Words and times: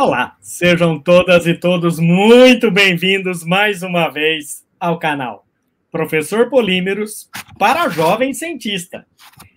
Olá, 0.00 0.36
sejam 0.40 0.96
todas 0.96 1.44
e 1.44 1.54
todos 1.54 1.98
muito 1.98 2.70
bem-vindos 2.70 3.42
mais 3.42 3.82
uma 3.82 4.08
vez 4.08 4.64
ao 4.78 4.96
canal 4.96 5.44
Professor 5.90 6.48
Polímeros 6.48 7.28
para 7.58 7.88
Jovem 7.88 8.32
Cientista. 8.32 9.04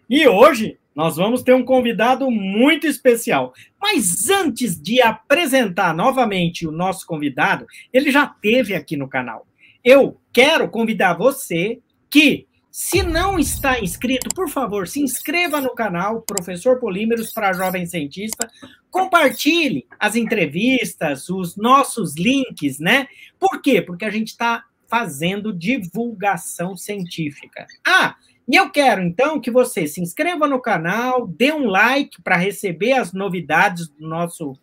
E 0.10 0.28
hoje 0.28 0.80
nós 0.96 1.16
vamos 1.16 1.44
ter 1.44 1.54
um 1.54 1.64
convidado 1.64 2.32
muito 2.32 2.88
especial. 2.88 3.54
Mas 3.80 4.32
antes 4.32 4.82
de 4.82 5.00
apresentar 5.00 5.94
novamente 5.94 6.68
o 6.68 6.72
nosso 6.72 7.06
convidado, 7.06 7.68
ele 7.94 8.10
já 8.10 8.26
teve 8.26 8.74
aqui 8.74 8.98
no 8.98 9.08
canal. 9.08 9.46
Eu 9.84 10.20
quero 10.34 10.68
convidar 10.72 11.14
você 11.14 11.78
que 12.10 12.48
se 12.72 13.04
não 13.04 13.38
está 13.38 13.82
inscrito, 13.82 14.34
por 14.34 14.50
favor, 14.50 14.88
se 14.88 15.02
inscreva 15.02 15.60
no 15.60 15.76
canal 15.76 16.22
Professor 16.22 16.80
Polímeros 16.80 17.34
para 17.34 17.52
Jovem 17.52 17.86
Cientista. 17.86 18.50
Compartilhe 18.90 19.86
as 20.00 20.16
entrevistas, 20.16 21.28
os 21.28 21.58
nossos 21.58 22.16
links, 22.16 22.80
né? 22.80 23.08
Por 23.38 23.62
quê? 23.62 23.82
Porque 23.82 24.06
a 24.06 24.10
gente 24.10 24.30
está 24.30 24.64
fazendo 24.88 25.52
divulgação 25.52 26.78
científica. 26.78 27.68
Ah, 27.86 28.16
e 28.48 28.56
eu 28.56 28.70
quero, 28.70 29.02
então, 29.02 29.40
que 29.40 29.52
você 29.52 29.86
se 29.86 30.02
inscreva 30.02 30.48
no 30.48 30.62
canal, 30.62 31.28
dê 31.28 31.52
um 31.52 31.68
like 31.68 32.22
para 32.22 32.38
receber 32.38 32.94
as 32.94 33.14
novidades 33.14 33.88
do 33.90 34.08
nosso, 34.08 34.58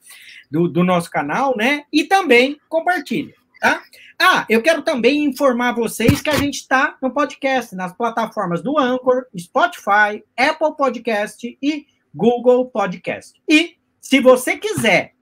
do, 0.51 0.67
do 0.67 0.83
nosso 0.83 1.11
canal, 1.11 1.55
né? 1.57 1.85
E 1.93 2.05
também 2.05 2.59
compartilhe, 2.69 3.35
tá? 3.61 3.83
Ah, 4.21 4.45
eu 4.49 4.61
quero 4.61 4.83
também 4.83 5.25
informar 5.25 5.75
vocês 5.75 6.21
que 6.21 6.29
a 6.29 6.37
gente 6.37 6.57
está 6.57 6.99
no 7.01 7.13
podcast, 7.13 7.75
nas 7.77 7.93
plataformas 7.93 8.61
do 8.61 8.77
Anchor, 8.77 9.27
Spotify, 9.39 10.25
Apple 10.37 10.77
Podcast 10.77 11.57
e 11.63 11.87
Google 12.13 12.67
Podcast. 12.67 13.41
E 13.49 13.77
se 14.01 14.21
você 14.21 14.57
quiser 14.57 15.15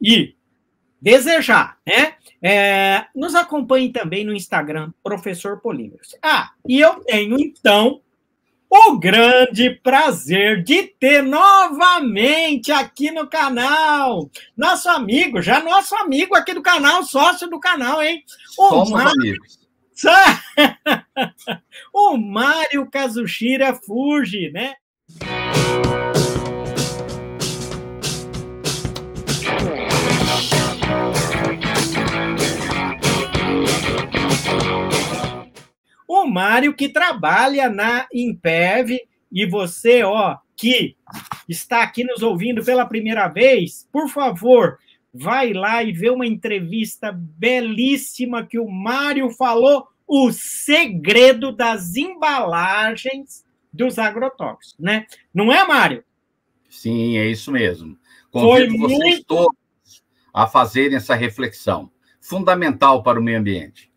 e 0.00 0.36
desejar, 1.00 1.78
né? 1.84 2.14
É, 2.40 3.06
nos 3.14 3.34
acompanhe 3.34 3.90
também 3.90 4.24
no 4.24 4.32
Instagram, 4.32 4.92
Professor 5.02 5.60
Polímeros. 5.60 6.16
Ah, 6.22 6.52
e 6.66 6.80
eu 6.80 7.00
tenho 7.04 7.36
então 7.40 8.00
o 8.74 8.98
grande 8.98 9.68
prazer 9.82 10.64
de 10.64 10.84
ter 10.84 11.22
novamente 11.22 12.72
aqui 12.72 13.10
no 13.10 13.28
canal 13.28 14.30
nosso 14.56 14.88
amigo, 14.88 15.42
já 15.42 15.62
nosso 15.62 15.94
amigo 15.94 16.34
aqui 16.34 16.54
do 16.54 16.62
canal, 16.62 17.04
sócio 17.04 17.50
do 17.50 17.60
canal, 17.60 18.02
hein? 18.02 18.24
O 18.58 18.68
Somos 18.70 18.90
Mário... 18.90 19.12
amigos. 19.12 19.60
o 21.92 22.16
Mário 22.16 22.88
Kazushira 22.90 23.74
Fuji, 23.74 24.50
né? 24.50 24.72
O 36.22 36.30
Mário 36.30 36.74
que 36.74 36.88
trabalha 36.88 37.68
na 37.68 38.06
Impev 38.12 38.98
e 39.30 39.46
você, 39.46 40.02
ó, 40.02 40.38
que 40.56 40.96
está 41.48 41.82
aqui 41.82 42.04
nos 42.04 42.22
ouvindo 42.22 42.64
pela 42.64 42.86
primeira 42.86 43.28
vez, 43.28 43.88
por 43.90 44.08
favor, 44.08 44.78
vai 45.12 45.52
lá 45.52 45.82
e 45.82 45.92
vê 45.92 46.10
uma 46.10 46.26
entrevista 46.26 47.12
belíssima 47.12 48.46
que 48.46 48.58
o 48.58 48.68
Mário 48.68 49.30
falou 49.30 49.88
o 50.06 50.30
segredo 50.32 51.52
das 51.52 51.96
embalagens 51.96 53.44
dos 53.72 53.98
agrotóxicos, 53.98 54.78
né? 54.78 55.06
Não 55.32 55.52
é, 55.52 55.66
Mário? 55.66 56.04
Sim, 56.68 57.18
é 57.18 57.26
isso 57.26 57.50
mesmo. 57.50 57.98
Convido 58.30 58.78
Foi 58.78 58.78
vocês 58.78 58.98
muito... 58.98 59.24
todos 59.26 59.56
a 60.32 60.46
fazerem 60.46 60.96
essa 60.96 61.14
reflexão 61.14 61.90
fundamental 62.20 63.02
para 63.02 63.20
o 63.20 63.22
meio 63.22 63.38
ambiente. 63.38 63.91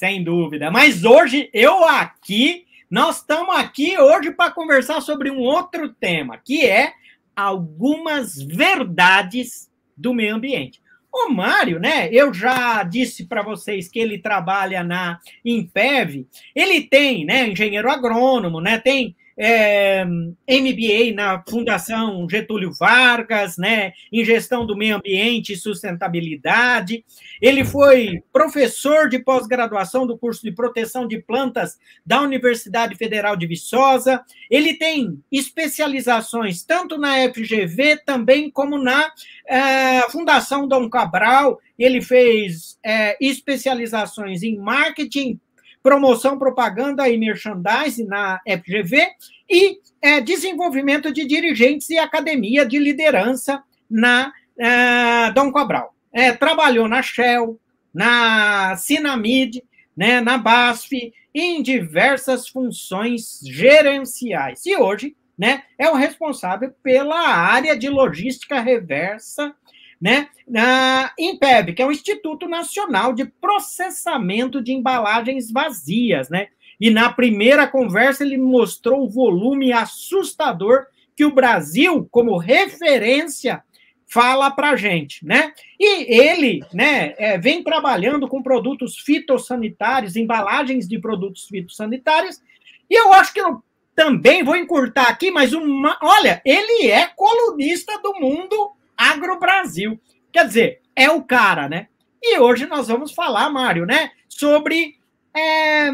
Sem 0.00 0.24
dúvida. 0.24 0.70
Mas 0.70 1.04
hoje, 1.04 1.50
eu 1.52 1.84
aqui, 1.84 2.64
nós 2.90 3.18
estamos 3.18 3.54
aqui 3.54 3.98
hoje 4.00 4.30
para 4.30 4.50
conversar 4.50 5.02
sobre 5.02 5.30
um 5.30 5.40
outro 5.40 5.90
tema, 5.90 6.38
que 6.38 6.64
é 6.64 6.94
algumas 7.36 8.42
verdades 8.42 9.70
do 9.94 10.14
meio 10.14 10.36
ambiente. 10.36 10.80
O 11.12 11.28
Mário, 11.28 11.78
né? 11.78 12.08
Eu 12.10 12.32
já 12.32 12.82
disse 12.82 13.26
para 13.26 13.42
vocês 13.42 13.90
que 13.90 13.98
ele 13.98 14.16
trabalha 14.16 14.82
na 14.82 15.18
Impev. 15.44 16.26
Ele 16.56 16.80
tem, 16.80 17.26
né? 17.26 17.46
Engenheiro 17.46 17.90
agrônomo, 17.90 18.58
né? 18.58 18.78
Tem 18.78 19.14
é, 19.42 20.04
MBA 20.04 21.14
na 21.14 21.42
Fundação 21.48 22.28
Getúlio 22.28 22.72
Vargas, 22.78 23.56
né, 23.56 23.94
em 24.12 24.22
gestão 24.22 24.66
do 24.66 24.76
meio 24.76 24.96
ambiente 24.96 25.54
e 25.54 25.56
sustentabilidade. 25.56 27.02
Ele 27.40 27.64
foi 27.64 28.22
professor 28.30 29.08
de 29.08 29.18
pós-graduação 29.18 30.06
do 30.06 30.18
curso 30.18 30.42
de 30.42 30.52
proteção 30.52 31.08
de 31.08 31.18
plantas 31.22 31.78
da 32.04 32.20
Universidade 32.20 32.94
Federal 32.96 33.34
de 33.34 33.46
Viçosa. 33.46 34.22
Ele 34.50 34.74
tem 34.74 35.18
especializações 35.32 36.62
tanto 36.62 36.98
na 36.98 37.14
FGV 37.32 38.02
também 38.04 38.50
como 38.50 38.76
na 38.76 39.10
é, 39.48 40.02
Fundação 40.10 40.68
Dom 40.68 40.90
Cabral. 40.90 41.58
Ele 41.78 42.02
fez 42.02 42.78
é, 42.84 43.16
especializações 43.18 44.42
em 44.42 44.58
marketing 44.58 45.40
promoção, 45.82 46.38
propaganda 46.38 47.08
e 47.08 47.16
merchandising 47.16 48.06
na 48.06 48.40
FGV 48.46 49.08
e 49.48 49.78
é, 50.02 50.20
desenvolvimento 50.20 51.12
de 51.12 51.24
dirigentes 51.26 51.88
e 51.90 51.98
academia 51.98 52.64
de 52.66 52.78
liderança 52.78 53.62
na 53.90 54.32
é, 54.58 55.30
Dom 55.32 55.52
Cabral. 55.52 55.94
É, 56.12 56.32
trabalhou 56.32 56.88
na 56.88 57.02
Shell, 57.02 57.58
na 57.92 58.76
Sinamid, 58.76 59.62
né, 59.96 60.20
na 60.20 60.38
BASF, 60.38 61.12
em 61.34 61.62
diversas 61.62 62.48
funções 62.48 63.40
gerenciais. 63.44 64.64
E 64.66 64.76
hoje 64.76 65.16
né, 65.38 65.62
é 65.78 65.88
o 65.88 65.94
responsável 65.94 66.72
pela 66.82 67.28
área 67.28 67.76
de 67.76 67.88
logística 67.88 68.60
reversa 68.60 69.54
né, 70.00 70.28
na 70.48 71.12
INPEB, 71.18 71.74
que 71.74 71.82
é 71.82 71.86
o 71.86 71.92
Instituto 71.92 72.48
Nacional 72.48 73.12
de 73.12 73.26
Processamento 73.26 74.62
de 74.62 74.72
Embalagens 74.72 75.50
Vazias, 75.50 76.30
né? 76.30 76.48
E 76.80 76.88
na 76.88 77.12
primeira 77.12 77.66
conversa 77.66 78.24
ele 78.24 78.38
mostrou 78.38 79.04
o 79.04 79.10
volume 79.10 79.70
assustador 79.72 80.86
que 81.14 81.24
o 81.24 81.34
Brasil, 81.34 82.08
como 82.10 82.38
referência, 82.38 83.62
fala 84.06 84.50
para 84.50 84.74
gente, 84.74 85.24
né? 85.24 85.52
E 85.78 86.20
ele, 86.20 86.64
né, 86.72 87.14
é, 87.18 87.38
vem 87.38 87.62
trabalhando 87.62 88.26
com 88.26 88.42
produtos 88.42 88.98
fitossanitários, 88.98 90.16
embalagens 90.16 90.88
de 90.88 90.98
produtos 90.98 91.46
fitossanitários, 91.46 92.40
e 92.88 92.98
eu 92.98 93.12
acho 93.12 93.32
que 93.34 93.40
eu 93.40 93.62
também 93.94 94.42
vou 94.42 94.56
encurtar 94.56 95.08
aqui, 95.08 95.30
mas 95.30 95.52
uma, 95.52 95.98
olha, 96.02 96.40
ele 96.44 96.90
é 96.90 97.06
colunista 97.14 98.00
do 98.02 98.14
Mundo 98.14 98.72
Agro 99.00 99.38
Brasil. 99.38 99.98
Quer 100.30 100.46
dizer, 100.46 100.80
é 100.94 101.08
o 101.10 101.22
cara, 101.22 101.68
né? 101.68 101.88
E 102.22 102.38
hoje 102.38 102.66
nós 102.66 102.88
vamos 102.88 103.12
falar, 103.12 103.48
Mário, 103.48 103.86
né? 103.86 104.10
Sobre 104.28 104.96
é, 105.34 105.90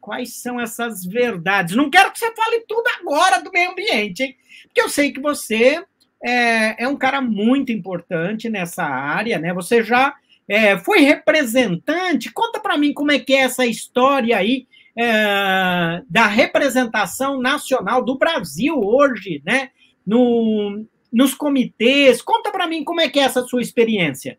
quais 0.00 0.40
são 0.40 0.58
essas 0.58 1.04
verdades. 1.04 1.76
Não 1.76 1.90
quero 1.90 2.10
que 2.10 2.18
você 2.18 2.34
fale 2.34 2.64
tudo 2.66 2.84
agora 3.00 3.42
do 3.42 3.52
meio 3.52 3.72
ambiente, 3.72 4.22
hein? 4.22 4.36
Porque 4.64 4.80
eu 4.80 4.88
sei 4.88 5.12
que 5.12 5.20
você 5.20 5.84
é, 6.24 6.84
é 6.84 6.88
um 6.88 6.96
cara 6.96 7.20
muito 7.20 7.70
importante 7.70 8.48
nessa 8.48 8.84
área, 8.84 9.38
né? 9.38 9.52
Você 9.52 9.82
já 9.82 10.14
é, 10.48 10.78
foi 10.78 11.00
representante. 11.00 12.32
Conta 12.32 12.60
para 12.60 12.78
mim 12.78 12.94
como 12.94 13.12
é 13.12 13.18
que 13.18 13.34
é 13.34 13.40
essa 13.42 13.66
história 13.66 14.38
aí 14.38 14.66
é, 14.96 16.02
da 16.08 16.26
representação 16.26 17.38
nacional 17.40 18.02
do 18.02 18.16
Brasil 18.16 18.80
hoje, 18.80 19.42
né? 19.44 19.70
No, 20.06 20.84
nos 21.12 21.34
comitês. 21.34 22.22
Conta 22.22 22.50
para 22.50 22.66
mim 22.66 22.82
como 22.82 23.00
é 23.00 23.08
que 23.08 23.20
é 23.20 23.24
essa 23.24 23.42
sua 23.42 23.60
experiência. 23.60 24.38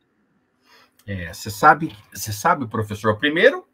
É, 1.06 1.32
você 1.32 1.52
sabe, 1.52 1.96
você 2.14 2.32
sabe, 2.32 2.68
professor. 2.68 3.18
Primeiro, 3.18 3.66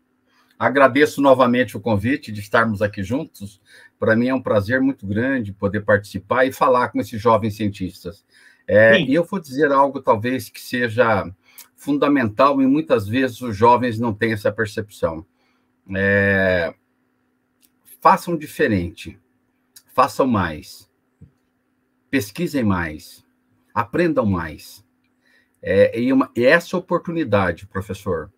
agradeço 0.57 1.21
novamente 1.21 1.77
o 1.77 1.79
convite 1.79 2.31
de 2.31 2.41
estarmos 2.41 2.81
aqui 2.81 3.03
juntos. 3.03 3.62
Para 3.97 4.15
mim 4.15 4.27
é 4.27 4.35
um 4.35 4.41
prazer 4.41 4.81
muito 4.81 5.07
grande 5.07 5.53
poder 5.53 5.81
participar 5.81 6.45
e 6.45 6.51
falar 6.51 6.89
com 6.89 7.00
esses 7.00 7.21
jovens 7.21 7.56
cientistas. 7.56 8.25
É, 8.68 9.00
e 9.00 9.13
eu 9.13 9.24
vou 9.24 9.39
dizer 9.39 9.71
algo 9.71 10.01
talvez 10.01 10.50
que 10.50 10.62
seja 10.62 11.31
fundamental 11.75 12.62
e 12.62 12.68
muitas 12.68 13.07
vezes 13.07 13.41
os 13.41 13.56
jovens 13.56 13.97
não 13.97 14.13
têm 14.13 14.33
essa 14.33 14.51
percepção. 14.51 15.25
É, 15.95 16.74
façam 18.01 18.38
diferente, 18.38 19.18
façam 19.94 20.27
mais 20.27 20.88
pesquisem 22.09 22.63
mais, 22.63 23.25
aprendam 23.73 24.25
mais. 24.25 24.85
É, 25.61 26.00
e, 26.00 26.11
uma, 26.11 26.31
essa 26.35 26.77
oportunidade, 26.77 27.67
professor, 27.67 28.31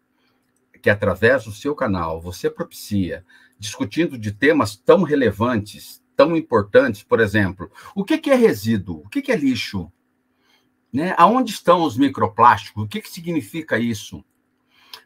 que 0.81 0.89
através 0.89 1.45
do 1.45 1.51
seu 1.51 1.75
canal 1.75 2.19
você 2.19 2.50
propicia, 2.50 3.23
discutindo 3.57 4.18
de 4.18 4.31
temas 4.31 4.75
tão 4.75 5.03
relevantes, 5.03 6.03
tão 6.15 6.35
importantes, 6.35 7.03
por 7.03 7.19
exemplo, 7.19 7.71
o 7.95 8.03
que, 8.03 8.18
que 8.18 8.31
é 8.31 8.35
resíduo? 8.35 9.03
O 9.06 9.09
que, 9.09 9.21
que 9.21 9.31
é 9.31 9.35
lixo? 9.35 9.91
Né? 10.91 11.13
Aonde 11.17 11.51
estão 11.51 11.83
os 11.83 11.97
microplásticos? 11.97 12.83
O 12.83 12.88
que, 12.88 13.01
que 13.01 13.09
significa 13.09 13.77
isso? 13.79 14.24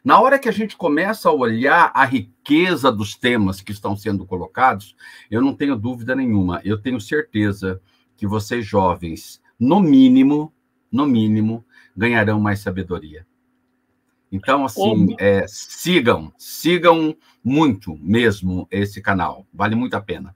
Na 0.02 0.20
hora 0.20 0.38
que 0.38 0.48
a 0.48 0.52
gente 0.52 0.76
começa 0.76 1.28
a 1.28 1.32
olhar 1.32 1.90
a 1.94 2.04
riqueza 2.04 2.90
dos 2.90 3.14
temas 3.16 3.60
que 3.60 3.72
estão 3.72 3.96
sendo 3.96 4.24
colocados, 4.24 4.96
eu 5.30 5.40
não 5.40 5.54
tenho 5.54 5.76
dúvida 5.76 6.14
nenhuma, 6.14 6.60
eu 6.64 6.80
tenho 6.80 7.00
certeza 7.00 7.80
que 8.16 8.26
vocês 8.26 8.64
jovens, 8.64 9.40
no 9.58 9.80
mínimo, 9.80 10.52
no 10.90 11.06
mínimo, 11.06 11.64
ganharão 11.96 12.40
mais 12.40 12.60
sabedoria. 12.60 13.26
Então, 14.30 14.64
assim, 14.64 15.14
é, 15.18 15.44
sigam, 15.46 16.32
sigam 16.36 17.16
muito 17.42 17.96
mesmo 18.00 18.66
esse 18.70 19.00
canal. 19.00 19.46
Vale 19.52 19.74
muito 19.74 19.94
a 19.94 20.00
pena. 20.00 20.34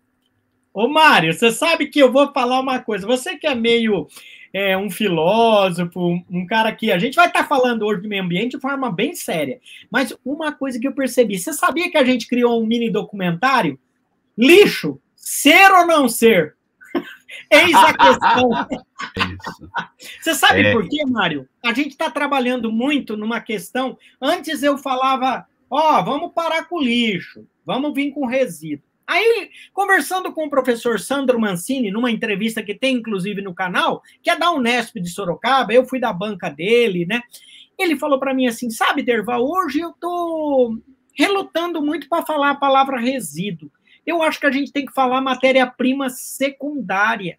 Ô, 0.73 0.89
Mário, 0.89 1.33
você 1.35 1.51
sabe 1.51 1.89
que 1.89 1.99
eu 1.99 2.13
vou 2.13 2.33
falar 2.33 2.61
uma 2.61 2.79
coisa. 2.79 3.07
Você 3.07 3.37
que 3.37 3.47
é 3.47 3.55
meio 3.55 4.07
é, 4.53 4.77
um 4.77 4.89
filósofo, 4.89 6.23
um 6.31 6.47
cara 6.47 6.73
que 6.73 6.93
a 6.93 6.99
gente 6.99 7.17
vai 7.17 7.27
estar 7.27 7.43
tá 7.43 7.49
falando 7.49 7.85
hoje 7.85 8.03
de 8.03 8.09
meio 8.09 8.23
ambiente 8.23 8.53
de 8.53 8.61
forma 8.61 8.91
bem 8.91 9.15
séria. 9.15 9.61
Mas 9.91 10.17
uma 10.25 10.53
coisa 10.53 10.79
que 10.79 10.87
eu 10.87 10.95
percebi: 10.95 11.39
você 11.39 11.53
sabia 11.53 11.91
que 11.91 11.99
a 11.99 12.05
gente 12.05 12.29
criou 12.29 12.63
um 12.63 12.67
mini 12.67 12.91
documentário? 12.91 13.79
Lixo, 14.39 15.01
ser 15.17 15.71
ou 15.73 15.87
não 15.87 16.09
ser? 16.09 16.57
Eis 17.51 17.75
a 17.75 17.95
questão. 17.95 18.51
Você 20.21 20.35
sabe 20.35 20.67
é. 20.67 20.73
por 20.73 20.89
quê, 20.89 21.05
Mário? 21.07 21.49
A 21.65 21.73
gente 21.73 21.91
está 21.91 22.11
trabalhando 22.11 22.71
muito 22.71 23.17
numa 23.17 23.41
questão. 23.41 23.97
Antes 24.21 24.63
eu 24.63 24.77
falava, 24.79 25.47
ó, 25.71 25.99
oh, 25.99 26.05
vamos 26.05 26.33
parar 26.33 26.69
com 26.69 26.77
o 26.77 26.83
lixo, 26.83 27.47
vamos 27.65 27.95
vir 27.95 28.13
com 28.13 28.27
resíduo. 28.27 28.85
Aí, 29.07 29.51
conversando 29.73 30.33
com 30.33 30.47
o 30.47 30.51
professor 30.51 31.01
Sandro 31.01 31.41
Mancini, 31.41 31.91
numa 31.91 32.13
entrevista 32.13 32.63
que 32.63 32.77
tem, 32.77 32.97
inclusive, 32.97 33.43
no 33.43 33.53
canal, 33.53 34.03
que 34.23 34.31
é 34.31 34.39
da 34.39 34.53
Unesp 34.53 35.01
de 35.01 35.11
Sorocaba, 35.11 35.73
eu 35.73 35.85
fui 35.85 35.99
da 35.99 36.13
banca 36.13 36.49
dele, 36.49 37.05
né? 37.07 37.21
Ele 37.77 37.99
falou 37.99 38.21
para 38.21 38.33
mim 38.33 38.47
assim: 38.47 38.71
sabe, 38.71 39.03
Derval, 39.03 39.45
hoje 39.45 39.81
eu 39.81 39.93
tô 40.01 40.79
relutando 41.13 41.83
muito 41.83 42.09
para 42.09 42.25
falar 42.25 42.51
a 42.51 42.55
palavra 42.55 43.01
resíduo. 43.01 43.69
Eu 44.07 44.23
acho 44.23 44.41
que 44.41 44.47
a 44.47 44.51
gente 44.51 44.73
tem 44.73 44.87
que 44.87 44.93
falar 44.93 45.21
matéria-prima 45.21 46.09
secundária. 46.11 47.39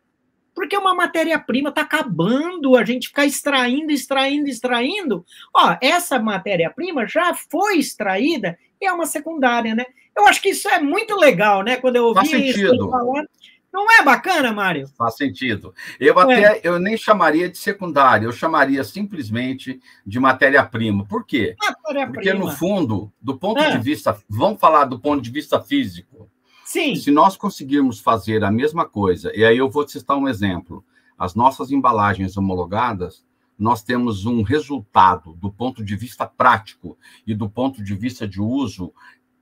Porque 0.53 0.75
uma 0.75 0.93
matéria-prima 0.93 1.69
está 1.69 1.81
acabando, 1.81 2.75
a 2.75 2.83
gente 2.83 3.07
ficar 3.07 3.25
extraindo, 3.25 3.91
extraindo, 3.91 4.49
extraindo. 4.49 5.25
Ó, 5.55 5.77
essa 5.81 6.19
matéria-prima 6.19 7.07
já 7.07 7.33
foi 7.33 7.77
extraída 7.77 8.57
e 8.79 8.85
é 8.85 8.91
uma 8.91 9.05
secundária, 9.05 9.73
né? 9.73 9.85
Eu 10.15 10.27
acho 10.27 10.41
que 10.41 10.49
isso 10.49 10.67
é 10.67 10.79
muito 10.79 11.15
legal, 11.15 11.63
né? 11.63 11.77
Quando 11.77 11.95
eu 11.95 12.05
ouvi 12.05 12.29
Faz 12.29 12.31
isso 12.31 12.89
falando. 12.89 13.27
Não 13.71 13.89
é 13.89 14.03
bacana, 14.03 14.51
Mário? 14.51 14.87
Faz 14.97 15.15
sentido. 15.15 15.73
Eu 15.97 16.19
até 16.19 16.57
é. 16.57 16.61
eu 16.61 16.77
nem 16.77 16.97
chamaria 16.97 17.47
de 17.47 17.57
secundária, 17.57 18.25
eu 18.25 18.31
chamaria 18.33 18.83
simplesmente 18.83 19.79
de 20.05 20.19
matéria-prima. 20.19 21.05
Por 21.05 21.25
quê? 21.25 21.55
Matéria 21.57 22.07
Porque, 22.07 22.33
no 22.33 22.51
fundo, 22.51 23.11
do 23.21 23.37
ponto 23.37 23.61
é. 23.61 23.71
de 23.71 23.77
vista. 23.77 24.17
Vamos 24.27 24.59
falar 24.59 24.85
do 24.85 24.99
ponto 24.99 25.21
de 25.21 25.31
vista 25.31 25.61
físico. 25.61 26.29
Sim. 26.71 26.95
Se 26.95 27.11
nós 27.11 27.35
conseguirmos 27.35 27.99
fazer 27.99 28.45
a 28.45 28.49
mesma 28.49 28.87
coisa, 28.87 29.29
e 29.35 29.43
aí 29.43 29.57
eu 29.57 29.69
vou 29.69 29.85
citar 29.85 30.15
um 30.15 30.25
exemplo: 30.25 30.85
as 31.17 31.35
nossas 31.35 31.69
embalagens 31.69 32.37
homologadas, 32.37 33.25
nós 33.59 33.83
temos 33.83 34.25
um 34.25 34.41
resultado 34.41 35.33
do 35.33 35.51
ponto 35.51 35.83
de 35.83 35.97
vista 35.97 36.25
prático 36.25 36.97
e 37.27 37.35
do 37.35 37.49
ponto 37.49 37.83
de 37.83 37.93
vista 37.93 38.25
de 38.25 38.39
uso 38.39 38.93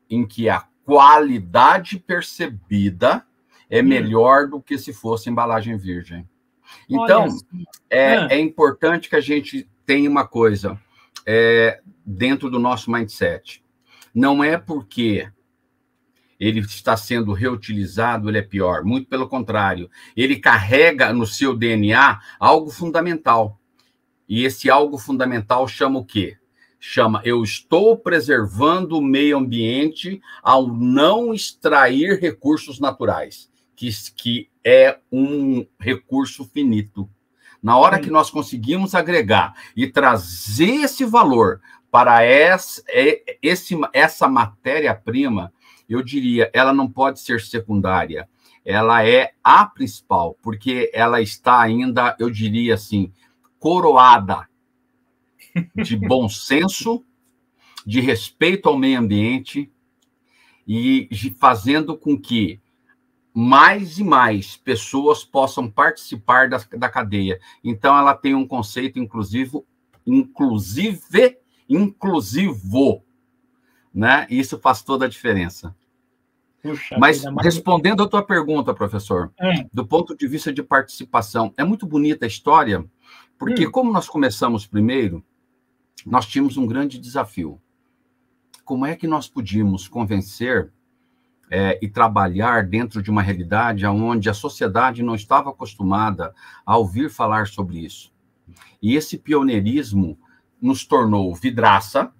em 0.10 0.26
que 0.26 0.50
a 0.50 0.66
qualidade 0.84 2.00
percebida 2.00 3.24
é 3.70 3.80
hum. 3.80 3.86
melhor 3.86 4.48
do 4.48 4.60
que 4.60 4.76
se 4.80 4.92
fosse 4.92 5.30
embalagem 5.30 5.78
virgem. 5.78 6.28
Então, 6.90 7.28
é, 7.92 8.16
ah. 8.16 8.28
é, 8.31 8.40
importante 8.40 9.08
que 9.08 9.16
a 9.16 9.22
gente 9.22 9.70
tenha 9.86 10.10
uma 10.10 10.28
coisa 10.28 10.81
é, 11.28 11.80
dentro 12.04 12.50
do 12.50 12.58
nosso 12.58 12.90
mindset. 12.90 13.64
Não 14.16 14.44
é 14.44 14.58
porque 14.58 15.31
ele 16.40 16.62
está 16.62 16.96
sendo 16.96 17.34
reutilizado, 17.34 18.30
ele 18.30 18.38
é 18.38 18.42
pior. 18.42 18.84
Muito 18.84 19.08
pelo 19.08 19.28
contrário, 19.28 19.90
ele 20.16 20.38
carrega 20.38 21.12
no 21.12 21.28
seu 21.28 21.56
DNA 21.56 22.20
algo 22.40 22.70
fundamental. 22.70 23.60
E 24.28 24.46
esse 24.46 24.70
algo 24.70 24.98
fundamental 24.98 25.68
chama 25.68 26.00
o 26.00 26.06
quê? 26.06 26.38
Chama 26.80 27.22
eu 27.26 27.44
estou 27.44 27.98
preservando 27.98 28.98
o 28.98 29.02
meio 29.02 29.38
ambiente 29.38 30.22
ao 30.42 30.68
não 30.68 31.34
extrair 31.34 32.18
recursos 32.20 32.80
naturais, 32.80 33.50
que, 33.76 33.90
que 34.16 34.50
é 34.64 34.98
um 35.12 35.66
recurso 35.78 36.46
finito. 36.46 37.10
Na 37.62 37.78
hora 37.78 38.00
que 38.00 38.10
nós 38.10 38.30
conseguimos 38.30 38.96
agregar 38.96 39.54
e 39.76 39.88
trazer 39.88 40.84
esse 40.84 41.04
valor 41.04 41.60
para 41.92 42.24
essa, 42.24 42.82
é, 42.88 43.38
esse, 43.42 43.78
essa 43.92 44.30
matéria-prima, 44.30 45.52
eu 45.90 46.04
diria, 46.04 46.50
ela 46.54 46.74
não 46.74 46.90
pode 46.90 47.20
ser 47.20 47.42
secundária, 47.42 48.30
ela 48.64 49.06
é 49.06 49.34
a 49.44 49.66
principal, 49.66 50.38
porque 50.42 50.92
ela 50.94 51.22
está 51.22 51.60
ainda, 51.60 52.16
eu 52.20 52.30
diria 52.30 52.76
assim, 52.76 53.12
coroada 53.60 54.48
de 55.76 55.98
bom 55.98 56.30
senso, 56.30 57.04
de 57.86 58.00
respeito 58.00 58.70
ao 58.70 58.78
meio 58.78 59.00
ambiente 59.00 59.72
e 60.68 61.10
fazendo 61.40 61.98
com 61.98 62.16
que 62.16 62.62
mais 63.34 63.98
e 63.98 64.04
mais 64.04 64.58
pessoas 64.58 65.24
possam 65.24 65.70
participar 65.70 66.50
da, 66.50 66.58
da 66.78 66.90
cadeia. 66.90 67.40
Então, 67.64 67.98
ela 67.98 68.14
tem 68.14 68.36
um 68.36 68.48
conceito 68.48 69.00
inclusivo, 69.00 69.66
inclusive, 70.06 71.38
inclusivo, 71.68 73.04
né? 73.94 74.28
Isso 74.30 74.60
faz 74.60 74.82
toda 74.82 75.06
a 75.06 75.10
diferença. 75.10 75.76
Puxa, 76.62 76.98
Mas 76.98 77.24
respondendo 77.42 78.04
a 78.04 78.08
tua 78.08 78.22
pergunta, 78.22 78.74
professor, 78.74 79.32
é. 79.40 79.66
do 79.72 79.86
ponto 79.86 80.16
de 80.16 80.28
vista 80.28 80.52
de 80.52 80.62
participação, 80.62 81.54
é 81.58 81.64
muito 81.64 81.86
bonita 81.86 82.26
a 82.26 82.28
história, 82.28 82.86
porque 83.38 83.68
hum. 83.68 83.72
como 83.72 83.94
nós 83.94 84.10
começamos 84.10 84.68
primeiro, 84.68 85.24
nós 86.06 86.26
tínhamos 86.26 86.58
um 86.58 86.68
grande 86.68 87.00
desafio. 87.00 87.62
Como 88.66 88.86
é 88.86 88.96
que 88.96 89.08
nós 89.08 89.28
podíamos 89.28 89.88
convencer 89.88 90.72
é, 91.50 91.80
e 91.82 91.88
trabalhar 91.88 92.68
dentro 92.68 93.02
de 93.02 93.10
uma 93.10 93.22
realidade 93.22 93.86
onde 93.86 94.30
a 94.30 94.34
sociedade 94.34 95.02
não 95.02 95.16
estava 95.16 95.50
acostumada 95.50 96.34
a 96.66 96.78
ouvir 96.78 97.10
falar 97.10 97.48
sobre 97.48 97.80
isso? 97.80 98.14
E 98.82 98.96
esse 98.96 99.18
pioneirismo 99.18 100.20
nos 100.62 100.86
tornou 100.86 101.33
vidraça, 101.33 102.12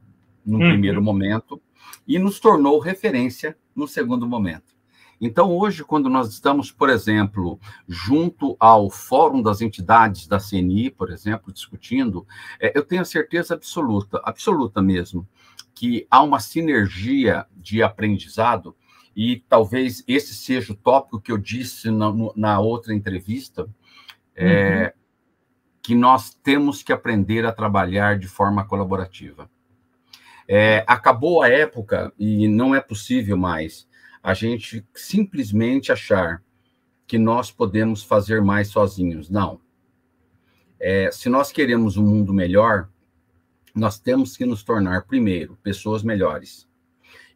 no 0.46 0.58
hum. 0.58 0.70
primeiro 0.70 1.02
momento, 1.02 1.62
e 2.08 2.18
nos 2.18 2.40
tornou 2.40 2.80
referência 2.80 3.58
no 3.80 3.88
segundo 3.88 4.28
momento. 4.28 4.78
Então, 5.22 5.52
hoje, 5.52 5.84
quando 5.84 6.10
nós 6.10 6.30
estamos, 6.30 6.72
por 6.72 6.90
exemplo, 6.90 7.60
junto 7.88 8.56
ao 8.60 8.90
Fórum 8.90 9.42
das 9.42 9.62
Entidades 9.62 10.28
da 10.28 10.40
CNI, 10.40 10.90
por 10.92 11.12
exemplo, 11.12 11.52
discutindo, 11.52 12.26
é, 12.60 12.78
eu 12.78 12.84
tenho 12.84 13.02
a 13.02 13.06
certeza 13.06 13.54
absoluta, 13.54 14.22
absoluta 14.24 14.82
mesmo, 14.82 15.28
que 15.74 16.08
há 16.10 16.22
uma 16.22 16.40
sinergia 16.40 17.46
de 17.56 17.82
aprendizado, 17.84 18.76
e 19.16 19.44
talvez 19.50 20.04
esse 20.08 20.34
seja 20.34 20.72
o 20.72 20.76
tópico 20.76 21.20
que 21.20 21.32
eu 21.32 21.38
disse 21.38 21.92
na, 21.92 22.14
na 22.36 22.60
outra 22.60 22.94
entrevista, 22.94 23.68
é, 24.34 24.84
uhum. 24.84 25.02
que 25.82 25.96
nós 25.96 26.34
temos 26.34 26.82
que 26.82 26.94
aprender 26.94 27.46
a 27.46 27.52
trabalhar 27.52 28.18
de 28.18 28.28
forma 28.28 28.64
colaborativa. 28.66 29.50
É, 30.52 30.84
acabou 30.88 31.44
a 31.44 31.48
época, 31.48 32.12
e 32.18 32.48
não 32.48 32.74
é 32.74 32.82
possível 32.82 33.38
mais, 33.38 33.88
a 34.24 34.34
gente 34.34 34.84
simplesmente 34.96 35.92
achar 35.92 36.44
que 37.06 37.20
nós 37.20 37.52
podemos 37.52 38.02
fazer 38.02 38.42
mais 38.42 38.70
sozinhos. 38.70 39.30
Não. 39.30 39.62
É, 40.80 41.12
se 41.12 41.30
nós 41.30 41.52
queremos 41.52 41.98
um 41.98 42.04
mundo 42.04 42.34
melhor, 42.34 42.90
nós 43.76 44.00
temos 44.00 44.36
que 44.36 44.44
nos 44.44 44.64
tornar, 44.64 45.06
primeiro, 45.06 45.56
pessoas 45.62 46.02
melhores. 46.02 46.68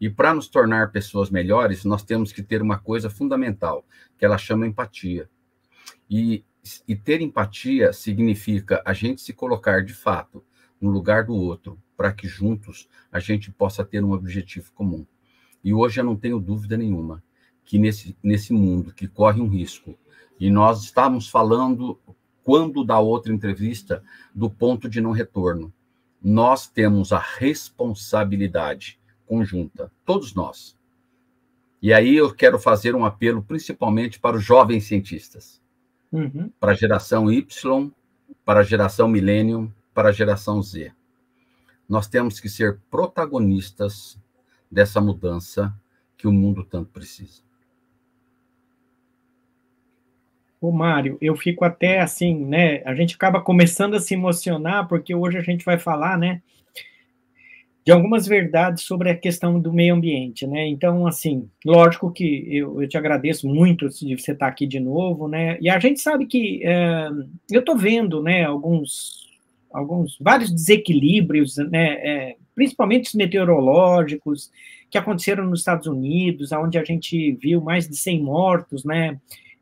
E 0.01 0.09
para 0.09 0.33
nos 0.33 0.47
tornar 0.47 0.91
pessoas 0.91 1.29
melhores, 1.29 1.85
nós 1.85 2.01
temos 2.03 2.31
que 2.31 2.41
ter 2.41 2.63
uma 2.63 2.79
coisa 2.79 3.11
fundamental, 3.11 3.85
que 4.17 4.25
ela 4.25 4.39
chama 4.39 4.65
empatia. 4.65 5.29
E, 6.09 6.43
e 6.87 6.95
ter 6.95 7.21
empatia 7.21 7.93
significa 7.93 8.81
a 8.83 8.91
gente 8.91 9.21
se 9.21 9.33
colocar 9.33 9.85
de 9.85 9.93
fato 9.93 10.43
no 10.81 10.89
lugar 10.89 11.25
do 11.25 11.35
outro, 11.35 11.79
para 11.95 12.11
que 12.11 12.27
juntos 12.27 12.87
a 13.11 13.19
gente 13.19 13.51
possa 13.51 13.83
ter 13.83 14.03
um 14.03 14.11
objetivo 14.11 14.71
comum. 14.73 15.05
E 15.63 15.73
hoje 15.73 15.99
eu 15.99 16.03
não 16.03 16.15
tenho 16.15 16.39
dúvida 16.39 16.77
nenhuma 16.77 17.23
que 17.65 17.77
nesse, 17.77 18.15
nesse 18.21 18.51
mundo 18.51 18.93
que 18.93 19.07
corre 19.07 19.39
um 19.39 19.47
risco, 19.47 19.97
e 20.39 20.49
nós 20.49 20.83
estávamos 20.83 21.29
falando, 21.29 21.97
quando 22.43 22.83
da 22.83 22.99
outra 22.99 23.33
entrevista, 23.33 24.03
do 24.35 24.49
ponto 24.49 24.89
de 24.89 24.99
não 24.99 25.11
retorno, 25.11 25.73
nós 26.21 26.67
temos 26.67 27.13
a 27.13 27.19
responsabilidade 27.19 28.99
conjunta, 29.25 29.91
todos 30.05 30.33
nós. 30.33 30.77
E 31.81 31.93
aí 31.93 32.15
eu 32.15 32.33
quero 32.33 32.59
fazer 32.59 32.95
um 32.95 33.05
apelo 33.05 33.41
principalmente 33.41 34.19
para 34.19 34.35
os 34.35 34.43
jovens 34.43 34.85
cientistas, 34.85 35.61
uhum. 36.11 36.49
para 36.59 36.71
a 36.73 36.75
geração 36.75 37.31
Y 37.31 37.91
para 38.45 38.59
a 38.61 38.63
geração 38.63 39.07
Millennium, 39.07 39.71
para 39.93 40.09
a 40.09 40.11
geração 40.11 40.61
Z. 40.61 40.91
Nós 41.93 42.07
temos 42.07 42.39
que 42.39 42.49
ser 42.49 42.79
protagonistas 42.89 44.19
dessa 44.69 44.99
mudança 44.99 45.71
que 46.17 46.27
o 46.27 46.31
mundo 46.31 46.63
tanto 46.63 46.89
precisa. 46.89 47.43
Ô, 50.59 50.71
Mário, 50.71 51.19
eu 51.21 51.35
fico 51.35 51.63
até 51.63 51.99
assim, 51.99 52.33
né? 52.45 52.81
A 52.83 52.95
gente 52.95 53.13
acaba 53.13 53.39
começando 53.39 53.93
a 53.93 53.99
se 53.99 54.15
emocionar, 54.15 54.87
porque 54.87 55.13
hoje 55.13 55.37
a 55.37 55.43
gente 55.43 55.63
vai 55.63 55.77
falar, 55.77 56.17
né? 56.17 56.41
De 57.85 57.91
algumas 57.91 58.25
verdades 58.25 58.83
sobre 58.85 59.11
a 59.11 59.15
questão 59.15 59.59
do 59.59 59.71
meio 59.71 59.93
ambiente, 59.93 60.47
né? 60.47 60.65
Então, 60.65 61.05
assim, 61.05 61.47
lógico 61.63 62.11
que 62.11 62.57
eu, 62.57 62.81
eu 62.81 62.89
te 62.89 62.97
agradeço 62.97 63.47
muito 63.47 63.87
de 63.87 64.17
você 64.17 64.31
estar 64.31 64.47
aqui 64.47 64.65
de 64.65 64.79
novo, 64.79 65.27
né? 65.27 65.59
E 65.61 65.69
a 65.69 65.77
gente 65.77 66.01
sabe 66.01 66.25
que 66.25 66.59
é, 66.63 67.07
eu 67.51 67.59
estou 67.59 67.77
vendo, 67.77 68.19
né, 68.23 68.45
alguns, 68.45 69.22
alguns, 69.73 70.17
vários 70.21 70.51
desequilíbrios, 70.51 71.57
né? 71.57 71.93
É, 71.95 72.35
principalmente 72.53 73.07
os 73.07 73.15
meteorológicos, 73.15 74.51
que 74.89 74.97
aconteceram 74.97 75.45
nos 75.45 75.61
Estados 75.61 75.87
Unidos, 75.87 76.51
onde 76.51 76.77
a 76.77 76.83
gente 76.83 77.31
viu 77.33 77.59
mais 77.59 77.89
de 77.89 77.97
100 77.97 78.21
mortos, 78.21 78.85
né? 78.85 79.19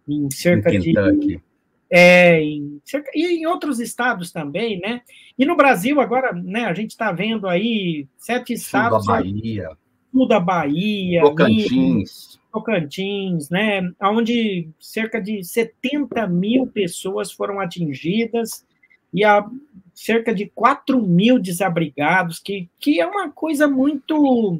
em 0.07 0.29
cerca 0.31 0.73
em 0.73 0.79
de. 0.79 1.41
É, 1.89 2.41
em 2.41 2.81
cerca, 2.85 3.11
e 3.13 3.39
em 3.39 3.45
outros 3.45 3.79
estados 3.79 4.31
também, 4.31 4.79
né? 4.79 5.01
E 5.37 5.45
no 5.45 5.57
Brasil, 5.57 5.99
agora, 5.99 6.31
né, 6.33 6.65
a 6.65 6.73
gente 6.73 6.91
está 6.91 7.11
vendo 7.11 7.47
aí 7.47 8.07
sete 8.17 8.53
estados. 8.53 9.03
Sul 9.03 9.13
da 9.13 9.21
Bahia. 9.21 9.69
Sul 10.11 10.27
da 10.27 10.39
Bahia. 10.39 11.21
Tocantins. 11.21 12.39
Tocantins, 12.51 13.49
né? 13.49 13.91
Onde 14.01 14.69
cerca 14.79 15.21
de 15.21 15.43
70 15.43 16.27
mil 16.27 16.67
pessoas 16.67 17.31
foram 17.31 17.59
atingidas 17.59 18.65
e 19.13 19.23
há 19.25 19.45
cerca 20.01 20.33
de 20.33 20.47
4 20.47 20.99
mil 20.99 21.37
desabrigados, 21.37 22.39
que, 22.39 22.67
que 22.79 22.99
é 22.99 23.05
uma 23.05 23.29
coisa 23.29 23.67
muito 23.67 24.59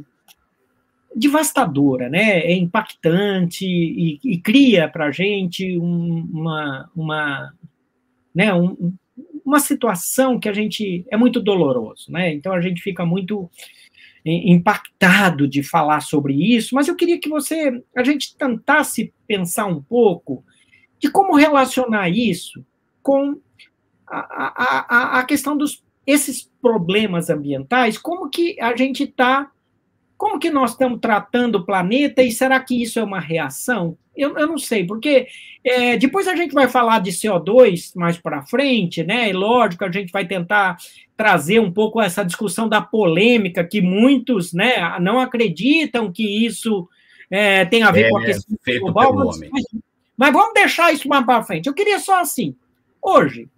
devastadora, 1.16 2.08
né? 2.10 2.42
É 2.42 2.54
impactante 2.54 3.66
e, 3.66 4.20
e 4.24 4.38
cria 4.38 4.88
para 4.88 5.08
a 5.08 5.12
gente 5.12 5.80
um, 5.80 6.28
uma, 6.32 6.90
uma, 6.96 7.54
né? 8.36 8.54
Um, 8.54 8.94
uma 9.44 9.60
situação 9.60 10.40
que 10.40 10.48
a 10.48 10.54
gente 10.54 11.04
é 11.10 11.18
muito 11.18 11.42
doloroso, 11.42 12.12
né? 12.12 12.32
Então 12.32 12.54
a 12.54 12.62
gente 12.62 12.80
fica 12.80 13.04
muito 13.04 13.50
impactado 14.24 15.48
de 15.48 15.64
falar 15.64 16.02
sobre 16.02 16.36
isso, 16.36 16.76
mas 16.76 16.88
eu 16.88 16.96
queria 16.96 17.20
que 17.20 17.28
você, 17.28 17.82
a 17.96 18.04
gente 18.04 18.38
tentasse 18.38 19.12
pensar 19.26 19.66
um 19.66 19.82
pouco 19.82 20.46
de 21.00 21.10
como 21.10 21.36
relacionar 21.36 22.08
isso 22.10 22.64
com 23.02 23.42
a, 24.20 25.16
a, 25.16 25.20
a, 25.20 25.24
questão 25.24 25.56
dos 25.58 25.84
esses 26.06 26.50
problemas 26.62 27.30
ambientais, 27.30 27.98
como 27.98 28.30
que 28.30 28.60
a 28.60 28.76
gente 28.76 29.04
está 29.04 29.50
como 30.18 30.38
que 30.38 30.52
nós 30.52 30.72
estamos 30.72 31.00
tratando 31.00 31.56
o 31.56 31.66
planeta 31.66 32.22
e 32.22 32.32
será 32.32 32.60
que 32.60 32.80
isso 32.80 33.00
é 33.00 33.04
uma 33.04 33.20
reação? 33.20 33.98
Eu, 34.16 34.38
eu 34.38 34.46
não 34.46 34.58
sei, 34.58 34.86
porque 34.86 35.26
é, 35.64 35.98
depois 35.98 36.28
a 36.28 36.36
gente 36.36 36.54
vai 36.54 36.68
falar 36.68 37.00
de 37.00 37.12
CO2 37.12 37.94
mais 37.96 38.18
para 38.20 38.46
frente, 38.46 39.04
né? 39.04 39.30
E 39.30 39.34
lógico, 39.34 39.84
a 39.84 39.92
gente 39.92 40.12
vai 40.12 40.28
tentar 40.28 40.78
trazer 41.18 41.60
um 41.60 41.72
pouco 41.72 42.00
essa 42.00 42.24
discussão 42.24 42.70
da 42.70 42.82
polêmica, 42.82 43.64
que 43.64 43.82
muitos 43.82 44.54
né, 44.54 45.00
não 45.00 45.20
acreditam 45.20 46.12
que 46.12 46.46
isso 46.46 46.88
é, 47.32 47.66
tem 47.66 47.82
a 47.82 47.90
ver 47.90 48.06
é, 48.06 48.10
com 48.10 48.18
a 48.18 48.26
questão 48.26 48.58
global. 48.80 49.16
Mas, 49.16 49.40
mas, 50.18 50.34
vamos 50.34 50.54
deixar 50.54 50.94
isso 50.94 51.08
mais 51.08 51.26
para 51.26 51.44
frente. 51.44 51.66
Eu 51.66 51.74
queria 51.74 52.00
só 52.00 52.22
assim, 52.22 52.56
hoje, 53.02 53.50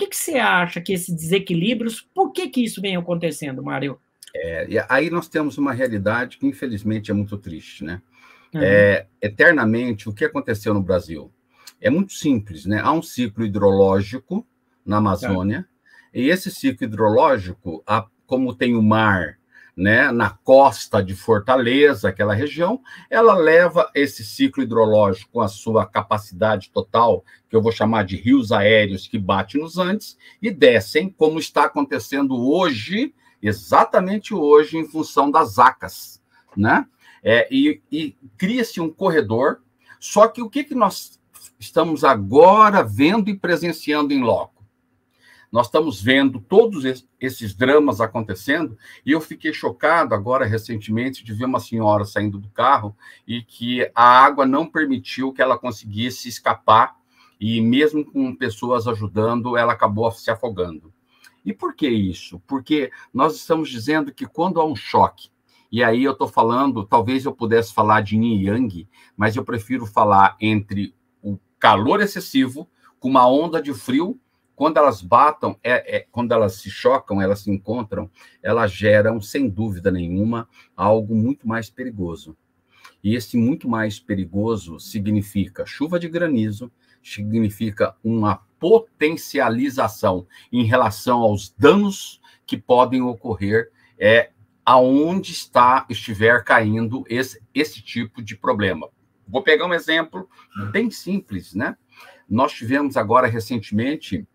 que, 0.00 0.06
que 0.06 0.16
você 0.16 0.38
acha 0.38 0.80
que 0.80 0.92
esses 0.92 1.14
desequilíbrios, 1.14 2.00
por 2.14 2.32
que, 2.32 2.48
que 2.48 2.64
isso 2.64 2.80
vem 2.80 2.96
acontecendo, 2.96 3.62
Mário? 3.62 4.00
É, 4.34 4.66
e 4.68 4.78
aí 4.88 5.10
nós 5.10 5.28
temos 5.28 5.58
uma 5.58 5.72
realidade 5.72 6.38
que, 6.38 6.46
infelizmente, 6.46 7.10
é 7.10 7.14
muito 7.14 7.36
triste, 7.36 7.84
né? 7.84 8.00
Uhum. 8.54 8.60
É, 8.62 9.06
eternamente, 9.20 10.08
o 10.08 10.12
que 10.12 10.24
aconteceu 10.24 10.72
no 10.72 10.82
Brasil? 10.82 11.30
É 11.80 11.90
muito 11.90 12.12
simples, 12.12 12.66
né? 12.66 12.80
Há 12.82 12.92
um 12.92 13.02
ciclo 13.02 13.44
hidrológico 13.44 14.46
na 14.84 14.96
Amazônia, 14.96 15.66
e 16.12 16.28
esse 16.28 16.50
ciclo 16.50 16.86
hidrológico, 16.86 17.84
como 18.26 18.54
tem 18.54 18.74
o 18.74 18.82
mar 18.82 19.38
né, 19.80 20.12
na 20.12 20.28
costa 20.28 21.02
de 21.02 21.14
Fortaleza, 21.14 22.10
aquela 22.10 22.34
região, 22.34 22.82
ela 23.08 23.34
leva 23.34 23.90
esse 23.94 24.22
ciclo 24.22 24.62
hidrológico 24.62 25.32
com 25.32 25.40
a 25.40 25.48
sua 25.48 25.86
capacidade 25.86 26.70
total, 26.70 27.24
que 27.48 27.56
eu 27.56 27.62
vou 27.62 27.72
chamar 27.72 28.04
de 28.04 28.14
rios 28.14 28.52
aéreos 28.52 29.08
que 29.08 29.18
bate 29.18 29.56
nos 29.56 29.78
Andes, 29.78 30.18
e 30.42 30.50
descem, 30.50 31.08
como 31.08 31.38
está 31.38 31.64
acontecendo 31.64 32.36
hoje 32.36 33.14
exatamente 33.42 34.34
hoje 34.34 34.76
em 34.76 34.86
função 34.86 35.30
das 35.30 35.58
ACAS, 35.58 36.22
né? 36.54 36.86
É, 37.22 37.48
e, 37.50 37.80
e 37.90 38.14
cria-se 38.36 38.82
um 38.82 38.90
corredor, 38.90 39.62
só 39.98 40.28
que 40.28 40.42
o 40.42 40.50
que, 40.50 40.62
que 40.62 40.74
nós 40.74 41.18
estamos 41.58 42.04
agora 42.04 42.82
vendo 42.82 43.30
e 43.30 43.34
presenciando 43.34 44.12
em 44.12 44.20
loco? 44.20 44.59
Nós 45.50 45.66
estamos 45.66 46.00
vendo 46.00 46.40
todos 46.40 46.84
esses 47.20 47.54
dramas 47.54 48.00
acontecendo 48.00 48.78
e 49.04 49.10
eu 49.10 49.20
fiquei 49.20 49.52
chocado 49.52 50.14
agora 50.14 50.46
recentemente 50.46 51.24
de 51.24 51.32
ver 51.32 51.46
uma 51.46 51.58
senhora 51.58 52.04
saindo 52.04 52.38
do 52.38 52.48
carro 52.50 52.96
e 53.26 53.42
que 53.42 53.90
a 53.94 54.04
água 54.24 54.46
não 54.46 54.64
permitiu 54.64 55.32
que 55.32 55.42
ela 55.42 55.58
conseguisse 55.58 56.28
escapar 56.28 56.96
e 57.40 57.60
mesmo 57.60 58.04
com 58.04 58.36
pessoas 58.36 58.86
ajudando, 58.86 59.56
ela 59.56 59.72
acabou 59.72 60.12
se 60.12 60.30
afogando. 60.30 60.92
E 61.44 61.52
por 61.52 61.74
que 61.74 61.88
isso? 61.88 62.38
Porque 62.46 62.92
nós 63.12 63.34
estamos 63.34 63.70
dizendo 63.70 64.12
que 64.12 64.26
quando 64.26 64.60
há 64.60 64.64
um 64.64 64.76
choque, 64.76 65.30
e 65.72 65.82
aí 65.82 66.04
eu 66.04 66.12
estou 66.12 66.28
falando, 66.28 66.84
talvez 66.84 67.24
eu 67.24 67.32
pudesse 67.32 67.72
falar 67.72 68.02
de 68.02 68.16
yin 68.16 68.42
yang, 68.44 68.88
mas 69.16 69.36
eu 69.36 69.44
prefiro 69.44 69.86
falar 69.86 70.36
entre 70.40 70.94
o 71.22 71.38
calor 71.58 72.00
excessivo 72.00 72.68
com 72.98 73.08
uma 73.08 73.26
onda 73.26 73.62
de 73.62 73.72
frio, 73.72 74.20
quando 74.60 74.76
elas 74.76 75.00
batam, 75.00 75.58
é, 75.62 75.96
é, 75.96 76.06
quando 76.12 76.32
elas 76.32 76.56
se 76.56 76.68
chocam, 76.68 77.18
elas 77.18 77.40
se 77.40 77.50
encontram, 77.50 78.10
elas 78.42 78.70
geram, 78.70 79.18
sem 79.18 79.48
dúvida 79.48 79.90
nenhuma, 79.90 80.46
algo 80.76 81.14
muito 81.14 81.48
mais 81.48 81.70
perigoso. 81.70 82.36
E 83.02 83.14
esse 83.14 83.38
muito 83.38 83.66
mais 83.66 83.98
perigoso 83.98 84.78
significa 84.78 85.64
chuva 85.64 85.98
de 85.98 86.10
granizo, 86.10 86.70
significa 87.02 87.96
uma 88.04 88.42
potencialização 88.58 90.26
em 90.52 90.62
relação 90.64 91.22
aos 91.22 91.48
danos 91.56 92.20
que 92.44 92.58
podem 92.58 93.00
ocorrer 93.00 93.70
é, 93.98 94.28
aonde 94.62 95.32
está 95.32 95.86
estiver 95.88 96.44
caindo 96.44 97.02
esse, 97.08 97.42
esse 97.54 97.80
tipo 97.80 98.20
de 98.20 98.36
problema. 98.36 98.90
Vou 99.26 99.42
pegar 99.42 99.64
um 99.64 99.72
exemplo 99.72 100.28
bem 100.70 100.90
simples, 100.90 101.54
né? 101.54 101.78
Nós 102.28 102.52
tivemos 102.52 102.98
agora 102.98 103.26
recentemente 103.26 104.28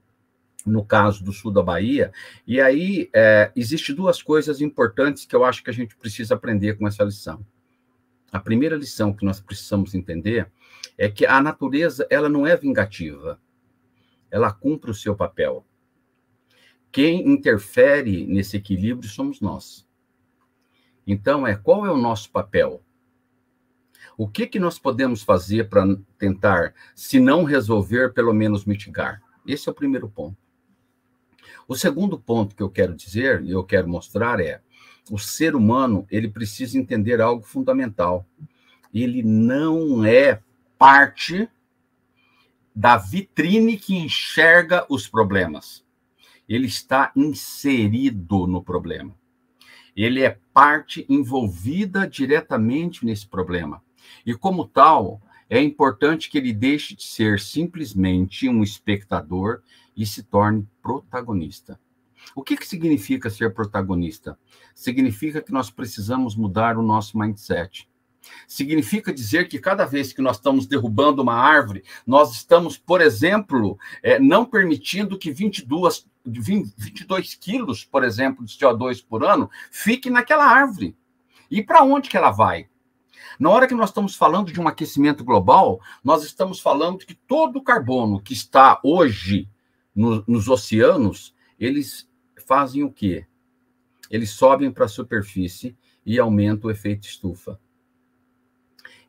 no 0.65 0.84
caso 0.84 1.24
do 1.24 1.31
sul 1.31 1.51
da 1.51 1.62
Bahia, 1.62 2.12
e 2.48 2.60
aí 2.60 3.10
é, 3.13 3.51
existe 3.55 3.93
duas 3.93 4.22
coisas 4.22 4.62
importantes 4.62 5.25
que 5.25 5.36
eu 5.36 5.45
acho 5.45 5.63
que 5.63 5.69
a 5.69 5.74
gente 5.74 5.95
precisa 5.95 6.36
aprender 6.36 6.77
com 6.77 6.88
essa 6.88 7.03
lição. 7.03 7.45
A 8.31 8.39
primeira 8.39 8.75
lição 8.75 9.13
que 9.13 9.24
nós 9.24 9.39
precisamos 9.39 9.93
entender 9.93 10.50
é 10.98 11.07
que 11.10 11.25
a 11.25 11.41
natureza 11.41 12.07
ela 12.10 12.27
não 12.27 12.48
é 12.48 12.57
vingativa 12.57 13.39
ela 14.36 14.51
cumpre 14.51 14.91
o 14.91 14.93
seu 14.93 15.15
papel. 15.15 15.65
Quem 16.91 17.25
interfere 17.25 18.25
nesse 18.25 18.57
equilíbrio 18.57 19.10
somos 19.10 19.39
nós. 19.39 19.88
Então, 21.07 21.48
é 21.48 21.55
qual 21.55 21.86
é 21.86 21.91
o 21.91 21.98
nosso 21.98 22.29
papel? 22.31 22.84
O 24.17 24.27
que, 24.27 24.45
que 24.45 24.60
nós 24.60 24.77
podemos 24.77 25.24
fazer 25.24 25.69
para 25.69 25.86
tentar, 26.17 26.74
se 26.93 27.17
não 27.17 27.45
resolver, 27.45 28.13
pelo 28.13 28.34
menos 28.34 28.65
mitigar? 28.65 29.22
Esse 29.48 29.69
é 29.69 29.72
o 29.72 29.75
primeiro 29.75 30.10
ponto. 30.10 30.38
O 31.67 31.75
segundo 31.75 32.19
ponto 32.19 32.55
que 32.55 32.62
eu 32.62 32.69
quero 32.69 32.95
dizer 32.95 33.43
e 33.43 33.51
eu 33.51 33.63
quero 33.63 33.88
mostrar 33.88 34.39
é 34.39 34.62
o 35.10 35.17
ser 35.17 35.55
humano 35.55 36.05
ele 36.10 36.27
precisa 36.27 36.77
entender 36.77 37.22
algo 37.22 37.43
fundamental. 37.43 38.25
Ele 38.93 39.22
não 39.24 40.05
é 40.05 40.41
parte 40.77 41.50
da 42.75 42.98
vitrine 42.98 43.77
que 43.77 43.95
enxerga 43.95 44.86
os 44.89 45.07
problemas. 45.07 45.84
Ele 46.48 46.67
está 46.67 47.12
inserido 47.15 48.45
no 48.45 48.63
problema. 48.63 49.15
Ele 49.95 50.22
é 50.22 50.38
parte 50.53 51.05
envolvida 51.07 52.07
diretamente 52.07 53.05
nesse 53.05 53.25
problema. 53.25 53.81
E, 54.25 54.34
como 54.34 54.67
tal, 54.67 55.22
é 55.50 55.62
importante 55.62 56.29
que 56.29 56.38
ele 56.38 56.51
deixe 56.51 56.95
de 56.95 57.03
ser 57.03 57.39
simplesmente 57.39 58.50
um 58.50 58.62
espectador 58.62 59.62
e 59.95 60.05
se 60.05 60.23
torne 60.23 60.67
protagonista. 60.81 61.79
O 62.35 62.43
que, 62.43 62.57
que 62.57 62.67
significa 62.67 63.29
ser 63.29 63.53
protagonista? 63.53 64.37
Significa 64.73 65.41
que 65.41 65.51
nós 65.51 65.69
precisamos 65.69 66.35
mudar 66.35 66.77
o 66.77 66.81
nosso 66.81 67.17
mindset. 67.17 67.87
Significa 68.47 69.13
dizer 69.13 69.47
que 69.47 69.59
cada 69.59 69.85
vez 69.85 70.11
que 70.11 70.21
nós 70.21 70.37
estamos 70.37 70.65
derrubando 70.65 71.21
uma 71.21 71.35
árvore, 71.35 71.83
nós 72.07 72.31
estamos, 72.33 72.77
por 72.77 72.99
exemplo, 72.99 73.77
é, 74.01 74.19
não 74.19 74.45
permitindo 74.45 75.17
que 75.17 75.31
22, 75.31 76.07
20, 76.25 76.73
22 76.75 77.35
quilos, 77.35 77.85
por 77.85 78.03
exemplo, 78.03 78.43
de 78.43 78.53
CO2 78.53 79.05
por 79.07 79.23
ano 79.23 79.49
fique 79.71 80.09
naquela 80.09 80.45
árvore. 80.45 80.97
E 81.51 81.61
para 81.61 81.83
onde 81.83 82.09
que 82.09 82.17
ela 82.17 82.31
vai? 82.31 82.67
Na 83.39 83.49
hora 83.49 83.67
que 83.67 83.75
nós 83.75 83.89
estamos 83.89 84.15
falando 84.15 84.51
de 84.51 84.59
um 84.59 84.67
aquecimento 84.67 85.23
global, 85.23 85.79
nós 86.03 86.23
estamos 86.23 86.59
falando 86.59 87.05
que 87.05 87.13
todo 87.13 87.57
o 87.57 87.63
carbono 87.63 88.21
que 88.21 88.33
está 88.33 88.79
hoje 88.83 89.49
no, 89.95 90.23
nos 90.27 90.47
oceanos, 90.47 91.33
eles 91.59 92.09
fazem 92.45 92.83
o 92.83 92.91
quê? 92.91 93.25
Eles 94.11 94.31
sobem 94.31 94.71
para 94.71 94.85
a 94.85 94.89
superfície 94.89 95.75
e 96.05 96.19
aumentam 96.19 96.67
o 96.67 96.71
efeito 96.71 97.07
estufa. 97.07 97.59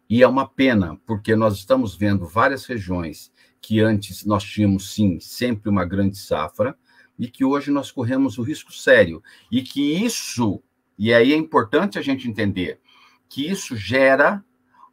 E 0.08 0.22
é 0.22 0.28
uma 0.28 0.48
pena, 0.48 0.96
porque 1.04 1.34
nós 1.34 1.56
estamos 1.56 1.96
vendo 1.96 2.26
várias 2.26 2.64
regiões 2.64 3.32
que 3.60 3.80
antes 3.80 4.24
nós 4.24 4.44
tínhamos, 4.44 4.94
sim, 4.94 5.18
sempre 5.18 5.68
uma 5.68 5.84
grande 5.84 6.16
safra, 6.16 6.78
e 7.18 7.28
que 7.28 7.44
hoje 7.44 7.70
nós 7.70 7.90
corremos 7.90 8.38
o 8.38 8.42
risco 8.42 8.72
sério. 8.72 9.22
E 9.50 9.62
que 9.62 10.04
isso, 10.04 10.62
e 10.96 11.12
aí 11.12 11.32
é 11.32 11.36
importante 11.36 11.98
a 11.98 12.02
gente 12.02 12.28
entender, 12.28 12.80
que 13.28 13.50
isso 13.50 13.74
gera 13.76 14.44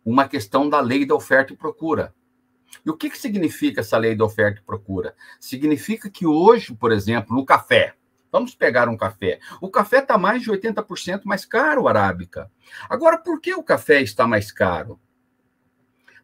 uma 0.03 0.27
questão 0.27 0.67
da 0.67 0.81
lei 0.81 1.05
da 1.05 1.13
oferta 1.13 1.53
e 1.53 1.57
procura. 1.57 2.13
E 2.85 2.89
o 2.89 2.97
que, 2.97 3.09
que 3.09 3.17
significa 3.17 3.81
essa 3.81 3.97
lei 3.97 4.15
da 4.15 4.25
oferta 4.25 4.59
e 4.59 4.63
procura? 4.63 5.15
Significa 5.39 6.09
que 6.09 6.25
hoje, 6.25 6.73
por 6.73 6.91
exemplo, 6.91 7.35
no 7.35 7.45
café, 7.45 7.95
vamos 8.31 8.55
pegar 8.55 8.89
um 8.89 8.97
café, 8.97 9.39
o 9.61 9.69
café 9.69 9.99
está 9.99 10.17
mais 10.17 10.41
de 10.41 10.51
80% 10.51 11.21
mais 11.25 11.45
caro, 11.45 11.87
arábica. 11.87 12.51
Agora, 12.89 13.17
por 13.17 13.39
que 13.39 13.53
o 13.53 13.63
café 13.63 14.01
está 14.01 14.27
mais 14.27 14.51
caro? 14.51 14.99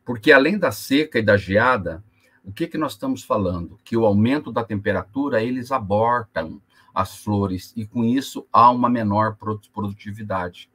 Porque 0.04 0.32
além 0.32 0.58
da 0.58 0.72
seca 0.72 1.20
e 1.20 1.24
da 1.24 1.38
geada, 1.38 2.04
o 2.44 2.52
que, 2.52 2.68
que 2.68 2.78
nós 2.78 2.94
estamos 2.94 3.24
falando? 3.24 3.78
Que 3.84 3.96
o 3.96 4.06
aumento 4.06 4.52
da 4.52 4.64
temperatura, 4.64 5.44
eles 5.44 5.72
abortam 5.72 6.62
as 6.94 7.18
flores 7.18 7.72
e 7.76 7.86
com 7.86 8.04
isso 8.04 8.48
há 8.52 8.72
uma 8.72 8.90
menor 8.90 9.38
produtividade. 9.72 10.70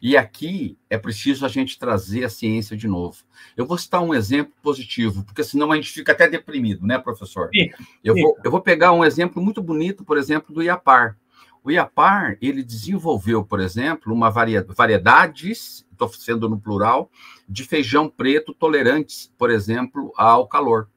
E 0.00 0.16
aqui 0.16 0.78
é 0.88 0.96
preciso 0.96 1.44
a 1.44 1.48
gente 1.48 1.78
trazer 1.78 2.24
a 2.24 2.28
ciência 2.28 2.76
de 2.76 2.86
novo. 2.86 3.24
Eu 3.56 3.66
vou 3.66 3.76
citar 3.78 4.02
um 4.02 4.14
exemplo 4.14 4.52
positivo, 4.62 5.24
porque 5.24 5.44
senão 5.44 5.72
a 5.72 5.76
gente 5.76 5.90
fica 5.90 6.12
até 6.12 6.28
deprimido, 6.28 6.86
né, 6.86 6.98
professor? 6.98 7.50
eu, 8.04 8.14
Vou, 8.14 8.36
eu 8.44 8.50
vou 8.50 8.60
pegar 8.60 8.92
um 8.92 9.04
exemplo 9.04 9.42
muito 9.42 9.62
bonito, 9.62 10.04
por 10.04 10.16
exemplo, 10.18 10.54
do 10.54 10.62
Iapar. 10.62 11.16
O 11.62 11.70
Iapar, 11.70 12.38
ele 12.40 12.62
desenvolveu, 12.62 13.44
por 13.44 13.58
exemplo, 13.58 14.14
uma 14.14 14.30
variedades, 14.30 15.84
estou 15.90 16.08
sendo 16.10 16.48
no 16.48 16.60
plural, 16.60 17.10
de 17.48 17.64
feijão 17.64 18.08
preto 18.08 18.54
tolerantes, 18.54 19.32
por 19.36 19.50
exemplo, 19.50 20.12
ao 20.16 20.46
calor. 20.46 20.88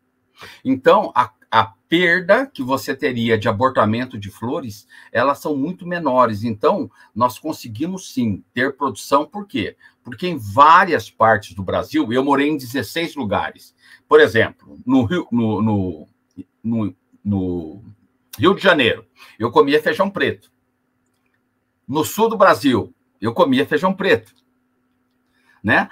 Então, 0.64 1.12
a 1.16 1.32
a 1.52 1.64
perda 1.88 2.46
que 2.46 2.62
você 2.62 2.96
teria 2.96 3.38
de 3.38 3.50
abortamento 3.50 4.20
de 4.20 4.30
flores, 4.30 4.88
elas 5.12 5.40
são 5.40 5.58
muito 5.58 5.88
menores. 5.88 6.44
Então, 6.44 6.90
nós 7.14 7.40
conseguimos 7.40 8.14
sim 8.14 8.44
ter 8.54 8.76
produção, 8.78 9.26
por 9.26 9.48
quê? 9.48 9.76
Porque 10.04 10.28
em 10.28 10.38
várias 10.38 11.10
partes 11.10 11.56
do 11.56 11.64
Brasil, 11.64 12.12
eu 12.14 12.24
morei 12.24 12.50
em 12.50 12.58
16 12.58 13.16
lugares. 13.16 13.76
Por 14.08 14.20
exemplo, 14.20 14.80
no 14.86 15.04
Rio, 15.04 15.28
no, 15.32 15.62
no, 15.62 16.08
no, 16.64 16.96
no 17.24 17.84
Rio 18.38 18.56
de 18.56 18.62
Janeiro, 18.62 19.06
eu 19.40 19.52
comia 19.52 19.82
feijão 19.82 20.10
preto. 20.10 20.52
No 21.88 22.06
sul 22.06 22.30
do 22.30 22.38
Brasil, 22.38 22.94
eu 23.20 23.34
comia 23.34 23.66
feijão 23.66 23.94
preto. 23.94 24.36
Né? 25.64 25.90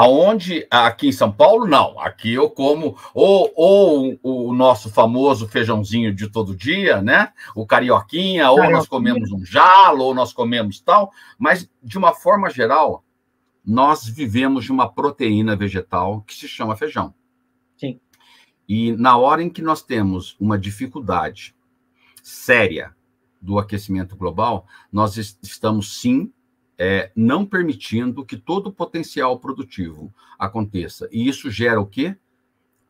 Aonde 0.00 0.66
aqui 0.70 1.08
em 1.08 1.12
São 1.12 1.30
Paulo, 1.30 1.66
não. 1.66 2.00
Aqui 2.00 2.32
eu 2.32 2.48
como 2.48 2.96
ou, 3.12 3.52
ou 3.54 4.18
o 4.22 4.54
nosso 4.54 4.90
famoso 4.90 5.46
feijãozinho 5.46 6.14
de 6.14 6.26
todo 6.26 6.56
dia, 6.56 7.02
né? 7.02 7.34
O 7.54 7.66
carioquinha, 7.66 8.48
ou 8.50 8.56
carioquinha. 8.56 8.78
nós 8.78 8.88
comemos 8.88 9.30
um 9.30 9.44
jalo, 9.44 10.04
ou 10.04 10.14
nós 10.14 10.32
comemos 10.32 10.80
tal, 10.80 11.12
mas 11.38 11.70
de 11.82 11.98
uma 11.98 12.14
forma 12.14 12.48
geral, 12.48 13.04
nós 13.62 14.06
vivemos 14.06 14.64
de 14.64 14.72
uma 14.72 14.90
proteína 14.90 15.54
vegetal 15.54 16.22
que 16.22 16.34
se 16.34 16.48
chama 16.48 16.76
feijão. 16.76 17.12
Sim. 17.76 18.00
E 18.66 18.92
na 18.92 19.18
hora 19.18 19.42
em 19.42 19.50
que 19.50 19.60
nós 19.60 19.82
temos 19.82 20.34
uma 20.40 20.58
dificuldade 20.58 21.54
séria 22.22 22.96
do 23.38 23.58
aquecimento 23.58 24.16
global, 24.16 24.66
nós 24.90 25.18
estamos 25.42 26.00
sim 26.00 26.32
é, 26.82 27.12
não 27.14 27.44
permitindo 27.44 28.24
que 28.24 28.38
todo 28.38 28.68
o 28.68 28.72
potencial 28.72 29.38
produtivo 29.38 30.10
aconteça. 30.38 31.06
E 31.12 31.28
isso 31.28 31.50
gera 31.50 31.78
o 31.78 31.86
quê? 31.86 32.16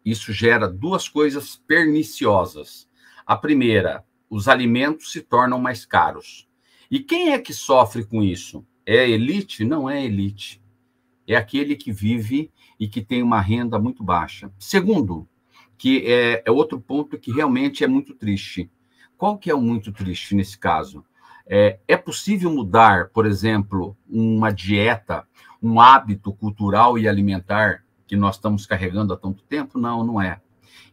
Isso 0.05 0.33
gera 0.33 0.69
duas 0.69 1.09
coisas 1.09 1.57
perniciosas. 1.57 2.89
A 3.27 3.37
primeira, 3.37 4.05
os 4.31 4.47
alimentos 4.47 5.11
se 5.11 5.21
tornam 5.21 5.59
mais 5.59 5.85
caros. 5.85 6.49
E 6.89 7.01
quem 7.01 7.33
é 7.33 7.39
que 7.41 7.53
sofre 7.53 8.05
com 8.05 8.23
isso? 8.23 8.65
É 8.87 9.11
elite? 9.11 9.65
Não 9.65 9.91
é 9.91 10.05
elite. 10.05 10.63
É 11.27 11.35
aquele 11.35 11.75
que 11.75 11.91
vive 11.91 12.49
e 12.79 12.87
que 12.87 13.03
tem 13.03 13.25
uma 13.25 13.41
renda 13.41 13.77
muito 13.77 14.05
baixa. 14.05 14.53
Segundo, 14.57 15.29
que 15.77 16.07
é, 16.07 16.45
é 16.47 16.51
outro 16.53 16.81
ponto 16.81 17.19
que 17.19 17.33
realmente 17.33 17.83
é 17.83 17.89
muito 17.89 18.15
triste. 18.15 18.71
Qual 19.17 19.37
que 19.37 19.51
é 19.51 19.55
o 19.55 19.61
muito 19.61 19.91
triste 19.91 20.37
nesse 20.37 20.57
caso? 20.57 21.05
É, 21.47 21.79
é 21.89 21.97
possível 21.97 22.51
mudar, 22.51 23.09
por 23.11 23.27
exemplo, 23.27 23.97
uma 24.09 24.53
dieta, 24.53 25.27
um 25.63 25.81
hábito 25.81 26.33
cultural 26.33 26.99
e 26.99 27.09
alimentar 27.09 27.85
que 28.07 28.17
nós 28.17 28.37
estamos 28.37 28.67
carregando 28.67 29.13
há 29.13 29.17
tanto 29.17 29.43
tempo? 29.45 29.79
Não, 29.79 30.05
não 30.05 30.21
é. 30.21 30.41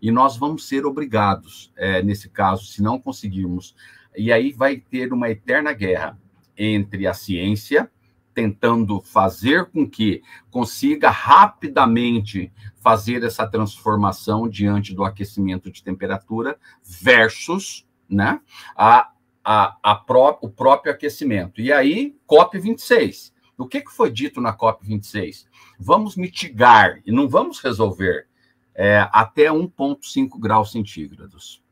E 0.01 0.12
nós 0.12 0.38
vamos 0.38 0.67
ser 0.67 0.86
obrigados, 0.86 1.71
é, 1.75 2.01
nesse 2.03 2.29
caso, 2.29 2.65
se 2.65 2.81
não 2.81 2.99
conseguirmos. 2.99 3.75
E 4.15 4.31
aí 4.31 4.51
vai 4.51 4.77
ter 4.77 5.12
uma 5.12 5.29
eterna 5.29 5.73
guerra 5.73 6.17
entre 6.55 7.07
a 7.07 7.13
ciência, 7.13 7.89
tentando 8.33 9.01
fazer 9.01 9.65
com 9.65 9.89
que 9.89 10.21
consiga 10.51 11.10
rapidamente 11.10 12.51
fazer 12.75 13.23
essa 13.23 13.47
transformação 13.47 14.47
diante 14.47 14.93
do 14.93 15.03
aquecimento 15.03 15.71
de 15.71 15.83
temperatura, 15.83 16.57
versus 16.83 17.88
né, 18.07 18.39
a 18.75 19.12
a, 19.49 19.77
a 19.81 19.95
pró 19.95 20.38
o 20.41 20.49
próprio 20.49 20.91
aquecimento. 20.91 21.62
E 21.62 21.71
aí, 21.71 22.19
COP26. 22.29 23.31
O 23.57 23.65
que, 23.65 23.79
que 23.79 23.89
foi 23.89 24.12
dito 24.12 24.41
na 24.41 24.53
COP26? 24.53 25.45
Vamos 25.79 26.17
mitigar 26.17 27.01
e 27.05 27.13
não 27.13 27.29
vamos 27.29 27.62
resolver 27.62 28.27
é, 28.75 29.07
até 29.10 29.45
1,5 29.45 30.38
graus 30.38 30.73
centígrados. 30.73 31.63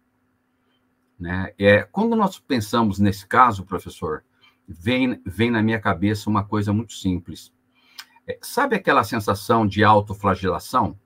Né? 1.20 1.54
É, 1.60 1.84
quando 1.84 2.16
nós 2.16 2.40
pensamos 2.40 2.98
nesse 2.98 3.28
caso, 3.28 3.66
professor, 3.66 4.24
vem, 4.66 5.22
vem 5.26 5.52
na 5.52 5.62
minha 5.62 5.80
cabeça 5.80 6.30
uma 6.30 6.46
coisa 6.46 6.72
muito 6.72 6.94
simples. 6.94 7.54
É, 8.26 8.40
sabe 8.42 8.78
aquela 8.78 9.04
sensação 9.04 9.68
de 9.68 9.84
autoflagelação? 9.84 10.98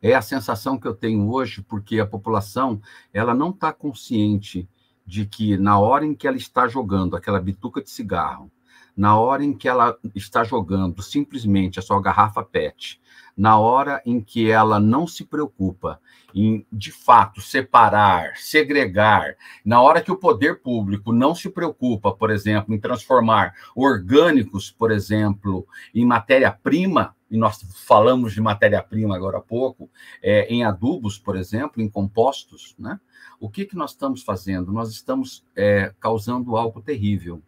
É 0.00 0.14
a 0.14 0.22
sensação 0.22 0.78
que 0.78 0.86
eu 0.86 0.94
tenho 0.94 1.28
hoje 1.28 1.62
porque 1.62 1.98
a 1.98 2.06
população 2.06 2.80
ela 3.12 3.34
não 3.34 3.50
está 3.50 3.72
consciente 3.72 4.68
de 5.06 5.26
que 5.26 5.56
na 5.56 5.78
hora 5.78 6.04
em 6.04 6.14
que 6.14 6.26
ela 6.26 6.36
está 6.36 6.68
jogando 6.68 7.16
aquela 7.16 7.40
bituca 7.40 7.82
de 7.82 7.90
cigarro, 7.90 8.50
na 8.96 9.18
hora 9.18 9.44
em 9.44 9.52
que 9.52 9.68
ela 9.68 9.96
está 10.14 10.44
jogando 10.44 11.02
simplesmente 11.02 11.78
a 11.78 11.82
sua 11.82 12.00
garrafa 12.00 12.42
PET, 12.42 13.00
na 13.36 13.58
hora 13.58 14.02
em 14.04 14.20
que 14.20 14.50
ela 14.50 14.78
não 14.78 15.06
se 15.06 15.24
preocupa 15.24 15.98
em, 16.34 16.66
de 16.70 16.92
fato, 16.92 17.40
separar, 17.40 18.36
segregar, 18.36 19.36
na 19.64 19.80
hora 19.80 20.02
que 20.02 20.12
o 20.12 20.16
poder 20.16 20.60
público 20.60 21.12
não 21.12 21.34
se 21.34 21.48
preocupa, 21.48 22.12
por 22.12 22.30
exemplo, 22.30 22.74
em 22.74 22.80
transformar 22.80 23.54
orgânicos, 23.74 24.70
por 24.70 24.90
exemplo, 24.90 25.66
em 25.94 26.04
matéria-prima, 26.04 27.14
e 27.32 27.36
nós 27.38 27.62
falamos 27.86 28.34
de 28.34 28.42
matéria-prima 28.42 29.16
agora 29.16 29.38
há 29.38 29.40
pouco, 29.40 29.90
é, 30.22 30.44
em 30.52 30.64
adubos, 30.64 31.18
por 31.18 31.34
exemplo, 31.34 31.80
em 31.80 31.88
compostos, 31.88 32.74
né? 32.78 33.00
O 33.40 33.48
que, 33.48 33.64
que 33.64 33.74
nós 33.74 33.92
estamos 33.92 34.22
fazendo? 34.22 34.70
Nós 34.70 34.90
estamos 34.90 35.42
é, 35.56 35.94
causando 35.98 36.58
algo 36.58 36.82
terrível. 36.82 37.42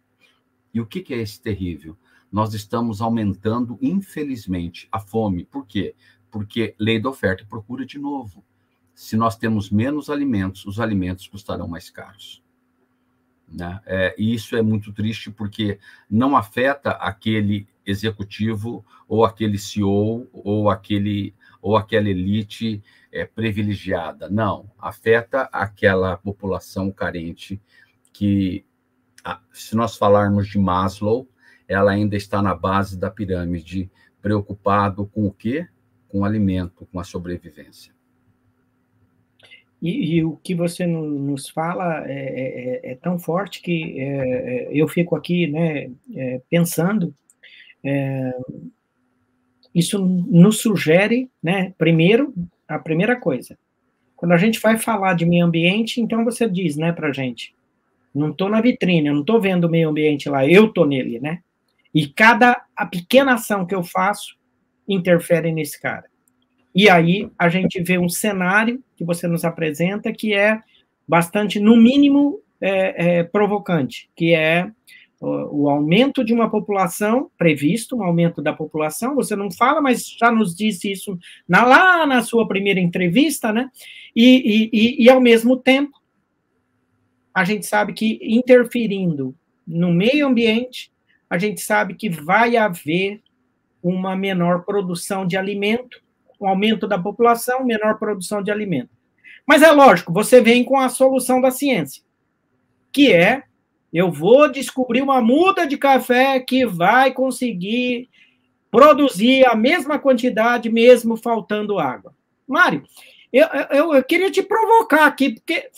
E 0.73 0.81
o 0.81 0.87
que, 0.87 1.01
que 1.01 1.13
é 1.13 1.17
esse 1.17 1.39
terrível? 1.39 1.95
Nós 2.31 2.55
estamos 2.55 2.99
aumentando, 2.99 3.77
infelizmente, 3.79 4.87
a 4.91 4.99
fome. 4.99 5.45
Por 5.45 5.67
quê? 5.67 5.93
Porque 6.31 6.73
lei 6.79 6.99
da 6.99 7.11
oferta 7.11 7.43
e 7.43 7.45
procura 7.45 7.85
de 7.85 7.99
novo. 7.99 8.43
Se 8.95 9.15
nós 9.15 9.37
temos 9.37 9.69
menos 9.69 10.09
alimentos, 10.09 10.65
os 10.65 10.79
alimentos 10.79 11.27
custarão 11.27 11.67
mais 11.67 11.91
caros. 11.91 12.43
Né? 13.47 13.79
É, 13.85 14.15
e 14.17 14.33
isso 14.33 14.55
é 14.55 14.63
muito 14.63 14.91
triste 14.91 15.29
porque 15.29 15.77
não 16.09 16.35
afeta 16.35 16.89
aquele 16.89 17.67
executivo 17.85 18.85
ou 19.07 19.25
aquele 19.25 19.57
CEO 19.57 20.27
ou 20.33 20.69
aquele 20.69 21.33
ou 21.61 21.75
aquela 21.75 22.07
elite 22.09 22.83
é, 23.11 23.25
privilegiada. 23.25 24.29
Não, 24.29 24.69
afeta 24.77 25.49
aquela 25.51 26.15
população 26.15 26.91
carente 26.91 27.59
que, 28.13 28.63
se 29.51 29.75
nós 29.75 29.97
falarmos 29.97 30.47
de 30.47 30.59
Maslow, 30.59 31.27
ela 31.67 31.91
ainda 31.91 32.15
está 32.15 32.39
na 32.41 32.53
base 32.53 32.99
da 32.99 33.09
pirâmide, 33.09 33.89
preocupado 34.21 35.07
com 35.07 35.25
o 35.25 35.31
quê? 35.31 35.67
Com 36.07 36.19
o 36.19 36.25
alimento, 36.25 36.85
com 36.91 36.99
a 36.99 37.03
sobrevivência. 37.03 37.95
E, 39.81 40.15
e, 40.15 40.23
o 40.23 40.37
que 40.37 40.55
você 40.55 40.85
nos 40.85 41.49
fala 41.49 42.05
é, 42.07 42.11
é, 42.85 42.91
é 42.91 42.95
tão 42.95 43.19
forte 43.19 43.61
que 43.61 43.99
é, 43.99 44.05
é 44.05 44.69
eu 44.71 44.87
fico 44.87 45.15
aqui 45.15 45.47
né, 45.47 45.91
é, 46.15 46.41
pensando. 46.49 47.13
É, 47.85 48.33
isso 49.73 49.99
nos 49.99 50.61
sugere, 50.61 51.29
né, 51.43 51.73
primeiro, 51.77 52.33
a 52.67 52.79
primeira 52.79 53.19
coisa. 53.19 53.57
Quando 54.15 54.31
a 54.31 54.37
gente 54.37 54.59
vai 54.59 54.77
falar 54.77 55.13
de 55.13 55.25
meio 55.25 55.45
ambiente, 55.45 55.99
então 55.99 56.23
você 56.23 56.49
diz, 56.49 56.77
né, 56.77 56.91
para 56.91 57.11
gente, 57.11 57.53
não 58.13 58.31
estou 58.31 58.49
na 58.49 58.61
vitrine, 58.61 59.07
eu 59.07 59.13
não 59.13 59.21
estou 59.21 59.41
vendo 59.41 59.65
o 59.65 59.69
meio 59.69 59.89
ambiente 59.89 60.29
lá, 60.29 60.47
eu 60.47 60.67
estou 60.67 60.85
nele, 60.85 61.19
né? 61.19 61.41
E 61.93 62.07
cada 62.07 62.65
a 62.75 62.85
pequena 62.85 63.33
ação 63.33 63.65
que 63.65 63.75
eu 63.75 63.83
faço 63.83 64.37
interfere 64.87 65.51
nesse 65.51 65.79
cara. 65.81 66.05
E 66.73 66.89
aí 66.89 67.29
a 67.37 67.49
gente 67.49 67.81
vê 67.81 67.97
um 67.97 68.09
cenário 68.09 68.81
que 68.95 69.03
você 69.03 69.27
nos 69.27 69.43
apresenta 69.43 70.13
que 70.13 70.33
é 70.33 70.61
bastante, 71.07 71.59
no 71.59 71.75
mínimo, 71.75 72.39
é, 72.59 73.19
é, 73.19 73.23
provocante, 73.23 74.09
que 74.15 74.33
é 74.33 74.71
o, 75.25 75.69
aumento 75.69 76.23
de 76.23 76.33
uma 76.33 76.49
população 76.49 77.29
previsto, 77.37 77.95
um 77.95 78.03
aumento 78.03 78.41
da 78.41 78.53
população. 78.53 79.15
Você 79.15 79.35
não 79.35 79.51
fala, 79.51 79.81
mas 79.81 80.09
já 80.09 80.31
nos 80.31 80.55
disse 80.55 80.91
isso 80.91 81.17
na, 81.47 81.65
lá 81.65 82.05
na 82.05 82.21
sua 82.21 82.47
primeira 82.47 82.79
entrevista, 82.79 83.51
né? 83.51 83.69
E, 84.15 84.25
e, 84.25 84.69
e, 84.73 85.03
e 85.03 85.09
ao 85.09 85.19
mesmo 85.19 85.57
tempo, 85.57 85.99
a 87.33 87.43
gente 87.43 87.65
sabe 87.65 87.93
que 87.93 88.19
interferindo 88.21 89.35
no 89.67 89.91
meio 89.91 90.27
ambiente, 90.27 90.91
a 91.29 91.37
gente 91.37 91.61
sabe 91.61 91.95
que 91.95 92.09
vai 92.09 92.55
haver 92.55 93.21
uma 93.81 94.15
menor 94.15 94.63
produção 94.63 95.25
de 95.25 95.35
alimento 95.35 96.05
um 96.39 96.47
aumento 96.47 96.87
da 96.87 96.99
população, 96.99 97.63
menor 97.63 97.97
produção 97.97 98.41
de 98.41 98.51
alimento. 98.51 98.89
Mas 99.45 99.61
é 99.61 99.71
lógico, 99.71 100.11
você 100.11 100.41
vem 100.41 100.63
com 100.63 100.77
a 100.77 100.89
solução 100.89 101.39
da 101.39 101.51
ciência, 101.51 102.03
que 102.91 103.11
é 103.11 103.43
eu 103.95 104.11
vou 104.11 104.51
descobrir 104.51 105.01
uma 105.01 105.21
muda 105.21 105.65
de 105.65 105.77
café 105.77 106.37
que 106.39 106.65
vai 106.65 107.13
conseguir 107.13 108.09
produzir 108.69 109.45
a 109.45 109.55
mesma 109.55 109.97
quantidade, 109.97 110.69
mesmo 110.69 111.15
faltando 111.15 111.79
água. 111.79 112.13
Mário, 112.45 112.83
eu, 113.31 113.47
eu, 113.71 113.93
eu 113.93 114.03
queria 114.03 114.29
te 114.29 114.43
provocar 114.43 115.05
aqui, 115.05 115.35
porque 115.35 115.69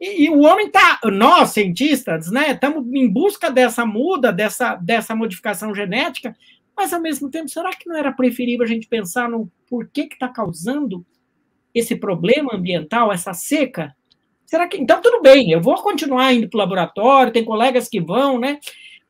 e, 0.00 0.24
e, 0.24 0.30
o 0.30 0.40
homem 0.40 0.70
tá, 0.70 0.98
nós 1.12 1.50
cientistas, 1.50 2.30
né, 2.30 2.52
estamos 2.52 2.86
em 2.94 3.06
busca 3.06 3.50
dessa 3.50 3.84
muda, 3.84 4.32
dessa, 4.32 4.76
dessa 4.76 5.14
modificação 5.14 5.74
genética, 5.74 6.34
mas, 6.74 6.94
ao 6.94 7.02
mesmo 7.02 7.28
tempo, 7.28 7.48
será 7.48 7.70
que 7.70 7.86
não 7.86 7.96
era 7.96 8.12
preferível 8.12 8.64
a 8.64 8.68
gente 8.68 8.86
pensar 8.86 9.28
no 9.28 9.50
porquê 9.68 10.06
que 10.06 10.14
está 10.14 10.28
causando 10.28 11.04
esse 11.74 11.96
problema 11.96 12.54
ambiental, 12.54 13.12
essa 13.12 13.34
seca? 13.34 13.94
Será 14.48 14.66
que. 14.66 14.78
Então, 14.78 15.00
tudo 15.02 15.20
bem, 15.20 15.50
eu 15.50 15.60
vou 15.60 15.74
continuar 15.82 16.32
indo 16.32 16.48
para 16.48 16.56
o 16.56 16.60
laboratório, 16.60 17.32
tem 17.32 17.44
colegas 17.44 17.86
que 17.86 18.00
vão, 18.00 18.40
né? 18.40 18.58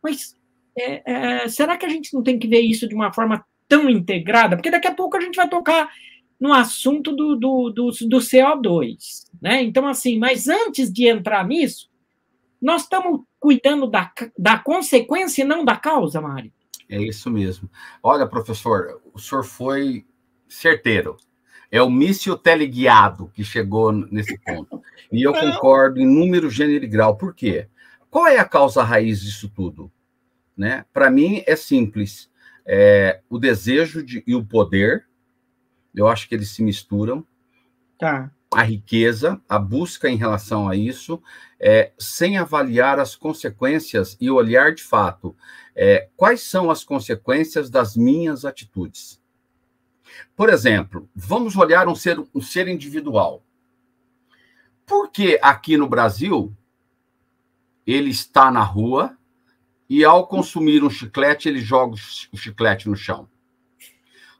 Mas 0.02 0.36
é, 0.76 1.02
é, 1.44 1.48
será 1.48 1.76
que 1.76 1.86
a 1.86 1.88
gente 1.88 2.12
não 2.12 2.24
tem 2.24 2.36
que 2.36 2.48
ver 2.48 2.60
isso 2.60 2.88
de 2.88 2.94
uma 2.94 3.12
forma 3.12 3.44
tão 3.68 3.88
integrada? 3.88 4.56
Porque 4.56 4.70
daqui 4.70 4.88
a 4.88 4.94
pouco 4.94 5.16
a 5.16 5.20
gente 5.20 5.36
vai 5.36 5.48
tocar 5.48 5.88
no 6.40 6.52
assunto 6.52 7.14
do, 7.14 7.36
do, 7.36 7.70
do, 7.70 7.90
do 7.90 8.18
CO2, 8.18 8.96
né? 9.40 9.62
Então, 9.62 9.86
assim, 9.86 10.18
mas 10.18 10.48
antes 10.48 10.92
de 10.92 11.06
entrar 11.06 11.46
nisso, 11.46 11.88
nós 12.60 12.82
estamos 12.82 13.20
cuidando 13.38 13.86
da, 13.86 14.12
da 14.36 14.58
consequência 14.58 15.42
e 15.42 15.44
não 15.44 15.64
da 15.64 15.76
causa, 15.76 16.20
Mário. 16.20 16.52
É 16.88 17.00
isso 17.00 17.30
mesmo. 17.30 17.70
Olha, 18.02 18.26
professor, 18.26 19.00
o 19.14 19.20
senhor 19.20 19.44
foi 19.44 20.04
certeiro. 20.48 21.16
É 21.70 21.82
o 21.82 21.90
míssil 21.90 22.36
teleguiado 22.36 23.30
que 23.34 23.44
chegou 23.44 23.92
nesse 23.92 24.38
ponto. 24.38 24.82
E 25.12 25.22
eu 25.22 25.32
concordo 25.32 26.00
em 26.00 26.06
número, 26.06 26.50
gênero 26.50 26.84
e 26.84 26.88
grau. 26.88 27.16
Por 27.16 27.34
quê? 27.34 27.68
Qual 28.10 28.26
é 28.26 28.38
a 28.38 28.44
causa 28.44 28.82
raiz 28.82 29.20
disso 29.20 29.50
tudo? 29.54 29.90
Né? 30.56 30.84
Para 30.92 31.10
mim, 31.10 31.42
é 31.46 31.54
simples. 31.54 32.30
É, 32.66 33.20
o 33.28 33.38
desejo 33.38 34.02
de, 34.02 34.22
e 34.26 34.34
o 34.34 34.44
poder, 34.44 35.06
eu 35.94 36.08
acho 36.08 36.28
que 36.28 36.34
eles 36.34 36.50
se 36.50 36.62
misturam. 36.62 37.26
Tá. 37.98 38.30
A 38.50 38.62
riqueza, 38.62 39.40
a 39.46 39.58
busca 39.58 40.08
em 40.08 40.16
relação 40.16 40.68
a 40.68 40.74
isso, 40.74 41.22
é, 41.60 41.92
sem 41.98 42.38
avaliar 42.38 42.98
as 42.98 43.14
consequências 43.14 44.16
e 44.18 44.30
olhar 44.30 44.74
de 44.74 44.82
fato 44.82 45.36
é, 45.80 46.08
quais 46.16 46.42
são 46.42 46.70
as 46.70 46.82
consequências 46.82 47.70
das 47.70 47.96
minhas 47.96 48.44
atitudes. 48.44 49.20
Por 50.36 50.48
exemplo, 50.48 51.08
vamos 51.14 51.56
olhar 51.56 51.88
um 51.88 51.94
ser, 51.94 52.18
um 52.34 52.40
ser 52.40 52.68
individual. 52.68 53.42
Por 54.86 55.10
que 55.10 55.38
aqui 55.42 55.76
no 55.76 55.88
Brasil 55.88 56.54
ele 57.86 58.10
está 58.10 58.50
na 58.50 58.62
rua 58.62 59.16
e 59.88 60.04
ao 60.04 60.26
consumir 60.26 60.82
um 60.82 60.90
chiclete 60.90 61.48
ele 61.48 61.60
joga 61.60 61.94
o 62.32 62.36
chiclete 62.36 62.88
no 62.88 62.96
chão? 62.96 63.28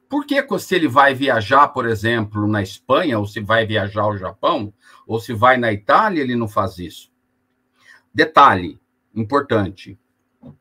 Por 0.09 0.25
que 0.25 0.43
se 0.59 0.75
ele 0.75 0.89
vai 0.89 1.15
viajar, 1.15 1.69
por 1.69 1.87
exemplo, 1.87 2.49
na 2.49 2.63
Espanha, 2.63 3.19
ou 3.19 3.27
se 3.27 3.41
vai 3.41 3.67
viajar 3.67 4.03
ao 4.03 4.17
Japão, 4.17 4.73
ou 5.07 5.21
se 5.21 5.35
vai 5.35 5.59
na 5.59 5.71
Itália, 5.71 6.23
ele 6.23 6.35
não 6.35 6.49
faz 6.49 6.79
isso? 6.79 7.13
Detalhe 8.13 8.81
importante: 9.15 9.99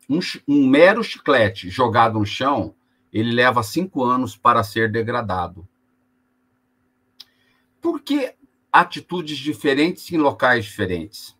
um, 0.08 0.18
um 0.46 0.66
mero 0.66 1.02
chiclete 1.02 1.70
jogado 1.70 2.18
no 2.18 2.26
chão, 2.26 2.74
ele 3.12 3.32
leva 3.32 3.62
cinco 3.62 4.04
anos 4.04 4.36
para 4.36 4.62
ser 4.62 4.90
degradado. 4.90 5.66
Por 7.80 8.00
que 8.00 8.34
atitudes 8.72 9.38
diferentes 9.38 10.10
em 10.12 10.18
locais 10.18 10.64
diferentes? 10.64 11.36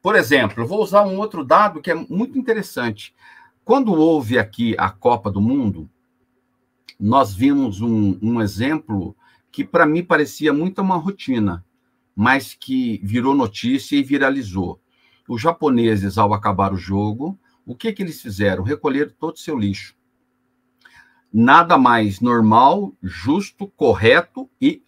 Por 0.00 0.16
exemplo, 0.16 0.66
vou 0.66 0.82
usar 0.82 1.04
um 1.04 1.18
outro 1.18 1.44
dado 1.44 1.80
que 1.80 1.90
é 1.90 1.94
muito 1.94 2.38
interessante. 2.38 3.14
Quando 3.64 3.94
houve 3.94 4.38
aqui 4.38 4.74
a 4.76 4.90
Copa 4.90 5.30
do 5.30 5.40
Mundo, 5.40 5.88
nós 6.98 7.32
vimos 7.32 7.80
um, 7.80 8.18
um 8.20 8.40
exemplo 8.40 9.16
que 9.50 9.64
para 9.64 9.86
mim 9.86 10.02
parecia 10.02 10.52
muito 10.52 10.80
uma 10.82 10.96
rotina, 10.96 11.64
mas 12.16 12.54
que 12.54 13.00
virou 13.04 13.34
notícia 13.34 13.96
e 13.96 14.02
viralizou. 14.02 14.80
Os 15.28 15.40
japoneses, 15.40 16.18
ao 16.18 16.34
acabar 16.34 16.72
o 16.72 16.76
jogo, 16.76 17.38
o 17.64 17.76
que, 17.76 17.92
que 17.92 18.02
eles 18.02 18.20
fizeram? 18.20 18.64
Recolheram 18.64 19.12
todo 19.18 19.36
o 19.36 19.38
seu 19.38 19.56
lixo. 19.56 19.94
Nada 21.32 21.78
mais 21.78 22.20
normal, 22.20 22.92
justo, 23.02 23.66
correto 23.68 24.50
e 24.60 24.82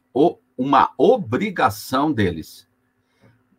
uma 0.56 0.92
obrigação 0.96 2.12
deles. 2.12 2.68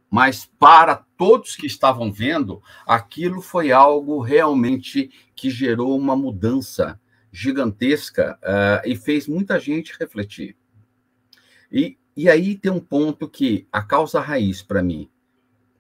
Mas 0.09 0.45
para 0.59 0.95
todos 0.95 1.55
que 1.55 1.65
estavam 1.65 2.11
vendo, 2.11 2.61
aquilo 2.85 3.41
foi 3.41 3.71
algo 3.71 4.21
realmente 4.21 5.09
que 5.35 5.49
gerou 5.49 5.97
uma 5.97 6.15
mudança 6.15 6.99
gigantesca 7.31 8.39
uh, 8.41 8.87
e 8.87 8.95
fez 8.95 9.27
muita 9.27 9.59
gente 9.59 9.93
refletir. 9.99 10.55
E, 11.71 11.97
e 12.15 12.29
aí 12.29 12.55
tem 12.55 12.71
um 12.71 12.79
ponto 12.79 13.27
que 13.27 13.67
a 13.71 13.81
causa 13.81 14.21
raiz 14.21 14.61
para 14.61 14.81
mim, 14.81 15.09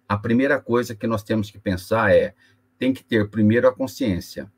a 0.07 0.17
primeira 0.17 0.59
coisa 0.59 0.95
que 0.95 1.07
nós 1.07 1.23
temos 1.23 1.49
que 1.49 1.57
pensar 1.57 2.13
é 2.13 2.35
tem 2.77 2.93
que 2.93 3.03
ter 3.03 3.29
primeiro 3.29 3.67
a 3.67 3.73
consciência. 3.73 4.51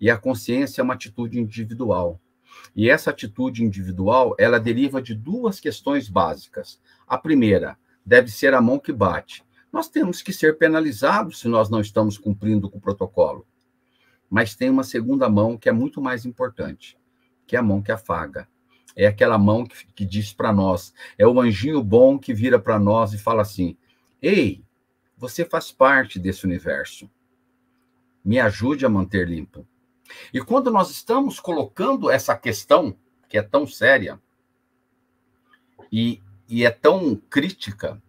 E 0.00 0.10
a 0.10 0.16
consciência 0.16 0.80
é 0.80 0.84
uma 0.84 0.94
atitude 0.94 1.38
individual. 1.38 2.20
E 2.74 2.88
essa 2.88 3.10
atitude 3.10 3.64
individual, 3.64 4.34
ela 4.38 4.58
deriva 4.58 5.00
de 5.00 5.14
duas 5.14 5.60
questões 5.60 6.08
básicas. 6.08 6.80
A 7.06 7.18
primeira, 7.18 7.78
deve 8.04 8.30
ser 8.30 8.54
a 8.54 8.60
mão 8.60 8.78
que 8.78 8.92
bate. 8.92 9.44
Nós 9.72 9.88
temos 9.88 10.22
que 10.22 10.32
ser 10.32 10.58
penalizados 10.58 11.40
se 11.40 11.48
nós 11.48 11.68
não 11.70 11.80
estamos 11.80 12.18
cumprindo 12.18 12.68
com 12.70 12.78
o 12.78 12.80
protocolo. 12.80 13.46
Mas 14.28 14.54
tem 14.54 14.70
uma 14.70 14.84
segunda 14.84 15.28
mão 15.28 15.56
que 15.56 15.68
é 15.68 15.72
muito 15.72 16.00
mais 16.00 16.24
importante, 16.24 16.98
que 17.46 17.54
é 17.54 17.58
a 17.58 17.62
mão 17.62 17.82
que 17.82 17.92
afaga. 17.92 18.48
É 18.96 19.06
aquela 19.06 19.38
mão 19.38 19.64
que, 19.64 19.86
que 19.92 20.04
diz 20.04 20.32
para 20.32 20.52
nós, 20.52 20.92
é 21.16 21.26
o 21.26 21.40
anjinho 21.40 21.82
bom 21.82 22.18
que 22.18 22.34
vira 22.34 22.58
para 22.58 22.78
nós 22.78 23.12
e 23.12 23.18
fala 23.18 23.42
assim: 23.42 23.76
Ei, 24.20 24.64
você 25.16 25.44
faz 25.44 25.70
parte 25.70 26.18
desse 26.18 26.44
universo 26.44 27.08
me 28.24 28.38
ajude 28.38 28.84
a 28.84 28.88
manter 28.88 29.28
limpo. 29.28 29.66
E 30.32 30.40
quando 30.40 30.70
nós 30.70 30.90
estamos 30.90 31.40
colocando 31.40 32.10
essa 32.10 32.36
questão, 32.36 32.96
que 33.28 33.38
é 33.38 33.42
tão 33.42 33.66
séria 33.66 34.20
e, 35.92 36.20
e 36.48 36.64
é 36.64 36.70
tão 36.70 37.16
crítica, 37.16 38.02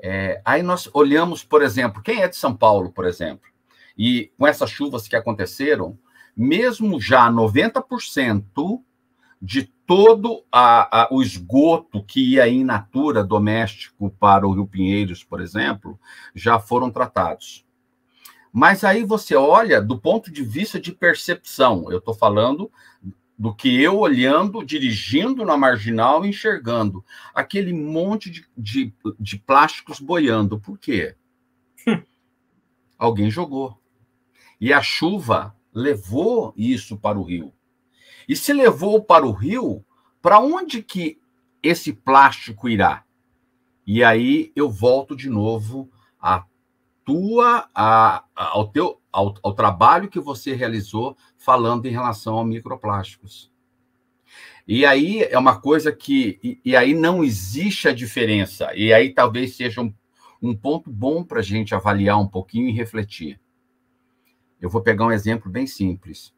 é, 0.00 0.40
aí 0.44 0.62
nós 0.62 0.88
olhamos, 0.92 1.42
por 1.42 1.62
exemplo, 1.62 2.02
quem 2.02 2.22
é 2.22 2.28
de 2.28 2.36
São 2.36 2.54
Paulo, 2.54 2.92
por 2.92 3.06
exemplo, 3.06 3.48
e 3.96 4.30
com 4.38 4.46
essas 4.46 4.70
chuvas 4.70 5.08
que 5.08 5.16
aconteceram, 5.16 5.98
mesmo 6.36 7.00
já 7.00 7.30
90% 7.30 8.80
de 9.40 9.64
todo 9.86 10.44
a, 10.50 11.02
a, 11.02 11.08
o 11.10 11.22
esgoto 11.22 12.02
que 12.02 12.34
ia 12.34 12.48
em 12.48 12.64
natura 12.64 13.22
doméstico 13.24 14.10
para 14.10 14.46
o 14.46 14.52
Rio 14.52 14.66
Pinheiros, 14.66 15.22
por 15.22 15.40
exemplo, 15.40 15.98
já 16.34 16.58
foram 16.58 16.90
tratados. 16.90 17.65
Mas 18.58 18.84
aí 18.84 19.04
você 19.04 19.34
olha 19.34 19.82
do 19.82 19.98
ponto 19.98 20.32
de 20.32 20.42
vista 20.42 20.80
de 20.80 20.90
percepção. 20.90 21.92
Eu 21.92 21.98
estou 21.98 22.14
falando 22.14 22.72
do 23.38 23.54
que 23.54 23.82
eu 23.82 23.98
olhando, 23.98 24.64
dirigindo 24.64 25.44
na 25.44 25.58
marginal, 25.58 26.24
enxergando 26.24 27.04
aquele 27.34 27.74
monte 27.74 28.30
de, 28.30 28.48
de, 28.56 28.94
de 29.20 29.38
plásticos 29.38 30.00
boiando. 30.00 30.58
Por 30.58 30.78
quê? 30.78 31.14
Alguém 32.96 33.30
jogou. 33.30 33.78
E 34.58 34.72
a 34.72 34.80
chuva 34.80 35.54
levou 35.70 36.54
isso 36.56 36.96
para 36.96 37.18
o 37.18 37.24
rio. 37.24 37.52
E 38.26 38.34
se 38.34 38.54
levou 38.54 39.04
para 39.04 39.26
o 39.26 39.32
rio, 39.32 39.84
para 40.22 40.40
onde 40.40 40.82
que 40.82 41.20
esse 41.62 41.92
plástico 41.92 42.70
irá? 42.70 43.04
E 43.86 44.02
aí 44.02 44.50
eu 44.56 44.70
volto 44.70 45.14
de 45.14 45.28
novo 45.28 45.90
à 46.18 46.42
tua, 47.06 47.70
a, 47.72 48.24
ao 48.34 48.68
teu, 48.68 49.00
ao, 49.12 49.32
ao 49.40 49.54
trabalho 49.54 50.10
que 50.10 50.18
você 50.18 50.54
realizou 50.54 51.16
falando 51.38 51.86
em 51.86 51.92
relação 51.92 52.34
ao 52.34 52.44
microplásticos. 52.44 53.50
E 54.66 54.84
aí 54.84 55.22
é 55.22 55.38
uma 55.38 55.60
coisa 55.60 55.92
que. 55.92 56.40
E, 56.42 56.60
e, 56.64 56.76
aí 56.76 56.92
não 56.92 57.22
existe 57.22 57.88
a 57.88 57.94
diferença. 57.94 58.74
E 58.74 58.92
aí 58.92 59.14
talvez 59.14 59.56
seja 59.56 59.80
um, 59.80 59.94
um 60.42 60.54
ponto 60.54 60.90
bom 60.90 61.22
para 61.22 61.38
a 61.38 61.42
gente 61.42 61.72
avaliar 61.72 62.20
um 62.20 62.26
pouquinho 62.26 62.68
e 62.68 62.72
refletir. 62.72 63.40
Eu 64.60 64.68
vou 64.68 64.82
pegar 64.82 65.06
um 65.06 65.12
exemplo 65.12 65.48
bem 65.48 65.66
simples. 65.66 66.34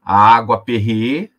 A 0.00 0.16
água 0.36 0.62
Perrier, 0.62 1.32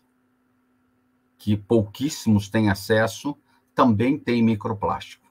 que 1.37 1.55
pouquíssimos 1.55 2.49
têm 2.49 2.69
acesso, 2.69 3.37
também 3.73 4.17
tem 4.17 4.43
microplástico. 4.43 5.25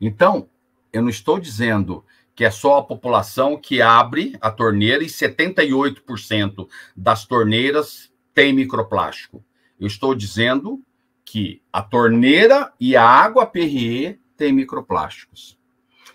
Então, 0.00 0.48
eu 0.94 1.02
não 1.02 1.08
estou 1.08 1.40
dizendo 1.40 2.04
que 2.36 2.44
é 2.44 2.50
só 2.52 2.78
a 2.78 2.84
população 2.84 3.56
que 3.56 3.82
abre 3.82 4.36
a 4.40 4.48
torneira 4.48 5.02
e 5.02 5.08
78% 5.08 6.68
das 6.96 7.26
torneiras 7.26 8.12
tem 8.32 8.52
microplástico. 8.52 9.44
Eu 9.78 9.88
estou 9.88 10.14
dizendo 10.14 10.80
que 11.24 11.60
a 11.72 11.82
torneira 11.82 12.72
e 12.78 12.96
a 12.96 13.04
água 13.04 13.44
Perrier 13.44 14.20
têm 14.36 14.52
microplásticos. 14.52 15.58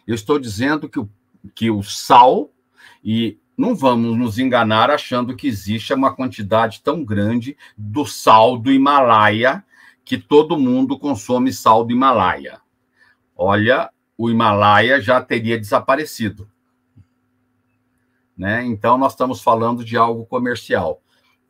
Eu 0.08 0.16
estou 0.16 0.40
dizendo 0.40 0.88
que 0.88 1.00
o, 1.00 1.10
que 1.54 1.70
o 1.70 1.84
sal, 1.84 2.50
e 3.04 3.38
não 3.58 3.76
vamos 3.76 4.18
nos 4.18 4.40
enganar 4.40 4.90
achando 4.90 5.36
que 5.36 5.48
existe 5.48 5.94
uma 5.94 6.16
quantidade 6.16 6.82
tão 6.82 7.04
grande 7.04 7.58
do 7.78 8.06
sal 8.06 8.58
do 8.58 8.72
Himalaia, 8.72 9.62
que 10.06 10.18
todo 10.18 10.58
mundo 10.58 10.98
consome 10.98 11.52
sal 11.52 11.84
do 11.84 11.92
Himalaia. 11.92 12.62
Olha, 13.36 13.92
o 14.20 14.30
Himalaia 14.30 15.00
já 15.00 15.22
teria 15.22 15.58
desaparecido. 15.58 16.52
Né? 18.38 18.66
Então, 18.66 18.98
nós 18.98 19.14
estamos 19.14 19.42
falando 19.42 19.82
de 19.82 19.96
algo 19.96 20.26
comercial. 20.26 21.02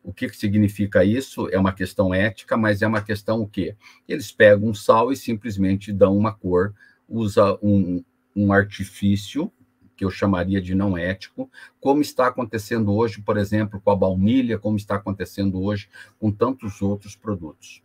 O 0.04 0.14
que, 0.14 0.30
que 0.30 0.38
significa 0.38 1.04
isso? 1.04 1.50
É 1.50 1.58
uma 1.58 1.74
questão 1.74 2.14
ética, 2.14 2.56
mas 2.56 2.84
é 2.84 2.88
uma 2.88 3.02
questão 3.02 3.42
o 3.42 3.48
quê? 3.48 3.76
Eles 4.08 4.32
pegam 4.32 4.70
um 4.70 4.74
sal 4.76 5.12
e 5.12 5.16
simplesmente 5.16 5.92
dão 5.92 6.16
uma 6.16 6.32
cor, 6.32 6.76
usa 7.08 7.58
um, 7.60 8.04
um 8.36 8.54
artifício 8.54 9.52
que 9.98 10.06
eu 10.06 10.12
chamaria 10.12 10.62
de 10.62 10.76
não 10.76 10.96
ético, 10.96 11.50
como 11.82 12.02
está 12.02 12.28
acontecendo 12.28 12.94
hoje, 12.94 13.20
por 13.20 13.36
exemplo, 13.38 13.82
com 13.82 13.90
a 13.90 13.96
baunilha, 13.96 14.60
como 14.60 14.78
está 14.78 14.94
acontecendo 14.94 15.60
hoje 15.60 15.90
com 16.20 16.32
tantos 16.32 16.84
outros 16.84 17.16
produtos. 17.16 17.82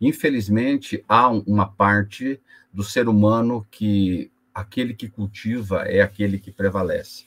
Infelizmente, 0.00 1.04
há 1.08 1.28
uma 1.28 1.66
parte 1.66 2.40
do 2.72 2.82
ser 2.82 3.08
humano 3.08 3.66
que 3.70 4.30
aquele 4.54 4.94
que 4.94 5.08
cultiva 5.08 5.82
é 5.82 6.00
aquele 6.00 6.38
que 6.38 6.52
prevalece. 6.52 7.26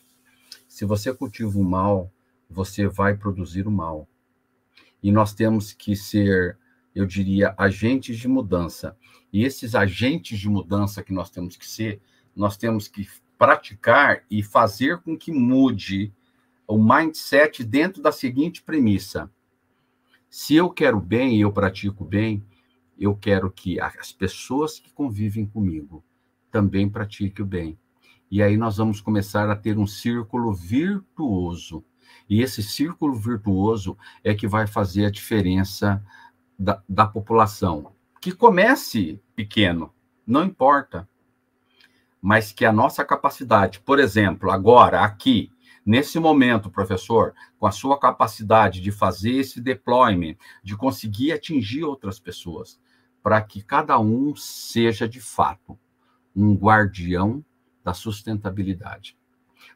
Se 0.67 0.85
você 0.85 1.13
cultiva 1.13 1.57
o 1.57 1.63
mal, 1.63 2.11
você 2.49 2.87
vai 2.87 3.15
produzir 3.15 3.67
o 3.67 3.71
mal. 3.71 4.07
E 5.01 5.11
nós 5.11 5.33
temos 5.33 5.73
que 5.73 5.95
ser, 5.95 6.57
eu 6.95 7.05
diria, 7.05 7.53
agentes 7.57 8.17
de 8.17 8.27
mudança. 8.27 8.95
E 9.31 9.43
esses 9.43 9.75
agentes 9.75 10.39
de 10.39 10.49
mudança 10.49 11.03
que 11.03 11.13
nós 11.13 11.29
temos 11.29 11.55
que 11.55 11.67
ser, 11.67 12.01
nós 12.35 12.57
temos 12.57 12.87
que 12.87 13.07
praticar 13.37 14.23
e 14.29 14.41
fazer 14.41 14.97
com 14.99 15.17
que 15.17 15.31
mude 15.31 16.13
o 16.67 16.77
mindset 16.77 17.63
dentro 17.63 18.01
da 18.01 18.11
seguinte 18.11 18.61
premissa: 18.61 19.31
se 20.29 20.55
eu 20.55 20.69
quero 20.69 20.99
bem 20.99 21.37
e 21.37 21.41
eu 21.41 21.51
pratico 21.51 22.03
bem, 22.03 22.43
eu 22.97 23.15
quero 23.15 23.51
que 23.51 23.79
as 23.79 24.11
pessoas 24.11 24.79
que 24.79 24.91
convivem 24.91 25.45
comigo 25.45 26.03
também 26.51 26.89
pratiquem 26.89 27.43
o 27.43 27.47
bem. 27.47 27.77
E 28.29 28.41
aí 28.41 28.57
nós 28.57 28.77
vamos 28.77 28.99
começar 28.99 29.49
a 29.49 29.55
ter 29.55 29.77
um 29.77 29.87
círculo 29.87 30.53
virtuoso. 30.53 31.83
E 32.29 32.41
esse 32.41 32.61
círculo 32.61 33.15
virtuoso 33.15 33.97
é 34.23 34.33
que 34.33 34.47
vai 34.47 34.67
fazer 34.67 35.05
a 35.05 35.11
diferença 35.11 36.03
da, 36.57 36.81
da 36.87 37.05
população. 37.05 37.93
Que 38.19 38.31
comece 38.31 39.21
pequeno, 39.35 39.93
não 40.25 40.43
importa. 40.43 41.07
Mas 42.21 42.51
que 42.51 42.65
a 42.65 42.73
nossa 42.73 43.05
capacidade, 43.05 43.79
por 43.79 43.99
exemplo, 43.99 44.51
agora, 44.51 45.01
aqui, 45.01 45.51
Nesse 45.87 46.19
momento, 46.19 46.69
professor, 46.69 47.33
com 47.57 47.65
a 47.65 47.71
sua 47.71 47.97
capacidade 47.97 48.81
de 48.81 48.91
fazer 48.91 49.31
esse 49.35 49.61
deployment, 49.61 50.35
de 50.61 50.75
conseguir 50.75 51.31
atingir 51.31 51.85
outras 51.85 52.19
pessoas, 52.19 52.77
para 53.23 53.41
que 53.41 53.61
cada 53.63 53.97
um 53.97 54.35
seja 54.35 55.07
de 55.07 55.21
fato 55.21 55.79
um 56.35 56.53
guardião 56.53 57.41
da 57.85 57.93
sustentabilidade. 57.93 59.17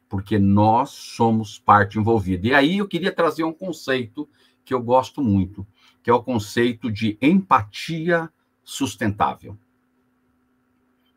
Porque 0.06 0.38
nós 0.38 0.90
somos 0.90 1.58
parte 1.58 1.98
envolvida. 1.98 2.46
E 2.46 2.54
aí 2.54 2.76
eu 2.76 2.86
queria 2.86 3.10
trazer 3.10 3.44
um 3.44 3.52
conceito 3.54 4.28
que 4.66 4.74
eu 4.74 4.82
gosto 4.82 5.22
muito, 5.22 5.66
que 6.02 6.10
é 6.10 6.12
o 6.12 6.22
conceito 6.22 6.92
de 6.92 7.16
empatia 7.22 8.30
sustentável. 8.62 9.56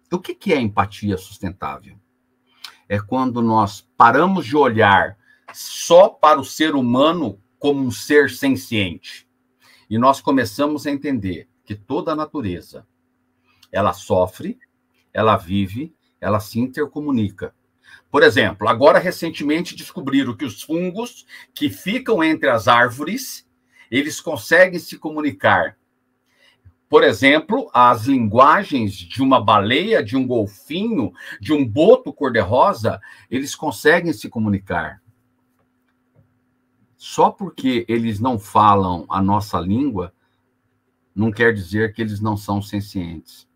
O 0.10 0.20
que 0.20 0.54
é 0.54 0.62
empatia 0.62 1.18
sustentável? 1.18 2.00
É 2.88 3.00
quando 3.00 3.42
nós 3.42 3.88
paramos 3.98 4.46
de 4.46 4.56
olhar 4.56 5.18
só 5.54 6.10
para 6.10 6.40
o 6.40 6.46
ser 6.46 6.76
humano 6.76 7.40
como 7.60 7.82
um 7.82 7.92
ser 7.92 8.30
senciente 8.30 9.26
e 9.90 9.98
nós 9.98 10.22
começamos 10.22 10.86
a 10.86 10.92
entender 10.92 11.48
que 11.64 11.76
toda 11.76 12.12
a 12.12 12.16
natureza 12.16 12.86
ela 13.72 13.94
sofre, 13.94 14.58
ela 15.14 15.38
vive, 15.38 15.94
ela 16.20 16.40
se 16.40 16.60
intercomunica. 16.60 17.54
Por 18.10 18.24
exemplo, 18.24 18.68
agora 18.68 19.00
recentemente 19.00 19.76
descobriram 19.76 20.36
que 20.36 20.46
os 20.46 20.62
fungos 20.62 21.26
que 21.54 21.70
ficam 21.70 22.24
entre 22.24 22.50
as 22.50 22.68
árvores, 22.68 23.48
eles 23.92 24.20
conseguem 24.20 24.80
se 24.80 24.98
comunicar 24.98 25.78
por 26.88 27.04
exemplo, 27.04 27.70
as 27.74 28.06
linguagens 28.06 28.94
de 28.94 29.22
uma 29.22 29.44
baleia, 29.44 30.04
de 30.04 30.16
um 30.16 30.26
golfinho, 30.26 31.12
de 31.42 31.52
um 31.52 31.68
boto 31.68 32.14
cor-de-rosa, 32.14 33.02
eles 33.30 33.56
conseguem 33.56 34.14
se 34.14 34.30
comunicar. 34.30 35.02
Só 36.96 37.30
porque 37.30 37.86
eles 37.88 38.20
não 38.20 38.38
falam 38.38 39.06
a 39.10 39.22
nossa 39.22 39.60
língua, 39.60 40.14
não 41.14 41.32
quer 41.32 41.54
dizer 41.54 41.94
que 41.94 42.02
eles 42.02 42.20
não 42.20 42.38
são 42.38 42.62
sencientes. 42.62 43.48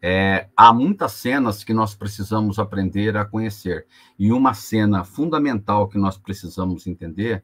É, 0.00 0.48
há 0.56 0.72
muitas 0.72 1.12
cenas 1.12 1.64
que 1.64 1.74
nós 1.74 1.94
precisamos 1.94 2.60
aprender 2.60 3.16
a 3.16 3.24
conhecer. 3.24 3.86
E 4.16 4.30
uma 4.30 4.54
cena 4.54 5.02
fundamental 5.02 5.88
que 5.88 5.98
nós 5.98 6.16
precisamos 6.16 6.86
entender 6.86 7.42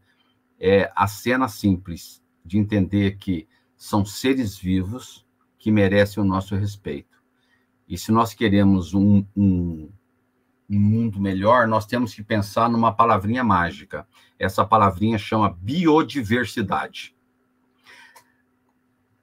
é 0.59 0.91
a 0.95 1.09
cena 1.09 1.49
simples 1.49 2.23
de 2.45 2.59
entender 2.59 3.17
que 3.19 3.49
são 3.77 4.05
seres 4.05 4.57
vivos 4.57 5.27
que 5.59 5.71
merecem 5.71 6.23
o 6.23 6.27
nosso 6.27 6.55
respeito. 6.55 7.23
E 7.89 7.99
se 7.99 8.11
nós 8.13 8.35
queremos 8.35 8.95
um, 8.95 9.25
um, 9.37 9.91
um 10.69 10.81
mundo 10.81 11.21
melhor, 11.21 11.67
nós 11.69 11.87
temos 11.87 12.15
que 12.15 12.23
pensar 12.23 12.69
numa 12.69 12.93
palavrinha 12.93 13.45
mágica. 13.45 14.07
Essa 14.39 14.65
palavrinha 14.65 15.19
chama 15.19 15.57
biodiversidade. 15.61 17.15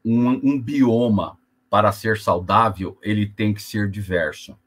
Um, 0.03 0.29
um 0.51 0.61
bioma, 0.61 1.37
para 1.69 1.91
ser 1.91 2.17
saudável, 2.17 2.97
ele 3.01 3.25
tem 3.25 3.53
que 3.53 3.61
ser 3.61 3.89
diverso. 3.89 4.57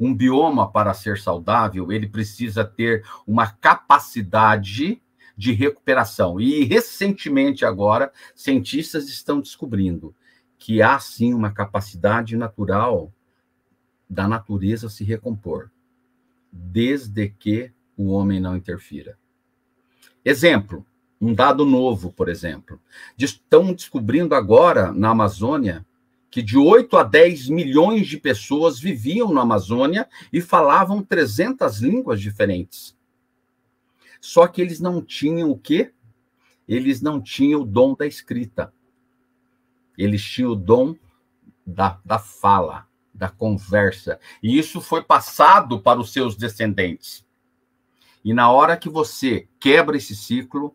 Um 0.00 0.14
bioma, 0.14 0.70
para 0.70 0.94
ser 0.94 1.18
saudável, 1.18 1.92
ele 1.92 2.08
precisa 2.08 2.64
ter 2.64 3.04
uma 3.26 3.46
capacidade 3.46 5.02
de 5.38 5.52
recuperação. 5.52 6.40
E 6.40 6.64
recentemente 6.64 7.64
agora, 7.64 8.12
cientistas 8.34 9.08
estão 9.08 9.40
descobrindo 9.40 10.12
que 10.58 10.82
há 10.82 10.98
sim 10.98 11.32
uma 11.32 11.52
capacidade 11.52 12.36
natural 12.36 13.12
da 14.10 14.26
natureza 14.26 14.88
se 14.88 15.04
recompor, 15.04 15.70
desde 16.50 17.28
que 17.28 17.70
o 17.96 18.08
homem 18.08 18.40
não 18.40 18.56
interfira. 18.56 19.16
Exemplo, 20.24 20.84
um 21.20 21.32
dado 21.32 21.64
novo, 21.64 22.12
por 22.12 22.28
exemplo. 22.28 22.80
Estão 23.16 23.72
descobrindo 23.72 24.34
agora 24.34 24.92
na 24.92 25.10
Amazônia 25.10 25.86
que 26.30 26.42
de 26.42 26.58
8 26.58 26.96
a 26.96 27.04
10 27.04 27.48
milhões 27.48 28.08
de 28.08 28.18
pessoas 28.18 28.78
viviam 28.80 29.32
na 29.32 29.42
Amazônia 29.42 30.08
e 30.32 30.40
falavam 30.40 31.02
300 31.02 31.78
línguas 31.78 32.20
diferentes. 32.20 32.97
Só 34.20 34.46
que 34.46 34.60
eles 34.60 34.80
não 34.80 35.02
tinham 35.02 35.50
o 35.50 35.58
quê? 35.58 35.92
Eles 36.66 37.00
não 37.00 37.20
tinham 37.20 37.62
o 37.62 37.66
dom 37.66 37.94
da 37.94 38.06
escrita. 38.06 38.72
Eles 39.96 40.22
tinham 40.22 40.52
o 40.52 40.56
dom 40.56 40.94
da, 41.66 42.00
da 42.04 42.18
fala, 42.18 42.86
da 43.12 43.28
conversa. 43.28 44.18
E 44.42 44.58
isso 44.58 44.80
foi 44.80 45.02
passado 45.02 45.80
para 45.80 46.00
os 46.00 46.12
seus 46.12 46.36
descendentes. 46.36 47.26
E 48.24 48.34
na 48.34 48.50
hora 48.50 48.76
que 48.76 48.88
você 48.88 49.48
quebra 49.58 49.96
esse 49.96 50.14
ciclo, 50.14 50.74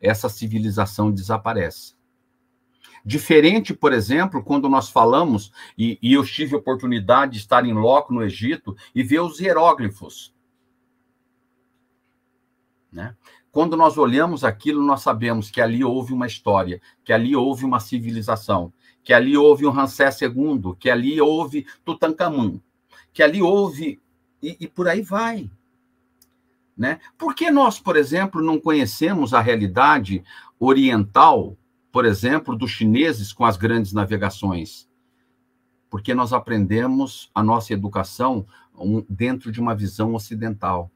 essa 0.00 0.28
civilização 0.28 1.10
desaparece. 1.10 1.94
Diferente, 3.04 3.74
por 3.74 3.92
exemplo, 3.92 4.42
quando 4.42 4.68
nós 4.68 4.88
falamos, 4.88 5.52
e, 5.76 5.98
e 6.00 6.12
eu 6.12 6.24
tive 6.24 6.54
a 6.54 6.58
oportunidade 6.58 7.32
de 7.32 7.38
estar 7.38 7.64
em 7.66 7.72
loco 7.72 8.14
no 8.14 8.22
Egito 8.22 8.76
e 8.94 9.02
ver 9.02 9.20
os 9.20 9.40
hieróglifos. 9.40 10.32
Né? 12.92 13.16
Quando 13.50 13.76
nós 13.76 13.96
olhamos 13.96 14.44
aquilo, 14.44 14.82
nós 14.82 15.00
sabemos 15.00 15.50
que 15.50 15.60
ali 15.60 15.82
houve 15.84 16.12
uma 16.12 16.26
história, 16.26 16.80
que 17.04 17.12
ali 17.12 17.34
houve 17.34 17.64
uma 17.64 17.80
civilização, 17.80 18.72
que 19.02 19.12
ali 19.12 19.36
houve 19.36 19.66
um 19.66 19.70
Ramsés 19.70 20.20
II, 20.20 20.74
que 20.78 20.90
ali 20.90 21.20
houve 21.20 21.66
Tutankhamun, 21.84 22.60
que 23.12 23.22
ali 23.22 23.42
houve. 23.42 24.00
E, 24.42 24.56
e 24.60 24.68
por 24.68 24.88
aí 24.88 25.02
vai. 25.02 25.50
Né? 26.76 27.00
Por 27.16 27.34
que 27.34 27.50
nós, 27.50 27.78
por 27.78 27.96
exemplo, 27.96 28.42
não 28.42 28.58
conhecemos 28.58 29.32
a 29.32 29.40
realidade 29.40 30.22
oriental 30.58 31.56
por 31.92 32.06
exemplo, 32.06 32.56
dos 32.56 32.70
chineses 32.70 33.34
com 33.34 33.44
as 33.44 33.58
grandes 33.58 33.92
navegações? 33.92 34.88
Porque 35.90 36.14
nós 36.14 36.32
aprendemos 36.32 37.30
a 37.34 37.42
nossa 37.42 37.74
educação 37.74 38.46
dentro 39.06 39.52
de 39.52 39.60
uma 39.60 39.74
visão 39.74 40.14
ocidental. 40.14 40.90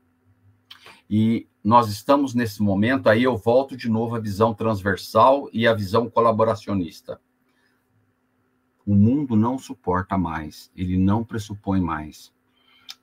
E 1.09 1.47
nós 1.63 1.89
estamos 1.89 2.35
nesse 2.35 2.63
momento, 2.63 3.09
aí 3.09 3.23
eu 3.23 3.37
volto 3.37 3.77
de 3.77 3.89
novo 3.89 4.15
à 4.15 4.21
visão 4.21 4.55
transversal 4.55 5.49
e 5.53 5.67
à 5.67 5.75
visão 5.75 6.09
colaboracionista. 6.09 7.21
O 8.85 8.95
mundo 8.95 9.35
não 9.35 9.59
suporta 9.59 10.17
mais, 10.17 10.71
ele 10.77 10.97
não 10.97 11.25
pressupõe 11.25 11.81
mais 11.81 12.33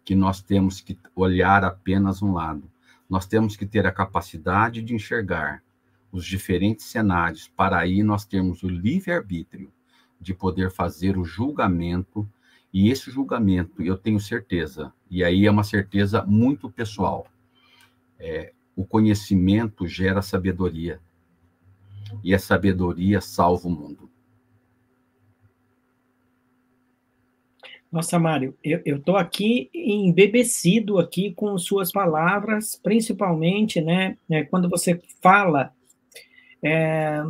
que 0.05 0.15
nós 0.15 0.41
temos 0.41 0.81
que 0.81 0.97
olhar 1.15 1.63
apenas 1.63 2.21
um 2.21 2.33
lado. 2.33 2.69
Nós 3.09 3.25
temos 3.25 3.55
que 3.55 3.65
ter 3.65 3.85
a 3.85 3.91
capacidade 3.91 4.81
de 4.81 4.93
enxergar 4.93 5.63
os 6.11 6.25
diferentes 6.25 6.85
cenários, 6.85 7.47
para 7.47 7.79
aí 7.79 8.03
nós 8.03 8.25
termos 8.25 8.63
o 8.63 8.69
livre-arbítrio 8.69 9.71
de 10.19 10.33
poder 10.33 10.71
fazer 10.71 11.17
o 11.17 11.25
julgamento, 11.25 12.27
e 12.71 12.89
esse 12.89 13.11
julgamento, 13.11 13.81
eu 13.81 13.97
tenho 13.97 14.19
certeza, 14.19 14.93
e 15.09 15.23
aí 15.23 15.45
é 15.45 15.51
uma 15.51 15.63
certeza 15.63 16.23
muito 16.23 16.69
pessoal, 16.69 17.27
é, 18.23 18.53
o 18.75 18.85
conhecimento 18.85 19.85
gera 19.85 20.21
sabedoria, 20.21 20.99
e 22.23 22.33
a 22.33 22.39
sabedoria 22.39 23.19
salva 23.19 23.67
o 23.67 23.71
mundo. 23.71 24.09
Nossa, 27.91 28.17
Mário, 28.17 28.57
eu 28.63 28.97
estou 28.97 29.17
aqui 29.17 29.69
embebecido 29.71 30.97
aqui 30.97 31.31
com 31.33 31.55
suas 31.59 31.91
palavras, 31.91 32.79
principalmente, 32.81 33.81
né, 33.81 34.17
né 34.27 34.45
quando 34.45 34.67
você 34.67 34.99
fala 35.21 35.71
é, 36.63 37.21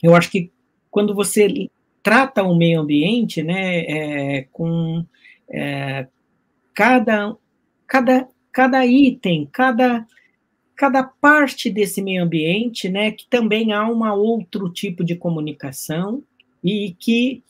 eu 0.00 0.14
acho 0.14 0.30
que 0.30 0.52
quando 0.90 1.12
você 1.12 1.68
trata 2.02 2.44
o 2.44 2.54
meio 2.54 2.80
ambiente, 2.80 3.42
né, 3.42 3.80
é, 3.80 4.42
com 4.52 5.04
é, 5.50 6.06
cada, 6.72 7.36
cada, 7.86 8.28
cada 8.54 8.86
item, 8.86 9.48
cada, 9.52 10.06
cada 10.76 11.02
parte 11.02 11.68
desse 11.68 12.00
meio 12.00 12.22
ambiente, 12.22 12.88
né, 12.88 13.10
que 13.10 13.26
também 13.28 13.72
há 13.72 13.86
um 13.90 14.08
outro 14.12 14.70
tipo 14.70 15.04
de 15.04 15.16
comunicação 15.16 16.22
e 16.62 16.94
que 16.98 17.42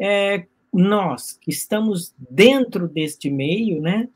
é, 0.00 0.46
nós 0.72 1.38
que 1.40 1.50
estamos 1.50 2.14
dentro 2.18 2.88
deste 2.88 3.30
meio, 3.30 3.82
né, 3.82 4.08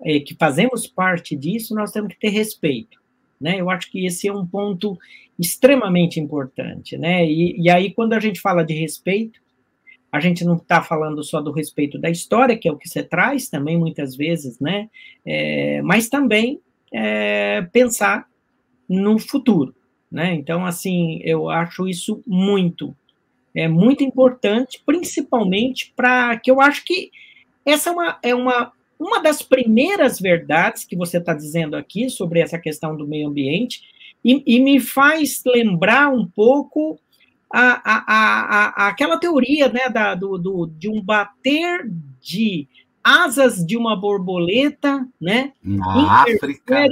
é, 0.00 0.20
que 0.20 0.36
fazemos 0.36 0.86
parte 0.86 1.34
disso, 1.34 1.74
nós 1.74 1.90
temos 1.90 2.14
que 2.14 2.20
ter 2.20 2.30
respeito. 2.30 2.98
Né? 3.40 3.60
Eu 3.60 3.68
acho 3.68 3.90
que 3.90 4.06
esse 4.06 4.28
é 4.28 4.32
um 4.32 4.46
ponto 4.46 4.96
extremamente 5.38 6.20
importante, 6.20 6.98
né? 6.98 7.26
E, 7.26 7.58
e 7.58 7.70
aí, 7.70 7.90
quando 7.94 8.12
a 8.12 8.20
gente 8.20 8.38
fala 8.38 8.62
de 8.62 8.74
respeito, 8.74 9.40
a 10.12 10.20
gente 10.20 10.44
não 10.44 10.56
está 10.56 10.82
falando 10.82 11.22
só 11.22 11.40
do 11.40 11.52
respeito 11.52 11.98
da 11.98 12.10
história, 12.10 12.56
que 12.56 12.68
é 12.68 12.72
o 12.72 12.76
que 12.76 12.88
você 12.88 13.02
traz 13.02 13.48
também 13.48 13.78
muitas 13.78 14.16
vezes, 14.16 14.58
né? 14.58 14.88
É, 15.24 15.80
mas 15.82 16.08
também 16.08 16.60
é, 16.92 17.62
pensar 17.72 18.26
no 18.88 19.18
futuro, 19.18 19.74
né? 20.10 20.34
Então, 20.34 20.66
assim, 20.66 21.20
eu 21.22 21.48
acho 21.48 21.88
isso 21.88 22.22
muito, 22.26 22.94
é 23.54 23.68
muito 23.68 24.02
importante, 24.02 24.82
principalmente 24.84 25.92
para 25.94 26.36
que 26.38 26.50
eu 26.50 26.60
acho 26.60 26.84
que 26.84 27.10
essa 27.64 27.90
é 27.90 27.92
uma, 27.92 28.18
é 28.22 28.34
uma 28.34 28.72
uma 29.00 29.18
das 29.18 29.40
primeiras 29.40 30.20
verdades 30.20 30.84
que 30.84 30.94
você 30.94 31.16
está 31.16 31.32
dizendo 31.32 31.74
aqui 31.74 32.10
sobre 32.10 32.40
essa 32.40 32.58
questão 32.58 32.94
do 32.94 33.08
meio 33.08 33.28
ambiente, 33.28 33.80
e, 34.22 34.42
e 34.46 34.60
me 34.60 34.78
faz 34.78 35.42
lembrar 35.46 36.12
um 36.12 36.26
pouco 36.26 37.00
a, 37.52 37.82
a, 37.84 38.84
a, 38.84 38.88
aquela 38.88 39.18
teoria 39.18 39.68
né, 39.68 39.88
da, 39.88 40.14
do, 40.14 40.38
do, 40.38 40.66
de 40.66 40.88
um 40.88 41.02
bater 41.02 41.90
de 42.20 42.68
asas 43.02 43.64
de 43.64 43.76
uma 43.76 43.96
borboleta, 43.96 45.06
né? 45.20 45.52
Na 45.62 46.22
África. 46.22 46.86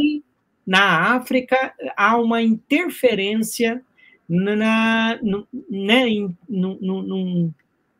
Na 0.66 1.14
África, 1.14 1.72
há 1.96 2.18
uma 2.18 2.42
interferência 2.42 3.82
na, 4.28 5.18
no, 5.22 5.48
né, 5.70 6.06
em, 6.06 6.36
no, 6.46 6.78
no, 6.80 7.54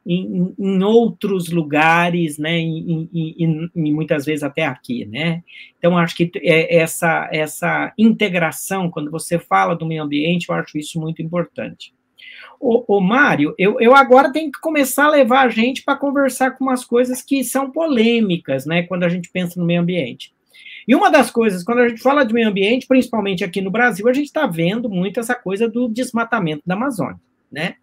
em, 0.05 0.55
em 0.59 0.83
outros 0.83 1.49
lugares, 1.49 2.37
né, 2.37 2.61
e, 2.61 3.73
muitas 3.75 4.27
vezes 4.27 4.43
até 4.43 4.67
aqui, 4.67 5.07
né? 5.07 5.43
Então, 5.79 5.97
acho 5.97 6.15
que 6.15 6.31
é 6.37 6.77
essa, 6.77 7.29
essa 7.33 7.93
integração, 7.97 8.91
quando 8.91 9.11
você 9.11 9.39
fala 9.39 9.75
do 9.75 9.87
meio 9.87 10.03
ambiente, 10.03 10.51
eu 10.51 10.55
acho 10.55 10.77
isso 10.77 11.01
muito 11.01 11.23
importante. 11.23 11.95
O, 12.61 13.01
Mário, 13.01 13.55
eu, 13.57 13.81
eu 13.81 13.95
agora 13.95 14.33
tenho 14.33 14.51
que 14.51 14.61
começar 14.61 15.07
a 15.07 15.11
levar 15.11 15.47
a 15.47 15.49
gente 15.49 15.83
para 15.83 15.97
conversar 15.97 16.53
com 16.53 16.65
umas 16.65 16.85
coisas 16.85 17.23
que 17.23 17.45
são 17.45 17.71
polêmicas, 17.71 18.67
né, 18.67 18.83
quando 18.83 19.05
a 19.05 19.09
gente 19.09 19.31
pensa 19.31 19.61
no 19.61 19.67
meio 19.67 19.81
ambiente. 19.81 20.33
E 20.87 20.95
uma 20.95 21.11
das 21.11 21.31
coisas, 21.31 21.63
quando 21.63 21.81
a 21.81 21.89
gente 21.89 22.03
fala 22.03 22.25
de 22.25 22.35
meio 22.35 22.49
ambiente, 22.49 22.87
principalmente 22.87 23.45
aqui 23.45 23.61
no 23.61 23.71
Brasil, 23.71 24.09
a 24.09 24.13
gente 24.13 24.27
está 24.27 24.47
vendo 24.47 24.89
muito 24.89 25.21
essa 25.21 25.35
coisa 25.35 25.69
do 25.69 25.89
desmatamento 25.89 26.63
da 26.67 26.75
Amazônia, 26.75 27.21
né? 27.53 27.77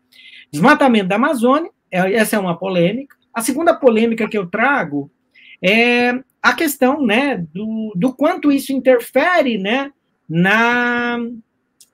Desmatamento 0.51 1.07
da 1.07 1.15
Amazônia 1.15 1.69
é, 1.91 2.13
essa 2.13 2.35
é 2.35 2.39
uma 2.39 2.57
polêmica. 2.57 3.15
A 3.33 3.41
segunda 3.41 3.73
polêmica 3.73 4.27
que 4.27 4.37
eu 4.37 4.47
trago 4.47 5.09
é 5.61 6.19
a 6.41 6.53
questão 6.53 7.05
né, 7.05 7.37
do, 7.53 7.93
do 7.95 8.13
quanto 8.13 8.51
isso 8.51 8.73
interfere 8.73 9.57
né, 9.57 9.91
na, 10.27 11.17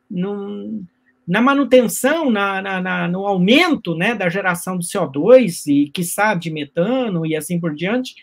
no, 0.09 0.83
na 1.31 1.41
manutenção, 1.41 2.29
na, 2.29 2.61
na, 2.61 2.81
na, 2.81 3.07
no 3.07 3.25
aumento 3.25 3.95
né, 3.95 4.13
da 4.13 4.27
geração 4.27 4.77
de 4.77 4.85
CO2 4.85 5.65
e, 5.65 5.89
quiçá, 5.89 6.35
de 6.35 6.51
metano 6.51 7.25
e 7.25 7.37
assim 7.37 7.57
por 7.57 7.73
diante. 7.73 8.15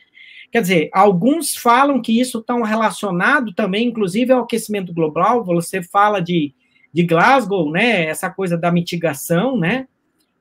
Quer 0.52 0.60
dizer, 0.60 0.90
alguns 0.92 1.56
falam 1.56 2.02
que 2.02 2.20
isso 2.20 2.40
está 2.40 2.54
relacionado 2.62 3.54
também, 3.54 3.88
inclusive, 3.88 4.30
ao 4.30 4.42
aquecimento 4.42 4.92
global. 4.92 5.42
Você 5.42 5.82
fala 5.82 6.20
de, 6.20 6.52
de 6.92 7.02
Glasgow, 7.02 7.70
né, 7.70 8.04
essa 8.04 8.28
coisa 8.28 8.58
da 8.58 8.70
mitigação, 8.70 9.56
né, 9.56 9.88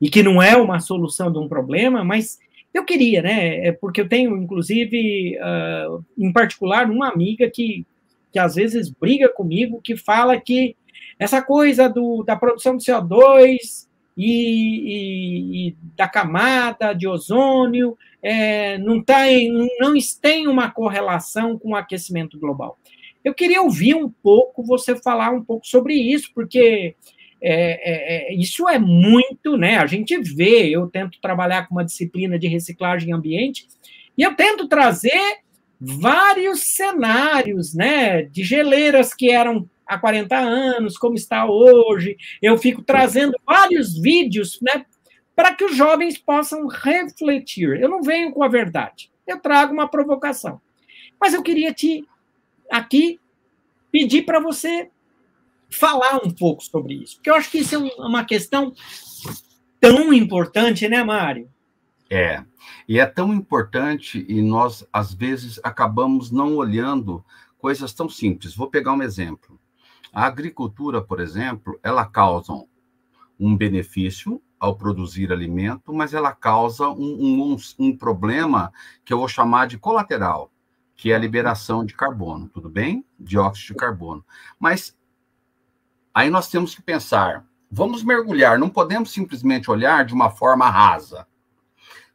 e 0.02 0.10
que 0.10 0.22
não 0.22 0.44
é 0.44 0.58
uma 0.58 0.82
solução 0.82 1.32
de 1.32 1.40
um 1.40 1.48
problema, 1.48 2.04
mas 2.04 2.38
eu 2.74 2.84
queria, 2.84 3.22
né? 3.22 3.68
É 3.68 3.72
porque 3.72 4.02
eu 4.02 4.10
tenho, 4.10 4.36
inclusive, 4.36 5.38
uh, 5.38 6.04
em 6.18 6.34
particular, 6.34 6.92
uma 6.92 7.08
amiga 7.08 7.50
que, 7.50 7.86
que 8.30 8.38
às 8.38 8.56
vezes 8.56 8.90
briga 8.90 9.30
comigo, 9.30 9.80
que 9.82 9.96
fala 9.96 10.38
que 10.38 10.76
essa 11.20 11.42
coisa 11.42 11.90
do, 11.90 12.24
da 12.24 12.36
produção 12.36 12.78
de 12.78 12.86
CO2 12.86 13.88
e, 14.16 14.26
e, 14.26 15.68
e 15.68 15.76
da 15.96 16.08
camada 16.08 16.94
de 16.94 17.08
ozônio 17.08 17.98
é, 18.22 18.78
não, 18.78 19.02
tem, 19.02 19.52
não 19.80 19.94
tem 20.22 20.48
uma 20.48 20.72
correlação 20.72 21.58
com 21.58 21.70
o 21.70 21.76
aquecimento 21.76 22.40
global. 22.40 22.78
Eu 23.24 23.34
queria 23.34 23.62
ouvir 23.62 23.94
um 23.96 24.10
pouco 24.10 24.64
você 24.64 24.96
falar 24.96 25.32
um 25.32 25.44
pouco 25.44 25.68
sobre 25.68 25.94
isso, 25.94 26.32
porque 26.34 26.96
é, 27.42 27.52
é, 27.52 28.32
é, 28.32 28.34
isso 28.34 28.68
é 28.68 28.80
muito, 28.80 29.58
né? 29.58 29.78
A 29.78 29.86
gente 29.86 30.18
vê, 30.18 30.70
eu 30.70 30.88
tento 30.88 31.20
trabalhar 31.22 31.68
com 31.68 31.76
uma 31.76 31.86
disciplina 31.86 32.40
de 32.40 32.48
reciclagem 32.48 33.14
ambiente, 33.14 33.68
e 34.18 34.24
eu 34.24 34.36
tento 34.36 34.68
trazer 34.68 35.38
vários 35.80 36.76
cenários, 36.76 37.74
né? 37.76 38.24
De 38.24 38.44
geleiras 38.44 39.14
que 39.14 39.30
eram 39.30 39.70
há 39.88 39.98
40 39.98 40.36
anos, 40.36 40.98
como 40.98 41.16
está 41.16 41.46
hoje. 41.46 42.18
Eu 42.42 42.58
fico 42.58 42.82
trazendo 42.82 43.34
vários 43.46 43.98
vídeos, 43.98 44.60
né? 44.62 44.86
para 45.38 45.54
que 45.54 45.64
os 45.64 45.76
jovens 45.76 46.18
possam 46.18 46.66
refletir. 46.66 47.80
Eu 47.80 47.88
não 47.88 48.02
venho 48.02 48.32
com 48.32 48.44
a 48.44 48.48
verdade, 48.48 49.12
eu 49.28 49.40
trago 49.40 49.72
uma 49.72 49.88
provocação. 49.88 50.60
Mas 51.22 51.36
eu 51.36 51.44
queria 51.44 51.72
te 51.72 52.04
aqui 52.72 53.20
pedir 53.92 54.24
para 54.24 54.40
você 54.40 54.90
falar 55.70 56.20
um 56.26 56.32
pouco 56.32 56.64
sobre 56.64 56.96
isso, 56.96 57.18
porque 57.18 57.30
eu 57.30 57.36
acho 57.36 57.52
que 57.52 57.60
isso 57.60 57.76
é 57.76 57.78
uma 58.00 58.26
questão 58.26 58.74
tão 59.80 60.12
importante, 60.12 60.88
né, 60.88 61.04
Mário? 61.04 61.48
É, 62.10 62.44
e 62.90 63.00
é 63.00 63.06
tão 63.06 63.32
importante 63.32 64.26
e 64.28 64.42
nós, 64.42 64.88
às 64.92 65.14
vezes, 65.14 65.60
acabamos 65.64 66.32
não 66.32 66.56
olhando 66.56 67.24
coisas 67.60 67.94
tão 67.94 68.10
simples. 68.10 68.56
Vou 68.56 68.72
pegar 68.72 68.94
um 68.94 69.04
exemplo. 69.04 69.57
A 70.14 70.26
agricultura, 70.26 71.02
por 71.02 71.20
exemplo, 71.20 71.80
ela 71.84 72.06
causa 72.06 72.54
um 73.40 73.56
benefício 73.56 74.42
ao 74.60 74.76
produzir 74.76 75.32
alimento, 75.32 75.94
mas 75.94 76.14
ela 76.14 76.34
causa 76.34 76.90
um, 76.90 77.54
um, 77.54 77.58
um, 77.78 77.96
problema 77.96 78.72
que 79.06 79.14
eu 79.14 79.20
vou 79.20 79.28
chamar 79.28 79.68
de 79.68 79.78
colateral, 79.78 80.52
que 80.96 81.12
é 81.12 81.16
a 81.16 81.20
liberação 81.20 81.86
de 81.86 81.94
carbono, 81.94 82.50
tudo 82.50 82.70
bem? 82.70 83.06
Dióxido 83.20 83.74
de 83.74 83.76
carbono. 83.76 84.26
Mas 84.60 84.98
aí 86.14 86.30
nós 86.30 86.50
temos 86.50 86.74
que 86.74 86.82
pensar, 86.82 87.46
vamos 87.70 88.04
mergulhar, 88.04 88.58
não 88.58 88.70
podemos 88.70 89.12
simplesmente 89.12 89.70
olhar 89.70 90.04
de 90.06 90.14
uma 90.14 90.32
forma 90.32 90.68
rasa. 90.70 91.28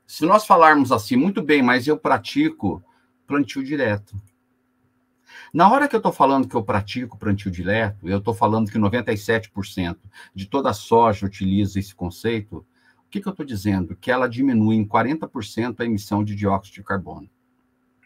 Se 0.04 0.26
nós 0.26 0.44
falarmos 0.44 0.90
assim, 0.90 1.16
muito 1.16 1.40
bem, 1.40 1.62
mas 1.62 1.86
eu 1.86 1.96
pratico 1.96 2.82
plantio 3.26 3.62
direto. 3.62 4.14
Na 5.52 5.70
hora 5.70 5.86
que 5.86 5.94
eu 5.94 5.98
estou 5.98 6.12
falando 6.12 6.48
que 6.48 6.54
eu 6.54 6.62
pratico 6.62 7.18
plantio 7.18 7.50
direto, 7.50 8.08
eu 8.08 8.18
estou 8.18 8.32
falando 8.32 8.70
que 8.70 8.78
97% 8.78 9.98
de 10.34 10.46
toda 10.46 10.70
a 10.70 10.74
soja 10.74 11.26
utiliza 11.26 11.78
esse 11.78 11.94
conceito, 11.94 12.64
o 13.06 13.10
que, 13.10 13.20
que 13.20 13.28
eu 13.28 13.32
estou 13.32 13.44
dizendo? 13.44 13.94
Que 13.94 14.10
ela 14.10 14.26
diminui 14.26 14.76
em 14.76 14.86
40% 14.86 15.80
a 15.80 15.84
emissão 15.84 16.24
de 16.24 16.34
dióxido 16.34 16.76
de 16.76 16.82
carbono. 16.82 17.28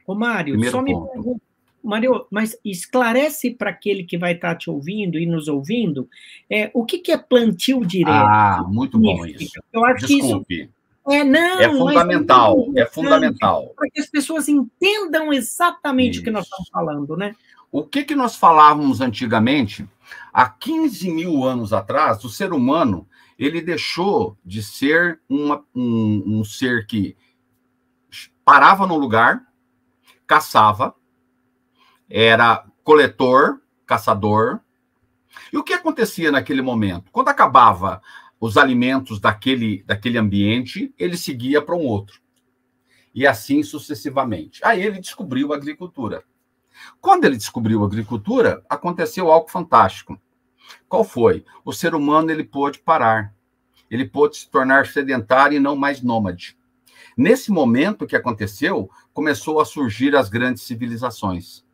Ô, 0.05 0.15
Mário, 0.15 0.55
Primeiro 0.55 0.77
só 0.77 0.83
ponto. 0.83 1.05
me 1.05 1.13
pergunta. 1.13 1.47
Mário, 1.85 2.27
mas 2.33 2.59
esclarece 2.65 3.53
para 3.53 3.71
aquele 3.71 4.03
que 4.03 4.19
vai 4.19 4.33
estar 4.33 4.51
tá 4.51 4.57
te 4.57 4.69
ouvindo 4.69 5.17
e 5.17 5.25
nos 5.25 5.47
ouvindo 5.47 6.09
é, 6.51 6.69
o 6.75 6.85
que, 6.85 6.99
que 6.99 7.13
é 7.13 7.17
plantio 7.17 7.87
direto. 7.87 8.11
Ah, 8.13 8.65
muito 8.69 8.99
bom 8.99 9.25
isso. 9.25 9.61
Eu 9.73 9.85
acho 9.85 10.05
Desculpe. 10.05 10.47
que 10.47 10.63
isso 10.65 10.76
é, 11.09 11.23
não, 11.23 11.61
é 11.61 11.69
fundamental, 11.69 12.67
é, 12.75 12.81
é 12.81 12.87
fundamental. 12.87 13.73
Para 13.77 13.91
que 13.91 14.01
as 14.01 14.07
pessoas 14.07 14.49
entendam 14.49 15.33
exatamente 15.33 16.15
Isso. 16.15 16.21
o 16.21 16.25
que 16.25 16.31
nós 16.31 16.45
estamos 16.45 16.69
falando, 16.69 17.17
né? 17.17 17.35
O 17.71 17.85
que, 17.85 18.05
que 18.05 18.15
nós 18.15 18.37
falávamos 18.37 19.01
antigamente? 19.01 19.89
Há 20.33 20.49
15 20.49 21.11
mil 21.11 21.45
anos 21.45 21.73
atrás, 21.73 22.25
o 22.25 22.29
ser 22.29 22.53
humano 22.53 23.07
ele 23.39 23.61
deixou 23.61 24.37
de 24.45 24.63
ser 24.63 25.21
uma, 25.29 25.65
um, 25.75 26.23
um 26.39 26.45
ser 26.45 26.87
que 26.87 27.17
parava 28.45 28.87
no 28.87 28.97
lugar, 28.97 29.43
caçava, 30.27 30.95
era 32.09 32.65
coletor, 32.83 33.61
caçador. 33.85 34.61
E 35.53 35.59
o 35.59 35.63
que 35.63 35.75
acontecia 35.75 36.31
naquele 36.33 36.63
momento? 36.63 37.11
Quando 37.13 37.29
acabava 37.29 38.01
os 38.41 38.57
alimentos 38.57 39.19
daquele, 39.19 39.83
daquele 39.85 40.19
ambiente, 40.19 40.95
ele 40.99 41.17
seguia 41.17 41.63
para 41.63 41.77
um 41.77 41.85
outro. 41.87 42.21
E 43.15 43.27
assim 43.27 43.63
sucessivamente. 43.63 44.61
Aí 44.65 44.83
ele 44.83 45.01
descobriu 45.01 45.53
a 45.53 45.57
agricultura. 45.57 46.23
Quando 47.01 47.25
ele 47.25 47.37
descobriu 47.37 47.83
a 47.83 47.87
agricultura, 47.87 48.63
aconteceu 48.69 49.31
algo 49.31 49.49
fantástico. 49.49 50.21
Qual 50.89 51.03
foi? 51.03 51.45
O 51.65 51.73
ser 51.73 51.95
humano 51.95 52.31
ele 52.31 52.45
pôde 52.45 52.79
parar. 52.81 53.35
Ele 53.91 54.05
pôde 54.05 54.37
se 54.37 54.51
tornar 54.51 54.87
sedentário 54.87 55.57
e 55.57 55.61
não 55.61 55.77
mais 55.77 56.03
nômade. 56.03 56.59
Nesse 57.17 57.51
momento 57.51 58.07
que 58.07 58.17
aconteceu, 58.17 58.91
começou 59.15 59.61
a 59.61 59.65
surgir 59.65 60.15
as 60.15 60.29
grandes 60.29 60.65
civilizações. 60.65 61.65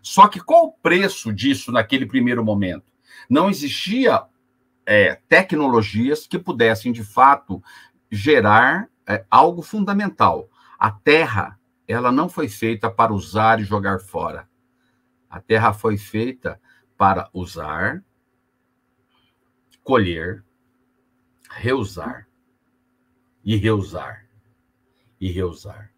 Só 0.00 0.28
que 0.28 0.38
qual 0.38 0.66
o 0.66 0.72
preço 0.72 1.32
disso 1.32 1.72
naquele 1.72 2.06
primeiro 2.06 2.44
momento? 2.44 2.84
Não 3.28 3.50
existia 3.50 4.22
é, 4.86 5.14
tecnologias 5.28 6.26
que 6.26 6.38
pudessem, 6.38 6.92
de 6.92 7.04
fato, 7.04 7.62
gerar 8.10 8.88
é, 9.06 9.24
algo 9.30 9.62
fundamental. 9.62 10.48
A 10.78 10.90
Terra, 10.90 11.58
ela 11.86 12.10
não 12.10 12.28
foi 12.28 12.48
feita 12.48 12.90
para 12.90 13.12
usar 13.12 13.60
e 13.60 13.64
jogar 13.64 14.00
fora. 14.00 14.48
A 15.28 15.40
Terra 15.40 15.72
foi 15.72 15.96
feita 15.96 16.60
para 16.96 17.28
usar, 17.32 18.04
colher, 19.82 20.44
reusar 21.50 22.28
e 23.44 23.56
reusar 23.56 24.26
e 25.20 25.30
reusar. 25.30 25.92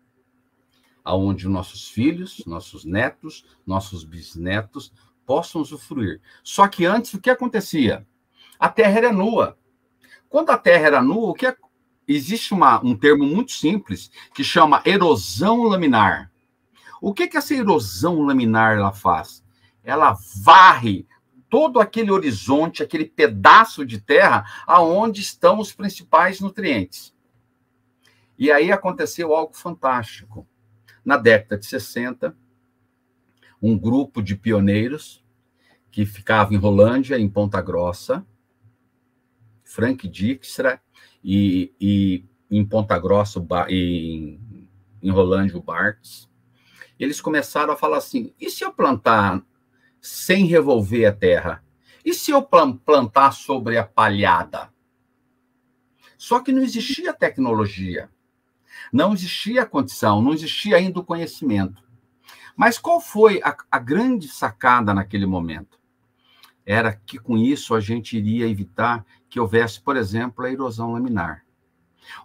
Aonde 1.03 1.49
nossos 1.49 1.89
filhos, 1.89 2.45
nossos 2.47 2.85
netos, 2.85 3.45
nossos 3.67 4.05
bisnetos 4.05 4.93
possam 5.27 5.61
usufruir. 5.61 6.21
Só 6.43 6.67
que 6.69 6.85
antes 6.85 7.13
o 7.15 7.21
que 7.21 7.31
acontecia? 7.31 8.07
A 8.65 8.69
Terra 8.71 8.97
era 8.97 9.13
nua. 9.13 9.59
Quando 10.27 10.49
a 10.49 10.57
Terra 10.57 10.87
era 10.87 11.03
nua, 11.03 11.29
o 11.29 11.35
que 11.35 11.47
é... 11.47 11.55
existe 12.09 12.55
uma, 12.55 12.83
um 12.83 12.97
termo 12.97 13.23
muito 13.27 13.53
simples 13.53 14.11
que 14.35 14.43
chama 14.43 14.81
erosão 14.87 15.65
laminar. 15.65 16.33
O 16.99 17.13
que 17.13 17.29
que 17.29 17.37
essa 17.37 17.55
erosão 17.55 18.23
laminar 18.23 18.79
ela 18.79 18.91
faz? 18.91 19.45
Ela 19.83 20.17
varre 20.43 21.07
todo 21.51 21.79
aquele 21.79 22.11
horizonte, 22.11 22.83
aquele 22.83 23.05
pedaço 23.05 23.85
de 23.85 24.01
terra 24.01 24.47
aonde 24.67 25.21
estão 25.21 25.59
os 25.59 25.71
principais 25.71 26.41
nutrientes. 26.41 27.15
E 28.39 28.51
aí 28.51 28.73
aconteceu 28.73 29.35
algo 29.35 29.53
fantástico. 29.55 30.49
Na 31.05 31.19
década 31.19 31.59
de 31.59 31.67
60, 31.67 32.35
um 33.61 33.79
grupo 33.79 34.23
de 34.23 34.35
pioneiros 34.35 35.23
que 35.91 36.07
ficava 36.07 36.55
em 36.55 36.57
Rolândia, 36.57 37.19
em 37.19 37.29
Ponta 37.29 37.61
Grossa, 37.61 38.27
Frank 39.65 40.07
Dijkstra 40.07 40.81
e, 41.23 41.73
e 41.81 42.25
em 42.51 42.65
Ponta 42.65 42.99
Grossa, 42.99 43.45
em, 43.69 44.39
em 45.03 45.11
Rolândia, 45.11 45.57
o 45.57 45.63
Bartz, 45.63 46.29
eles 46.99 47.21
começaram 47.21 47.73
a 47.73 47.77
falar 47.77 47.97
assim: 47.97 48.33
e 48.41 48.51
se 48.51 48.65
eu 48.65 48.73
plantar 48.73 49.43
sem 50.01 50.45
revolver 50.45 51.07
a 51.07 51.13
terra? 51.13 51.65
E 52.05 52.13
se 52.13 52.31
eu 52.31 52.43
plantar 52.43 53.33
sobre 53.33 53.79
a 53.79 53.85
palhada? 53.85 54.71
Só 56.19 56.41
que 56.41 56.53
não 56.53 56.63
existia 56.63 57.15
tecnologia, 57.15 58.11
não 58.93 59.15
existia 59.15 59.65
condição, 59.65 60.21
não 60.21 60.35
existia 60.35 60.77
ainda 60.77 61.01
o 61.01 61.05
conhecimento. 61.05 61.83
Mas 62.55 62.79
qual 62.79 63.01
foi 63.01 63.41
a, 63.43 63.57
a 63.71 63.79
grande 63.79 64.29
sacada 64.29 64.95
naquele 64.95 65.27
momento? 65.27 65.79
Era 66.65 66.93
que 66.95 67.19
com 67.19 67.37
isso 67.37 67.75
a 67.75 67.81
gente 67.81 68.17
iria 68.17 68.49
evitar 68.49 69.05
que 69.35 69.41
houvesse, 69.41 69.81
por 69.81 69.97
exemplo, 69.97 70.45
a 70.45 70.53
erosão 70.53 70.93
laminar. 70.93 71.45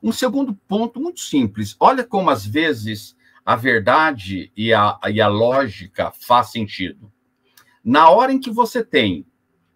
Um 0.03 0.12
segundo 0.12 0.53
ponto 0.53 0.99
muito 0.99 1.22
simples. 1.22 1.76
Olha 1.80 2.03
como 2.03 2.30
às 2.30 2.45
vezes 2.45 3.18
a 3.43 3.55
verdade 3.55 4.51
e 4.55 4.72
a, 4.72 4.99
e 5.12 5.20
a 5.20 5.28
lógica 5.28 6.12
faz 6.12 6.51
sentido. 6.51 7.12
Na 7.84 8.12
hora 8.12 8.32
em 8.32 8.39
que 8.39 8.51
você 8.51 8.84
tem, 8.84 9.26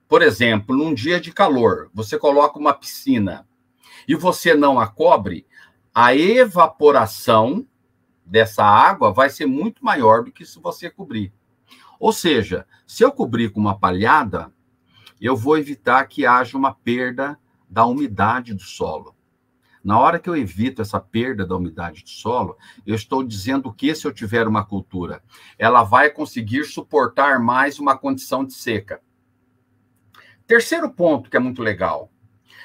por 0.08 0.22
exemplo, 0.22 0.78
num 0.78 0.94
dia 0.94 1.20
de 1.20 1.34
calor, 1.34 1.90
você 1.92 2.20
coloca 2.20 2.60
uma 2.60 2.72
piscina 2.72 3.48
e 4.08 4.14
você 4.14 4.54
não 4.54 4.80
a 4.80 4.86
cobre, 4.86 5.48
a 5.92 6.16
evaporação 6.16 7.66
dessa 8.24 8.64
água 8.64 9.12
vai 9.12 9.32
ser 9.32 9.48
muito 9.48 9.84
maior 9.84 10.24
do 10.24 10.32
que 10.32 10.46
se 10.46 10.60
você 10.60 10.88
cobrir. 10.88 11.34
Ou 12.00 12.14
seja, 12.14 12.68
se 12.86 13.04
eu 13.04 13.12
cobrir 13.12 13.50
com 13.50 13.60
uma 13.60 13.80
palhada, 13.80 14.54
eu 15.24 15.38
vou 15.38 15.58
evitar 15.58 16.06
que 16.06 16.26
haja 16.26 16.58
uma 16.58 16.74
perda 16.74 17.40
da 17.70 17.86
umidade 17.86 18.54
do 18.54 18.62
solo. 18.62 19.16
Na 19.82 19.98
hora 19.98 20.20
que 20.20 20.30
eu 20.30 20.36
evito 20.36 20.82
essa 20.82 21.00
perda 21.00 21.46
da 21.46 21.56
umidade 21.56 22.04
do 22.04 22.10
solo, 22.10 22.58
eu 22.86 22.94
estou 22.94 23.24
dizendo 23.24 23.72
que 23.74 23.96
se 23.96 24.06
eu 24.06 24.14
tiver 24.14 24.46
uma 24.46 24.66
cultura, 24.66 25.24
ela 25.58 25.82
vai 25.82 26.10
conseguir 26.10 26.66
suportar 26.66 27.40
mais 27.40 27.80
uma 27.80 27.98
condição 27.98 28.44
de 28.44 28.54
seca. 28.54 29.02
Terceiro 30.46 30.92
ponto 30.92 31.30
que 31.30 31.38
é 31.38 31.40
muito 31.40 31.62
legal. 31.62 32.12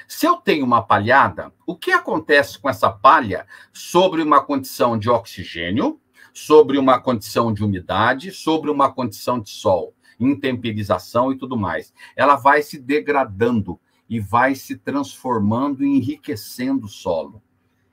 Se 0.05 0.25
eu 0.25 0.35
tenho 0.35 0.65
uma 0.65 0.81
palhada, 0.81 1.53
o 1.65 1.77
que 1.77 1.93
acontece 1.93 2.59
com 2.59 2.69
essa 2.69 2.89
palha 2.89 3.47
sobre 3.71 4.21
uma 4.21 4.43
condição 4.43 4.99
de 4.99 5.09
oxigênio, 5.09 5.97
sobre 6.33 6.77
uma 6.77 6.99
condição 6.99 7.53
de 7.53 7.63
umidade, 7.63 8.31
sobre 8.31 8.69
uma 8.69 8.91
condição 8.91 9.39
de 9.39 9.49
sol? 9.49 9.95
Intemperização 10.19 11.31
e 11.31 11.37
tudo 11.37 11.57
mais. 11.57 11.93
Ela 12.15 12.35
vai 12.35 12.61
se 12.61 12.79
degradando 12.79 13.79
e 14.09 14.19
vai 14.19 14.55
se 14.55 14.75
transformando 14.75 15.83
e 15.83 15.87
enriquecendo 15.87 16.85
o 16.85 16.89
solo. 16.89 17.41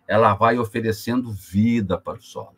Ela 0.08 0.34
vai 0.34 0.58
oferecendo 0.58 1.30
vida 1.30 1.98
para 1.98 2.18
o 2.18 2.22
solo. 2.22 2.56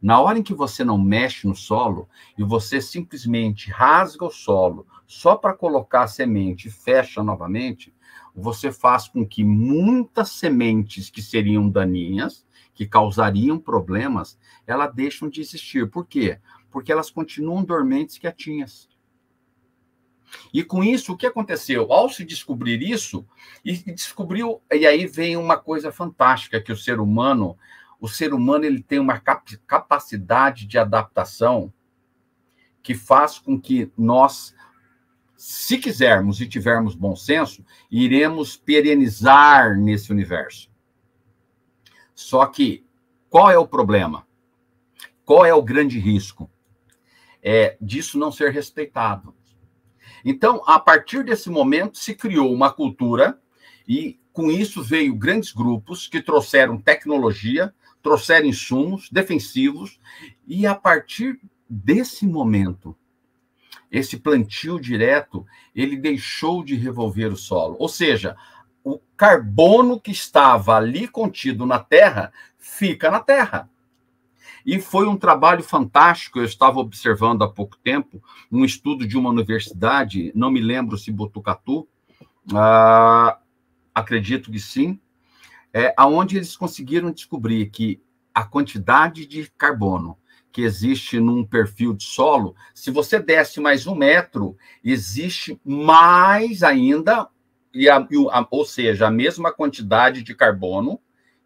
Na 0.00 0.20
hora 0.20 0.36
em 0.36 0.42
que 0.42 0.52
você 0.52 0.82
não 0.82 0.98
mexe 0.98 1.46
no 1.46 1.54
solo 1.54 2.08
e 2.36 2.42
você 2.42 2.80
simplesmente 2.80 3.70
rasga 3.70 4.24
o 4.24 4.30
solo 4.30 4.84
só 5.06 5.36
para 5.36 5.54
colocar 5.54 6.02
a 6.02 6.08
semente 6.08 6.66
e 6.66 6.70
fecha 6.72 7.22
novamente, 7.22 7.94
você 8.34 8.72
faz 8.72 9.06
com 9.06 9.24
que 9.24 9.44
muitas 9.44 10.30
sementes 10.30 11.08
que 11.08 11.22
seriam 11.22 11.68
daninhas, 11.68 12.44
que 12.74 12.86
causariam 12.86 13.60
problemas, 13.60 14.36
elas 14.66 14.92
deixam 14.92 15.28
de 15.28 15.40
existir. 15.40 15.88
Por 15.88 16.04
quê? 16.06 16.40
Elas 16.92 17.10
continuam 17.10 17.62
dormentes 17.62 18.18
quietinhas. 18.18 18.88
E 20.52 20.62
com 20.64 20.82
isso, 20.82 21.12
o 21.12 21.16
que 21.16 21.26
aconteceu? 21.26 21.92
Ao 21.92 22.08
se 22.08 22.24
descobrir 22.24 22.82
isso, 22.82 23.26
e 23.64 23.74
descobriu, 23.92 24.62
e 24.72 24.86
aí 24.86 25.06
vem 25.06 25.36
uma 25.36 25.58
coisa 25.58 25.92
fantástica 25.92 26.60
que 26.60 26.72
o 26.72 26.76
ser 26.76 27.00
humano, 27.00 27.56
o 28.00 28.08
ser 28.08 28.32
humano 28.32 28.64
ele 28.64 28.82
tem 28.82 28.98
uma 28.98 29.20
capacidade 29.66 30.66
de 30.66 30.78
adaptação 30.78 31.72
que 32.82 32.94
faz 32.94 33.38
com 33.38 33.60
que 33.60 33.92
nós, 33.96 34.54
se 35.36 35.78
quisermos 35.78 36.40
e 36.40 36.48
tivermos 36.48 36.94
bom 36.94 37.14
senso, 37.14 37.64
iremos 37.90 38.56
perenizar 38.56 39.78
nesse 39.78 40.10
universo. 40.10 40.70
Só 42.14 42.46
que 42.46 42.84
qual 43.30 43.50
é 43.50 43.56
o 43.56 43.66
problema? 43.66 44.26
Qual 45.24 45.46
é 45.46 45.54
o 45.54 45.62
grande 45.62 45.98
risco? 45.98 46.50
É 47.42 47.76
disso 47.80 48.18
não 48.18 48.30
ser 48.30 48.52
respeitado. 48.52 49.34
Então, 50.24 50.62
a 50.66 50.78
partir 50.78 51.24
desse 51.24 51.50
momento, 51.50 51.98
se 51.98 52.14
criou 52.14 52.52
uma 52.52 52.72
cultura 52.72 53.40
e 53.88 54.20
com 54.32 54.50
isso 54.50 54.82
veio 54.82 55.14
grandes 55.14 55.52
grupos 55.52 56.06
que 56.06 56.22
trouxeram 56.22 56.78
tecnologia, 56.78 57.74
trouxeram 58.02 58.46
insumos 58.46 59.08
defensivos 59.10 60.00
e 60.46 60.66
a 60.66 60.74
partir 60.74 61.40
desse 61.68 62.26
momento, 62.26 62.96
esse 63.90 64.16
plantio 64.16 64.80
direto, 64.80 65.44
ele 65.74 65.96
deixou 65.96 66.64
de 66.64 66.74
revolver 66.74 67.32
o 67.32 67.36
solo. 67.36 67.76
Ou 67.78 67.88
seja, 67.88 68.36
o 68.82 68.98
carbono 69.16 70.00
que 70.00 70.10
estava 70.10 70.76
ali 70.76 71.06
contido 71.06 71.66
na 71.66 71.78
terra 71.78 72.32
fica 72.58 73.10
na 73.10 73.20
terra. 73.20 73.68
E 74.64 74.80
foi 74.80 75.06
um 75.06 75.16
trabalho 75.16 75.62
fantástico. 75.62 76.38
Eu 76.38 76.44
estava 76.44 76.78
observando 76.78 77.42
há 77.42 77.48
pouco 77.48 77.76
tempo 77.78 78.22
um 78.50 78.64
estudo 78.64 79.06
de 79.06 79.16
uma 79.16 79.30
universidade, 79.30 80.32
não 80.34 80.50
me 80.50 80.60
lembro 80.60 80.96
se 80.96 81.10
Botucatu, 81.10 81.88
uh, 82.50 83.36
acredito 83.94 84.50
que 84.50 84.58
sim, 84.58 85.00
é, 85.72 85.94
aonde 85.96 86.36
eles 86.36 86.56
conseguiram 86.56 87.10
descobrir 87.10 87.70
que 87.70 88.00
a 88.34 88.44
quantidade 88.44 89.26
de 89.26 89.50
carbono 89.56 90.18
que 90.50 90.62
existe 90.62 91.18
num 91.18 91.44
perfil 91.44 91.94
de 91.94 92.04
solo, 92.04 92.54
se 92.74 92.90
você 92.90 93.18
desce 93.18 93.58
mais 93.58 93.86
um 93.86 93.94
metro, 93.94 94.56
existe 94.84 95.58
mais 95.64 96.62
ainda, 96.62 97.28
e 97.72 97.88
a, 97.88 98.06
ou 98.50 98.66
seja, 98.66 99.06
a 99.06 99.10
mesma 99.10 99.50
quantidade 99.50 100.22
de 100.22 100.34
carbono 100.34 101.00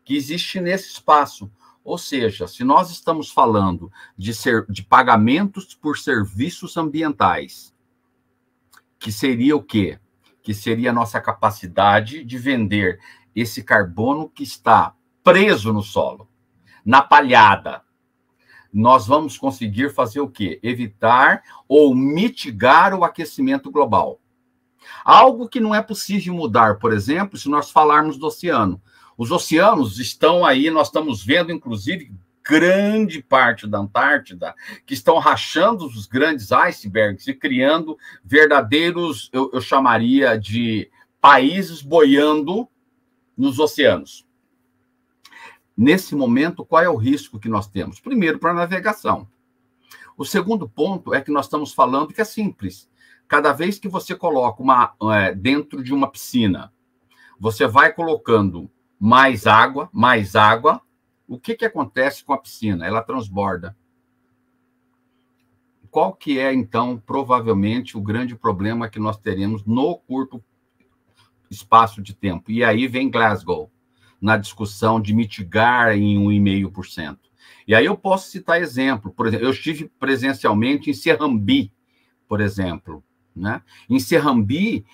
que 0.04 0.16
existe 0.16 0.60
nesse 0.60 0.88
espaço. 0.90 1.50
Ou 1.86 1.96
seja, 1.96 2.48
se 2.48 2.64
nós 2.64 2.90
estamos 2.90 3.30
falando 3.30 3.92
de, 4.18 4.34
ser, 4.34 4.66
de 4.68 4.82
pagamentos 4.82 5.72
por 5.72 5.96
serviços 5.96 6.76
ambientais, 6.76 7.72
que 8.98 9.12
seria 9.12 9.54
o 9.54 9.62
quê? 9.62 10.00
Que 10.42 10.52
seria 10.52 10.90
a 10.90 10.92
nossa 10.92 11.20
capacidade 11.20 12.24
de 12.24 12.38
vender 12.38 12.98
esse 13.36 13.62
carbono 13.62 14.28
que 14.28 14.42
está 14.42 14.96
preso 15.22 15.72
no 15.72 15.80
solo, 15.80 16.28
na 16.84 17.02
palhada. 17.02 17.82
Nós 18.72 19.06
vamos 19.06 19.38
conseguir 19.38 19.94
fazer 19.94 20.18
o 20.18 20.28
quê? 20.28 20.58
Evitar 20.64 21.40
ou 21.68 21.94
mitigar 21.94 22.94
o 22.94 23.04
aquecimento 23.04 23.70
global. 23.70 24.20
Algo 25.04 25.48
que 25.48 25.60
não 25.60 25.72
é 25.72 25.80
possível 25.80 26.34
mudar, 26.34 26.80
por 26.80 26.92
exemplo, 26.92 27.38
se 27.38 27.48
nós 27.48 27.70
falarmos 27.70 28.18
do 28.18 28.26
oceano. 28.26 28.82
Os 29.16 29.30
oceanos 29.30 29.98
estão 29.98 30.44
aí, 30.44 30.70
nós 30.70 30.88
estamos 30.88 31.24
vendo, 31.24 31.50
inclusive, 31.50 32.12
grande 32.44 33.22
parte 33.22 33.66
da 33.66 33.78
Antártida, 33.78 34.54
que 34.84 34.94
estão 34.94 35.18
rachando 35.18 35.84
os 35.84 36.06
grandes 36.06 36.52
icebergs 36.52 37.26
e 37.26 37.34
criando 37.34 37.98
verdadeiros, 38.24 39.28
eu, 39.32 39.50
eu 39.52 39.60
chamaria 39.60 40.38
de 40.38 40.88
países 41.20 41.82
boiando 41.82 42.68
nos 43.36 43.58
oceanos. 43.58 44.24
Nesse 45.76 46.14
momento, 46.14 46.64
qual 46.64 46.82
é 46.82 46.88
o 46.88 46.96
risco 46.96 47.38
que 47.38 47.48
nós 47.48 47.66
temos? 47.66 48.00
Primeiro, 48.00 48.38
para 48.38 48.52
a 48.52 48.54
navegação. 48.54 49.28
O 50.16 50.24
segundo 50.24 50.68
ponto 50.68 51.12
é 51.12 51.20
que 51.20 51.30
nós 51.30 51.46
estamos 51.46 51.72
falando 51.74 52.14
que 52.14 52.20
é 52.20 52.24
simples. 52.24 52.88
Cada 53.28 53.52
vez 53.52 53.78
que 53.78 53.88
você 53.88 54.14
coloca 54.14 54.62
uma 54.62 54.94
é, 55.12 55.34
dentro 55.34 55.82
de 55.82 55.92
uma 55.92 56.10
piscina, 56.10 56.72
você 57.38 57.66
vai 57.66 57.92
colocando 57.92 58.70
mais 58.98 59.46
água, 59.46 59.88
mais 59.92 60.34
água. 60.34 60.80
O 61.28 61.38
que, 61.38 61.54
que 61.54 61.64
acontece 61.64 62.24
com 62.24 62.32
a 62.32 62.38
piscina? 62.38 62.86
Ela 62.86 63.02
transborda. 63.02 63.76
Qual 65.90 66.12
que 66.12 66.38
é, 66.38 66.52
então, 66.52 67.02
provavelmente, 67.04 67.96
o 67.96 68.02
grande 68.02 68.36
problema 68.36 68.88
que 68.88 68.98
nós 68.98 69.18
teremos 69.18 69.64
no 69.64 69.96
curto 69.96 70.42
espaço 71.50 72.02
de 72.02 72.14
tempo? 72.14 72.50
E 72.50 72.62
aí 72.62 72.86
vem 72.86 73.10
Glasgow, 73.10 73.70
na 74.20 74.36
discussão 74.36 75.00
de 75.00 75.14
mitigar 75.14 75.96
em 75.96 76.18
1,5%. 76.18 77.18
E 77.66 77.74
aí 77.74 77.86
eu 77.86 77.96
posso 77.96 78.30
citar 78.30 78.60
exemplo. 78.60 79.10
Por 79.10 79.26
exemplo, 79.26 79.46
eu 79.46 79.50
estive 79.50 79.90
presencialmente 79.98 80.90
em 80.90 80.94
Serrambi, 80.94 81.72
por 82.28 82.40
exemplo. 82.40 83.02
Né? 83.34 83.60
Em 83.88 83.98
Serrambi, 83.98 84.86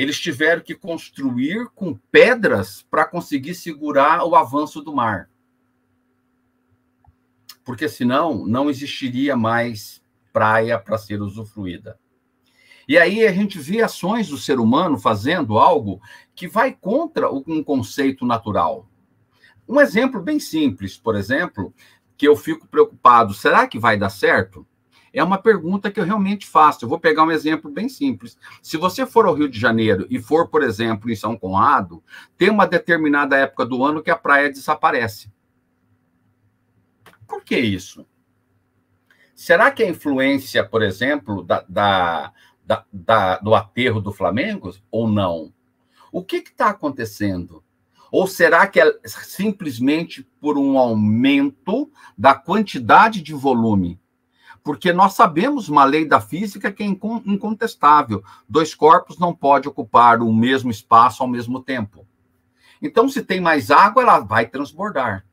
eles 0.00 0.18
tiveram 0.18 0.62
que 0.62 0.74
construir 0.74 1.68
com 1.74 1.94
pedras 2.10 2.82
para 2.90 3.04
conseguir 3.04 3.54
segurar 3.54 4.24
o 4.24 4.34
avanço 4.34 4.80
do 4.80 4.94
mar. 4.94 5.28
Porque 7.62 7.86
senão 7.86 8.46
não 8.46 8.70
existiria 8.70 9.36
mais 9.36 10.02
praia 10.32 10.78
para 10.78 10.96
ser 10.96 11.20
usufruída. 11.20 11.98
E 12.88 12.96
aí 12.96 13.26
a 13.26 13.32
gente 13.32 13.58
vê 13.58 13.82
ações 13.82 14.28
do 14.28 14.38
ser 14.38 14.58
humano 14.58 14.98
fazendo 14.98 15.58
algo 15.58 16.00
que 16.34 16.48
vai 16.48 16.72
contra 16.72 17.30
um 17.30 17.62
conceito 17.62 18.24
natural. 18.24 18.88
Um 19.68 19.78
exemplo 19.78 20.22
bem 20.22 20.40
simples, 20.40 20.96
por 20.96 21.14
exemplo, 21.14 21.74
que 22.16 22.26
eu 22.26 22.34
fico 22.34 22.66
preocupado, 22.66 23.34
será 23.34 23.66
que 23.66 23.78
vai 23.78 23.98
dar 23.98 24.08
certo? 24.08 24.66
É 25.12 25.22
uma 25.24 25.38
pergunta 25.38 25.90
que 25.90 25.98
eu 25.98 26.04
realmente 26.04 26.46
faço. 26.46 26.84
Eu 26.84 26.88
vou 26.88 26.98
pegar 26.98 27.24
um 27.24 27.32
exemplo 27.32 27.70
bem 27.70 27.88
simples. 27.88 28.38
Se 28.62 28.76
você 28.76 29.04
for 29.04 29.26
ao 29.26 29.34
Rio 29.34 29.48
de 29.48 29.58
Janeiro 29.58 30.06
e 30.08 30.20
for, 30.20 30.48
por 30.48 30.62
exemplo, 30.62 31.10
em 31.10 31.16
São 31.16 31.36
Conrado, 31.36 32.02
tem 32.38 32.48
uma 32.48 32.66
determinada 32.66 33.36
época 33.36 33.66
do 33.66 33.84
ano 33.84 34.02
que 34.02 34.10
a 34.10 34.16
praia 34.16 34.50
desaparece. 34.50 35.32
Por 37.26 37.42
que 37.42 37.58
isso? 37.58 38.06
Será 39.34 39.70
que 39.70 39.82
a 39.82 39.88
influência, 39.88 40.64
por 40.64 40.82
exemplo, 40.82 41.42
da, 41.42 41.64
da, 41.68 42.32
da, 42.64 42.84
da 42.92 43.38
do 43.38 43.54
aterro 43.54 44.00
do 44.00 44.12
Flamengo 44.12 44.72
ou 44.90 45.08
não? 45.08 45.52
O 46.12 46.22
que 46.22 46.36
está 46.36 46.68
acontecendo? 46.68 47.64
Ou 48.12 48.26
será 48.26 48.66
que 48.66 48.80
é 48.80 48.92
simplesmente 49.04 50.24
por 50.40 50.58
um 50.58 50.76
aumento 50.76 51.90
da 52.18 52.34
quantidade 52.34 53.22
de 53.22 53.32
volume 53.32 54.00
porque 54.62 54.92
nós 54.92 55.14
sabemos 55.14 55.68
uma 55.68 55.84
lei 55.84 56.04
da 56.04 56.20
física 56.20 56.70
que 56.70 56.82
é 56.82 56.86
incontestável. 56.86 58.22
Dois 58.48 58.74
corpos 58.74 59.18
não 59.18 59.34
podem 59.34 59.70
ocupar 59.70 60.20
o 60.20 60.32
mesmo 60.32 60.70
espaço 60.70 61.22
ao 61.22 61.28
mesmo 61.28 61.62
tempo. 61.62 62.06
Então, 62.82 63.08
se 63.08 63.22
tem 63.22 63.40
mais 63.40 63.70
água, 63.70 64.02
ela 64.02 64.20
vai 64.20 64.46
transbordar. 64.46 65.26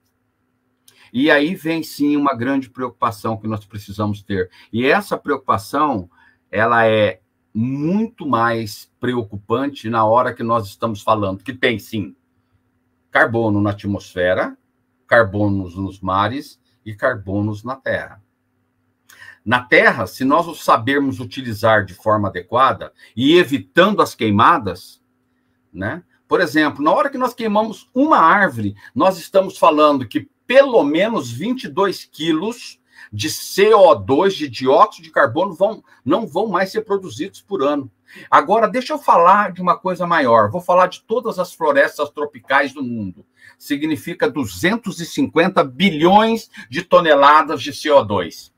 E 1.12 1.32
aí 1.32 1.56
vem 1.56 1.84
sim 1.84 2.16
uma 2.16 2.34
grande 2.34 2.70
preocupação 2.70 3.38
que 3.38 3.48
nós 3.48 3.66
precisamos 3.66 4.22
ter. 4.22 4.50
E 4.72 4.86
essa 4.86 5.18
preocupação, 5.18 6.10
ela 6.52 6.86
é 6.86 7.22
muito 7.54 8.28
mais 8.28 8.92
preocupante 9.00 9.90
na 9.90 10.06
hora 10.06 10.34
que 10.34 10.44
nós 10.44 10.68
estamos 10.68 11.02
falando 11.02 11.44
que 11.44 11.54
tem 11.54 11.80
sim 11.80 12.16
carbono 13.10 13.60
na 13.60 13.72
atmosfera, 13.72 14.56
carbonos 15.08 15.76
nos 15.76 16.00
mares 16.00 16.60
e 16.86 16.94
carbonos 16.94 17.64
na 17.64 17.76
terra. 17.76 18.22
Na 19.48 19.62
terra, 19.62 20.06
se 20.06 20.26
nós 20.26 20.45
o 20.45 20.54
sabermos 20.54 21.22
utilizar 21.22 21.86
de 21.86 21.93
forma 21.93 22.28
adequada 22.28 22.91
e 23.16 23.38
evitando 23.38 24.02
as 24.02 24.14
queimadas, 24.14 25.02
né? 25.72 26.04
Por 26.28 26.41
exemplo, 26.41 26.84
na 26.84 26.91
hora 26.91 27.10
que 27.10 27.18
nós 27.18 27.34
queimamos 27.34 27.89
uma 27.95 28.18
árvore, 28.18 28.76
nós 28.93 29.18
estamos 29.18 29.58
falando 29.58 30.06
que 30.06 30.30
pelo 30.45 30.84
menos 30.84 31.32
22 31.32 32.04
quilos 32.04 32.78
de 33.10 33.30
CO2, 33.30 34.32
de 34.32 34.50
dióxido 34.50 35.06
de 35.06 35.12
carbono, 35.12 35.54
vão, 35.54 35.82
não 36.04 36.28
vão 36.28 36.48
mais 36.48 36.70
ser 36.70 36.82
produzidos 36.82 37.41
por 37.41 37.64
ano. 37.64 37.89
Agora, 38.30 38.68
deixa 38.68 38.91
eu 38.91 39.00
falar 39.00 39.54
de 39.54 39.62
uma 39.62 39.78
coisa 39.78 40.06
maior. 40.06 40.52
Vou 40.52 40.60
falar 40.60 40.88
de 40.88 41.04
todas 41.04 41.39
as 41.39 41.54
florestas 41.54 42.10
tropicais 42.10 42.74
do 42.74 42.84
mundo. 42.84 43.26
Significa 43.58 44.30
250 44.30 45.64
bilhões 45.64 46.50
de 46.70 46.82
toneladas 46.82 47.62
de 47.62 47.72
CO2. 47.72 48.52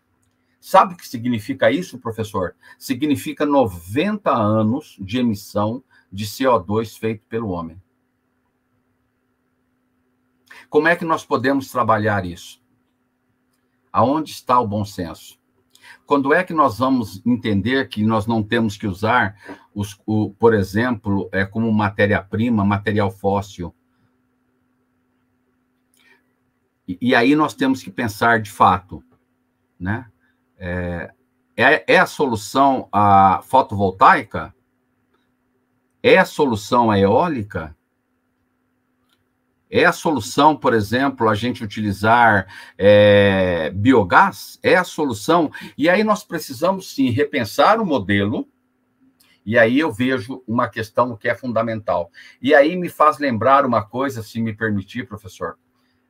Sabe 0.59 0.93
o 0.93 0.97
que 0.97 1.07
significa 1.07 1.71
isso, 1.71 1.99
professor? 1.99 2.55
Significa 2.77 3.45
90 3.45 4.31
anos 4.31 4.97
de 4.99 5.19
emissão 5.19 5.83
de 6.11 6.25
CO2 6.25 6.97
feito 6.97 7.23
pelo 7.29 7.49
homem. 7.49 7.81
Como 10.69 10.87
é 10.87 10.95
que 10.95 11.05
nós 11.05 11.25
podemos 11.25 11.71
trabalhar 11.71 12.25
isso? 12.25 12.61
Aonde 13.91 14.31
está 14.31 14.59
o 14.59 14.67
bom 14.67 14.83
senso? 14.83 15.39
Quando 16.05 16.33
é 16.33 16.43
que 16.43 16.53
nós 16.53 16.79
vamos 16.79 17.21
entender 17.25 17.87
que 17.87 18.03
nós 18.03 18.27
não 18.27 18.43
temos 18.43 18.77
que 18.77 18.85
usar, 18.85 19.35
os, 19.73 19.99
o, 20.05 20.31
por 20.31 20.53
exemplo, 20.53 21.29
é, 21.31 21.45
como 21.45 21.71
matéria-prima, 21.71 22.65
material 22.65 23.09
fóssil? 23.09 23.73
E, 26.87 26.97
e, 26.99 27.15
aí 27.15 27.35
nós 27.35 27.53
temos 27.53 27.81
que 27.83 27.91
pensar 27.91 28.41
de 28.41 28.51
fato, 28.51 29.03
né? 29.79 30.09
É, 30.59 31.09
é, 31.87 31.97
a 31.97 32.05
solução 32.05 32.87
a 32.91 33.41
fotovoltaica? 33.43 34.53
É 36.03 36.17
a 36.17 36.25
solução 36.25 36.91
a 36.91 36.99
eólica? 36.99 37.75
É 39.69 39.85
a 39.85 39.91
solução, 39.91 40.55
por 40.55 40.73
exemplo, 40.73 41.29
a 41.29 41.35
gente 41.35 41.63
utilizar 41.63 42.47
é, 42.77 43.69
biogás? 43.69 44.59
É 44.63 44.75
a 44.75 44.83
solução? 44.83 45.51
E 45.77 45.87
aí 45.87 46.03
nós 46.03 46.23
precisamos, 46.23 46.93
sim, 46.93 47.09
repensar 47.09 47.79
o 47.79 47.85
modelo. 47.85 48.47
E 49.45 49.57
aí 49.57 49.79
eu 49.79 49.91
vejo 49.91 50.43
uma 50.47 50.67
questão 50.67 51.15
que 51.15 51.29
é 51.29 51.35
fundamental. 51.35 52.11
E 52.41 52.53
aí 52.53 52.75
me 52.75 52.89
faz 52.89 53.19
lembrar 53.19 53.65
uma 53.65 53.83
coisa, 53.83 54.23
se 54.23 54.41
me 54.41 54.53
permitir, 54.53 55.07
professor. 55.07 55.57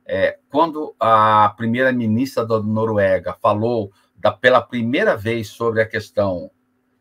É, 0.06 0.38
quando 0.48 0.94
a 0.98 1.52
primeira-ministra 1.56 2.44
da 2.44 2.60
Noruega 2.60 3.36
falou 3.40 3.92
da, 4.20 4.30
pela 4.30 4.60
primeira 4.60 5.16
vez 5.16 5.48
sobre 5.48 5.80
a 5.80 5.88
questão, 5.88 6.50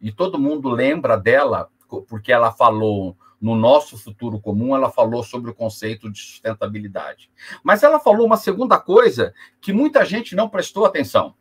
e 0.02 0.12
todo 0.12 0.40
mundo 0.40 0.70
lembra 0.70 1.18
dela, 1.18 1.70
porque 2.08 2.32
ela 2.32 2.52
falou 2.52 3.18
no 3.42 3.56
nosso 3.56 3.98
futuro 3.98 4.40
comum, 4.40 4.76
ela 4.76 4.92
falou 4.92 5.24
sobre 5.24 5.52
o 5.52 5.56
conceito 5.56 6.10
de 6.10 6.20
sustentabilidade. 6.20 7.30
Mas 7.64 7.84
ela 7.84 8.00
falou 8.00 8.26
uma 8.26 8.38
segunda 8.38 8.80
coisa 8.80 9.34
que 9.62 9.74
muita 9.74 10.06
gente 10.06 10.36
não 10.36 10.50
prestou 10.50 10.86
atenção. 10.86 11.36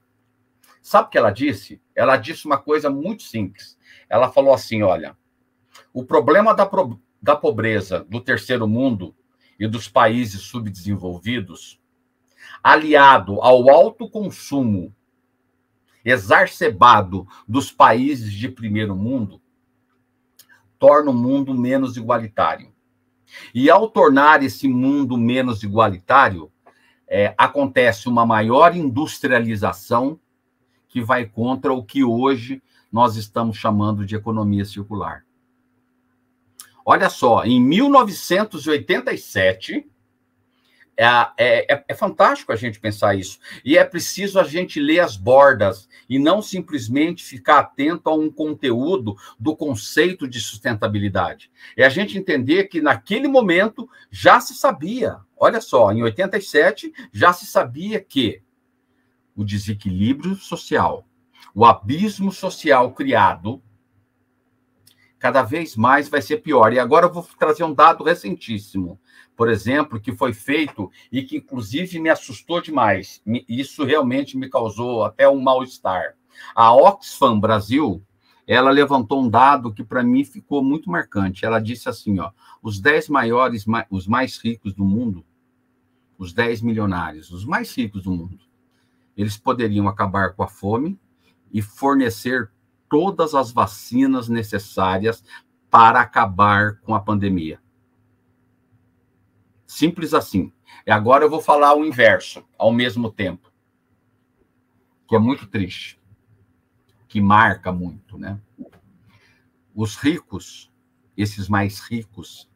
Sabe 0.80 1.08
o 1.08 1.10
que 1.10 1.18
ela 1.18 1.30
disse? 1.30 1.80
Ela 1.94 2.16
disse 2.16 2.46
uma 2.46 2.58
coisa 2.58 2.88
muito 2.88 3.22
simples. 3.24 3.76
Ela 4.08 4.30
falou 4.30 4.54
assim: 4.54 4.82
olha, 4.82 5.16
o 5.92 6.04
problema 6.04 6.54
da, 6.54 6.68
da 7.20 7.36
pobreza 7.36 8.04
do 8.08 8.20
terceiro 8.20 8.66
mundo 8.66 9.14
e 9.58 9.66
dos 9.66 9.88
países 9.88 10.42
subdesenvolvidos, 10.42 11.80
aliado 12.62 13.40
ao 13.42 13.68
alto 13.68 14.08
consumo 14.08 14.94
exacerbado 16.04 17.26
dos 17.46 17.70
países 17.70 18.32
de 18.32 18.48
primeiro 18.48 18.96
mundo, 18.96 19.40
torna 20.78 21.10
o 21.10 21.14
mundo 21.14 21.54
menos 21.54 21.96
igualitário. 21.96 22.72
E 23.54 23.68
ao 23.68 23.88
tornar 23.88 24.42
esse 24.42 24.66
mundo 24.68 25.16
menos 25.16 25.62
igualitário, 25.62 26.50
é, 27.06 27.34
acontece 27.36 28.08
uma 28.08 28.24
maior 28.24 28.74
industrialização 28.76 30.18
que 30.88 31.02
vai 31.02 31.26
contra 31.26 31.72
o 31.72 31.84
que 31.84 32.04
hoje 32.04 32.62
nós 32.90 33.16
estamos 33.16 33.56
chamando 33.56 34.06
de 34.06 34.16
economia 34.16 34.64
circular. 34.64 35.24
Olha 36.84 37.08
só, 37.10 37.44
em 37.44 37.60
1987, 37.60 39.86
é, 41.00 41.06
é, 41.38 41.74
é, 41.74 41.84
é, 41.86 41.94
fantástico 41.94 42.50
a 42.50 42.56
gente 42.56 42.80
pensar 42.80 43.14
isso. 43.14 43.38
E 43.64 43.78
é 43.78 43.84
preciso 43.84 44.40
a 44.40 44.42
gente 44.42 44.80
ler 44.80 44.98
as 44.98 45.16
bordas 45.16 45.88
e 46.08 46.18
não 46.18 46.42
simplesmente 46.42 47.22
ficar 47.22 47.60
atento 47.60 48.10
a 48.10 48.14
um 48.14 48.28
conteúdo 48.28 49.16
do 49.38 49.54
conceito 49.54 50.26
de 50.26 50.40
sustentabilidade. 50.40 51.52
É 51.76 51.86
a 51.86 51.88
gente 51.88 52.18
entender 52.18 52.64
que 52.64 52.80
naquele 52.80 53.28
momento 53.28 53.88
já 54.10 54.40
se 54.40 54.54
sabia, 54.54 55.18
olha 55.36 55.60
só, 55.60 55.92
em 55.92 56.02
87 56.02 56.92
já 57.12 57.32
se 57.32 57.46
sabia 57.46 58.00
que 58.00 58.42
o 59.36 59.44
desequilíbrio 59.44 60.34
social, 60.34 61.06
o 61.54 61.64
abismo 61.64 62.32
social 62.32 62.92
criado, 62.92 63.62
cada 65.16 65.44
vez 65.44 65.76
mais 65.76 66.08
vai 66.08 66.20
ser 66.20 66.38
pior. 66.38 66.72
E 66.72 66.78
agora 66.80 67.06
eu 67.06 67.12
vou 67.12 67.22
trazer 67.38 67.62
um 67.62 67.72
dado 67.72 68.02
recentíssimo 68.02 68.98
por 69.38 69.48
exemplo, 69.48 70.00
que 70.00 70.10
foi 70.10 70.34
feito 70.34 70.90
e 71.12 71.22
que, 71.22 71.36
inclusive, 71.36 72.00
me 72.00 72.08
assustou 72.08 72.60
demais. 72.60 73.22
Isso 73.48 73.84
realmente 73.84 74.36
me 74.36 74.50
causou 74.50 75.04
até 75.04 75.28
um 75.28 75.40
mal-estar. 75.40 76.16
A 76.52 76.74
Oxfam 76.74 77.38
Brasil, 77.38 78.04
ela 78.48 78.72
levantou 78.72 79.22
um 79.22 79.30
dado 79.30 79.72
que 79.72 79.84
para 79.84 80.02
mim 80.02 80.24
ficou 80.24 80.60
muito 80.60 80.90
marcante. 80.90 81.44
Ela 81.44 81.60
disse 81.60 81.88
assim, 81.88 82.18
ó, 82.18 82.32
os 82.60 82.80
10 82.80 83.10
maiores, 83.10 83.64
os 83.88 84.08
mais 84.08 84.38
ricos 84.38 84.74
do 84.74 84.84
mundo, 84.84 85.24
os 86.18 86.32
10 86.32 86.60
milionários, 86.60 87.30
os 87.30 87.44
mais 87.44 87.72
ricos 87.76 88.02
do 88.02 88.10
mundo, 88.10 88.40
eles 89.16 89.36
poderiam 89.36 89.86
acabar 89.86 90.34
com 90.34 90.42
a 90.42 90.48
fome 90.48 90.98
e 91.52 91.62
fornecer 91.62 92.50
todas 92.90 93.36
as 93.36 93.52
vacinas 93.52 94.28
necessárias 94.28 95.22
para 95.70 96.00
acabar 96.00 96.80
com 96.80 96.92
a 96.92 96.98
pandemia. 96.98 97.60
Simples 99.68 100.14
assim. 100.14 100.50
E 100.86 100.90
agora 100.90 101.24
eu 101.24 101.30
vou 101.30 101.42
falar 101.42 101.74
o 101.74 101.84
inverso 101.84 102.42
ao 102.56 102.72
mesmo 102.72 103.12
tempo, 103.12 103.52
que 105.06 105.14
é 105.14 105.18
muito 105.18 105.46
triste, 105.46 106.00
que 107.06 107.20
marca 107.20 107.70
muito, 107.70 108.16
né? 108.16 108.40
Os 109.74 109.94
ricos, 109.96 110.72
esses 111.14 111.48
mais 111.48 111.80
ricos, 111.80 112.50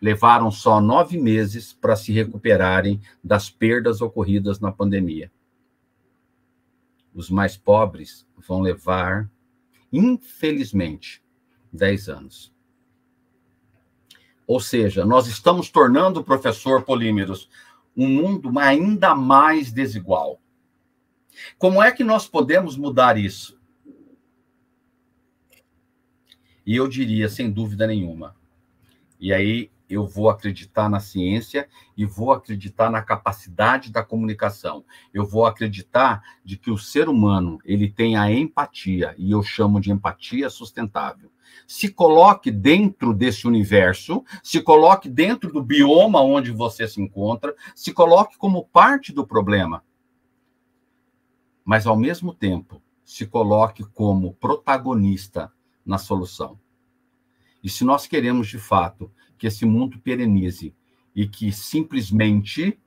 levaram 0.00 0.50
só 0.50 0.80
nove 0.80 1.18
meses 1.18 1.74
para 1.74 1.94
se 1.94 2.12
recuperarem 2.12 3.00
das 3.22 3.50
perdas 3.50 4.00
ocorridas 4.00 4.58
na 4.58 4.72
pandemia. 4.72 5.30
Os 7.12 7.28
mais 7.28 7.58
pobres 7.58 8.26
vão 8.36 8.62
levar, 8.62 9.30
infelizmente, 9.92 11.22
dez 11.70 12.08
anos. 12.08 12.56
Ou 14.48 14.58
seja, 14.60 15.04
nós 15.04 15.26
estamos 15.26 15.68
tornando, 15.68 16.24
professor 16.24 16.82
Polímeros, 16.82 17.50
um 17.94 18.08
mundo 18.08 18.58
ainda 18.58 19.14
mais 19.14 19.70
desigual. 19.70 20.40
Como 21.58 21.82
é 21.82 21.92
que 21.92 22.02
nós 22.02 22.26
podemos 22.26 22.74
mudar 22.74 23.18
isso? 23.18 23.60
E 26.64 26.74
eu 26.74 26.88
diria, 26.88 27.28
sem 27.28 27.50
dúvida 27.50 27.86
nenhuma. 27.86 28.34
E 29.20 29.34
aí 29.34 29.70
eu 29.88 30.06
vou 30.06 30.28
acreditar 30.28 30.88
na 30.88 31.00
ciência 31.00 31.68
e 31.96 32.04
vou 32.04 32.32
acreditar 32.32 32.90
na 32.90 33.02
capacidade 33.02 33.90
da 33.90 34.02
comunicação. 34.02 34.84
Eu 35.12 35.26
vou 35.26 35.46
acreditar 35.46 36.22
de 36.44 36.56
que 36.56 36.70
o 36.70 36.78
ser 36.78 37.08
humano, 37.08 37.58
ele 37.64 37.90
tem 37.90 38.16
a 38.16 38.30
empatia, 38.30 39.14
e 39.18 39.30
eu 39.30 39.42
chamo 39.42 39.80
de 39.80 39.90
empatia 39.90 40.50
sustentável 40.50 41.30
se 41.66 41.90
coloque 41.90 42.50
dentro 42.50 43.12
desse 43.12 43.46
universo, 43.46 44.24
se 44.42 44.60
coloque 44.62 45.08
dentro 45.08 45.52
do 45.52 45.62
bioma 45.62 46.20
onde 46.22 46.50
você 46.50 46.86
se 46.88 47.00
encontra, 47.00 47.54
se 47.74 47.92
coloque 47.92 48.38
como 48.38 48.64
parte 48.64 49.12
do 49.12 49.26
problema. 49.26 49.84
Mas, 51.64 51.86
ao 51.86 51.96
mesmo 51.96 52.32
tempo, 52.32 52.82
se 53.04 53.26
coloque 53.26 53.84
como 53.84 54.34
protagonista 54.34 55.52
na 55.84 55.98
solução. 55.98 56.58
E 57.62 57.68
se 57.68 57.84
nós 57.84 58.06
queremos, 58.06 58.48
de 58.48 58.58
fato, 58.58 59.10
que 59.38 59.46
esse 59.46 59.64
mundo 59.64 59.98
perenize 59.98 60.74
e 61.14 61.26
que 61.26 61.52
simplesmente 61.52 62.78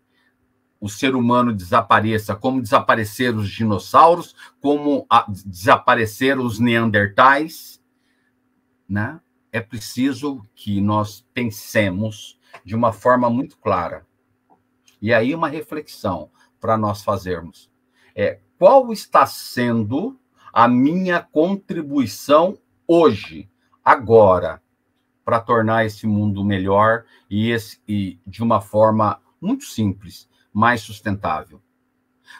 o 0.79 0.89
ser 0.89 1.15
humano 1.15 1.53
desapareça, 1.53 2.35
como 2.35 2.61
desapareceram 2.61 3.37
os 3.37 3.49
dinossauros, 3.49 4.35
como 4.59 5.05
desapareceram 5.45 6.43
os 6.43 6.59
neandertais, 6.59 7.79
né, 8.89 9.21
é 9.51 9.61
preciso 9.61 10.45
que 10.55 10.81
nós 10.81 11.25
pensemos 11.33 12.39
de 12.65 12.75
uma 12.75 12.91
forma 12.91 13.29
muito 13.29 13.57
clara. 13.57 14.05
E 15.01 15.13
aí 15.13 15.35
uma 15.35 15.47
reflexão 15.47 16.31
para 16.59 16.77
nós 16.77 17.03
fazermos. 17.03 17.69
É, 18.15 18.39
qual 18.57 18.91
está 18.91 19.25
sendo 19.25 20.19
a 20.53 20.67
minha 20.67 21.21
contribuição 21.21 22.57
hoje, 22.87 23.49
agora, 23.83 24.61
para 25.23 25.39
tornar 25.39 25.85
esse 25.85 26.07
mundo 26.07 26.43
melhor 26.43 27.05
e, 27.29 27.49
esse, 27.49 27.79
e 27.87 28.19
de 28.25 28.41
uma 28.41 28.61
forma 28.61 29.21
muito 29.39 29.65
simples, 29.65 30.29
mais 30.53 30.81
sustentável? 30.81 31.61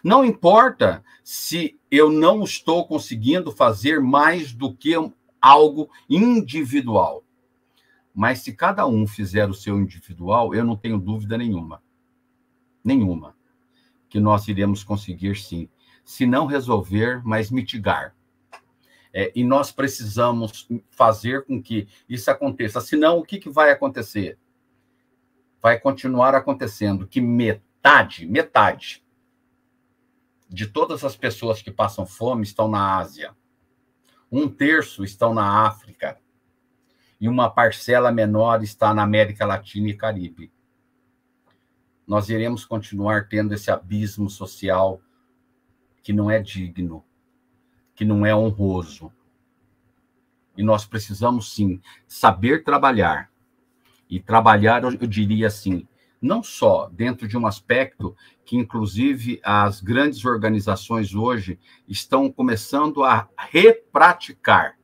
Não 0.03 0.23
importa 0.23 1.03
se 1.23 1.79
eu 1.89 2.09
não 2.09 2.43
estou 2.43 2.87
conseguindo 2.87 3.51
fazer 3.51 3.99
mais 3.99 4.53
do 4.53 4.73
que 4.73 4.93
algo 5.41 5.89
individual. 6.09 7.23
Mas 8.13 8.39
se 8.39 8.53
cada 8.53 8.85
um 8.85 9.07
fizer 9.07 9.49
o 9.49 9.53
seu 9.53 9.79
individual, 9.79 10.53
eu 10.53 10.63
não 10.63 10.75
tenho 10.75 10.99
dúvida 10.99 11.37
nenhuma, 11.37 11.81
nenhuma, 12.83 13.35
que 14.09 14.19
nós 14.19 14.47
iremos 14.47 14.83
conseguir 14.83 15.37
sim, 15.37 15.69
se 16.03 16.25
não 16.25 16.45
resolver, 16.45 17.21
mas 17.23 17.49
mitigar. 17.49 18.13
É, 19.13 19.31
e 19.35 19.43
nós 19.43 19.71
precisamos 19.71 20.67
fazer 20.89 21.45
com 21.45 21.61
que 21.61 21.87
isso 22.07 22.31
aconteça. 22.31 22.79
Senão, 22.79 23.17
o 23.17 23.23
que, 23.23 23.39
que 23.39 23.49
vai 23.49 23.71
acontecer? 23.71 24.37
Vai 25.61 25.79
continuar 25.79 26.33
acontecendo 26.33 27.07
que 27.07 27.19
metade, 27.19 28.25
metade 28.25 29.03
de 30.49 30.67
todas 30.67 31.03
as 31.03 31.15
pessoas 31.15 31.61
que 31.61 31.71
passam 31.71 32.05
fome 32.05 32.43
estão 32.43 32.67
na 32.67 32.97
Ásia. 32.97 33.35
Um 34.31 34.49
terço 34.49 35.03
estão 35.03 35.33
na 35.33 35.65
África. 35.65 36.17
E 37.19 37.27
uma 37.27 37.49
parcela 37.49 38.11
menor 38.11 38.63
está 38.63 38.93
na 38.93 39.03
América 39.03 39.45
Latina 39.45 39.89
e 39.89 39.93
Caribe. 39.93 40.51
Nós 42.07 42.29
iremos 42.29 42.65
continuar 42.65 43.27
tendo 43.29 43.53
esse 43.53 43.69
abismo 43.69 44.29
social 44.29 45.01
que 46.01 46.11
não 46.11 46.31
é 46.31 46.41
digno, 46.41 47.05
que 48.01 48.05
não 48.05 48.25
é 48.25 48.35
honroso. 48.35 49.11
E 50.57 50.63
nós 50.63 50.85
precisamos, 50.85 51.53
sim, 51.53 51.79
saber 52.07 52.63
trabalhar. 52.63 53.29
E 54.09 54.19
trabalhar, 54.19 54.83
eu 54.83 55.05
diria 55.05 55.45
assim, 55.45 55.87
não 56.19 56.41
só 56.41 56.89
dentro 56.89 57.27
de 57.27 57.37
um 57.37 57.45
aspecto 57.45 58.17
que, 58.43 58.57
inclusive, 58.57 59.39
as 59.43 59.81
grandes 59.81 60.25
organizações 60.25 61.13
hoje 61.13 61.59
estão 61.87 62.31
começando 62.31 63.03
a 63.03 63.29
repraticar, 63.37 64.79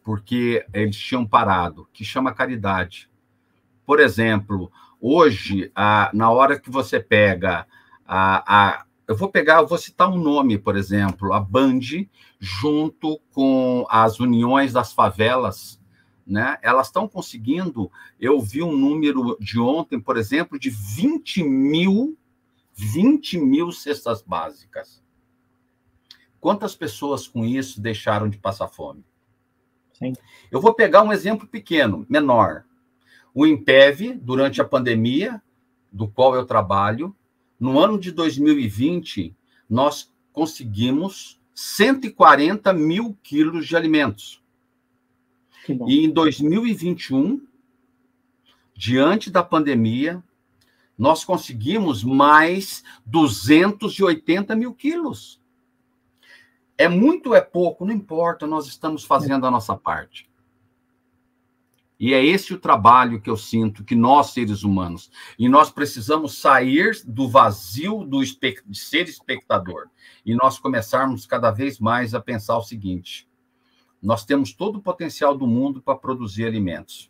porque 0.00 0.64
eles 0.72 0.96
tinham 0.96 1.26
parado, 1.26 1.88
que 1.92 2.04
chama 2.04 2.32
caridade. 2.32 3.10
Por 3.84 3.98
exemplo, 3.98 4.70
hoje, 5.00 5.68
a, 5.74 6.12
na 6.14 6.30
hora 6.30 6.60
que 6.60 6.70
você 6.70 7.00
pega 7.00 7.66
a, 8.06 8.68
a 8.68 8.86
eu 9.12 9.16
vou 9.16 9.28
pegar, 9.28 9.60
eu 9.60 9.66
vou 9.66 9.76
citar 9.76 10.10
um 10.10 10.16
nome, 10.16 10.56
por 10.56 10.74
exemplo, 10.74 11.34
a 11.34 11.38
Band, 11.38 11.80
junto 12.40 13.20
com 13.30 13.86
as 13.90 14.18
uniões 14.18 14.72
das 14.72 14.94
favelas, 14.94 15.78
né? 16.26 16.56
Elas 16.62 16.86
estão 16.86 17.06
conseguindo. 17.06 17.92
Eu 18.18 18.40
vi 18.40 18.62
um 18.62 18.74
número 18.74 19.36
de 19.38 19.60
ontem, 19.60 20.00
por 20.00 20.16
exemplo, 20.16 20.58
de 20.58 20.70
20 20.70 21.44
mil, 21.44 22.16
20 22.72 23.38
mil 23.38 23.70
cestas 23.70 24.22
básicas. 24.22 25.02
Quantas 26.40 26.74
pessoas 26.74 27.28
com 27.28 27.44
isso 27.44 27.82
deixaram 27.82 28.30
de 28.30 28.38
passar 28.38 28.68
fome? 28.68 29.04
Sim. 29.92 30.14
Eu 30.50 30.58
vou 30.58 30.72
pegar 30.72 31.02
um 31.02 31.12
exemplo 31.12 31.46
pequeno, 31.46 32.06
menor. 32.08 32.64
O 33.34 33.46
Impev, 33.46 34.14
durante 34.14 34.62
a 34.62 34.64
pandemia, 34.64 35.42
do 35.92 36.08
qual 36.08 36.34
eu 36.34 36.46
trabalho, 36.46 37.14
no 37.62 37.78
ano 37.78 37.96
de 37.96 38.10
2020, 38.10 39.36
nós 39.70 40.12
conseguimos 40.32 41.40
140 41.54 42.72
mil 42.72 43.16
quilos 43.22 43.68
de 43.68 43.76
alimentos. 43.76 44.42
E 45.86 46.04
em 46.04 46.10
2021, 46.10 47.46
diante 48.74 49.30
da 49.30 49.44
pandemia, 49.44 50.20
nós 50.98 51.24
conseguimos 51.24 52.02
mais 52.02 52.82
280 53.06 54.56
mil 54.56 54.74
quilos. 54.74 55.40
É 56.76 56.88
muito, 56.88 57.32
é 57.32 57.40
pouco, 57.40 57.86
não 57.86 57.94
importa, 57.94 58.44
nós 58.44 58.66
estamos 58.66 59.04
fazendo 59.04 59.46
a 59.46 59.52
nossa 59.52 59.76
parte. 59.76 60.28
E 62.02 62.12
é 62.14 62.26
esse 62.26 62.52
o 62.52 62.58
trabalho 62.58 63.20
que 63.20 63.30
eu 63.30 63.36
sinto 63.36 63.84
que 63.84 63.94
nós, 63.94 64.30
seres 64.30 64.64
humanos, 64.64 65.08
e 65.38 65.48
nós 65.48 65.70
precisamos 65.70 66.36
sair 66.36 67.00
do 67.06 67.28
vazio 67.28 68.04
do 68.04 68.20
de 68.24 68.76
ser 68.76 69.08
espectador 69.08 69.88
e 70.26 70.34
nós 70.34 70.58
começarmos 70.58 71.26
cada 71.26 71.52
vez 71.52 71.78
mais 71.78 72.12
a 72.12 72.20
pensar 72.20 72.58
o 72.58 72.62
seguinte: 72.64 73.28
nós 74.02 74.24
temos 74.24 74.52
todo 74.52 74.80
o 74.80 74.82
potencial 74.82 75.38
do 75.38 75.46
mundo 75.46 75.80
para 75.80 75.96
produzir 75.96 76.44
alimentos. 76.44 77.08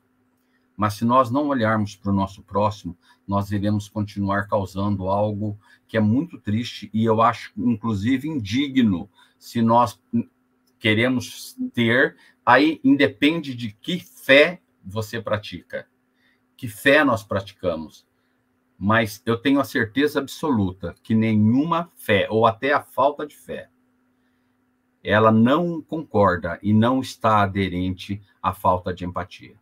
Mas 0.77 0.93
se 0.93 1.07
nós 1.07 1.31
não 1.31 1.49
olharmos 1.49 1.97
para 1.97 2.11
o 2.11 2.15
nosso 2.15 2.43
próximo, 2.43 2.95
nós 3.27 3.51
iremos 3.51 3.89
continuar 3.89 4.47
causando 4.47 5.09
algo 5.09 5.59
que 5.89 5.97
é 5.97 6.01
muito 6.01 6.39
triste 6.39 6.91
e 6.93 7.03
eu 7.03 7.23
acho, 7.23 7.51
inclusive, 7.57 8.29
indigno 8.29 9.09
se 9.39 9.63
nós 9.63 9.99
queremos 10.79 11.57
ter. 11.73 12.15
Aí 12.45 12.79
independe 12.85 13.55
de 13.55 13.73
que 13.73 13.99
fé 13.99 14.62
você 14.85 15.21
pratica, 15.21 15.87
que 16.57 16.69
fé 16.69 17.05
nós 17.05 17.23
praticamos. 17.23 18.07
Mas 18.79 19.23
eu 19.25 19.37
tenho 19.37 19.61
a 19.61 19.65
certeza 19.65 20.19
absoluta 20.19 20.95
que 21.03 21.15
nenhuma 21.15 21.91
fé, 21.95 22.27
ou 22.31 22.47
até 22.47 22.73
a 22.73 22.83
falta 22.83 23.27
de 23.27 23.37
fé, 23.37 23.69
ela 25.05 25.33
não 25.33 25.83
concorda 25.83 26.59
e 26.63 26.73
não 26.73 27.01
está 27.01 27.43
aderente 27.43 28.21
à 28.43 28.53
falta 28.53 28.93
de 28.93 29.05
empatia. 29.05 29.55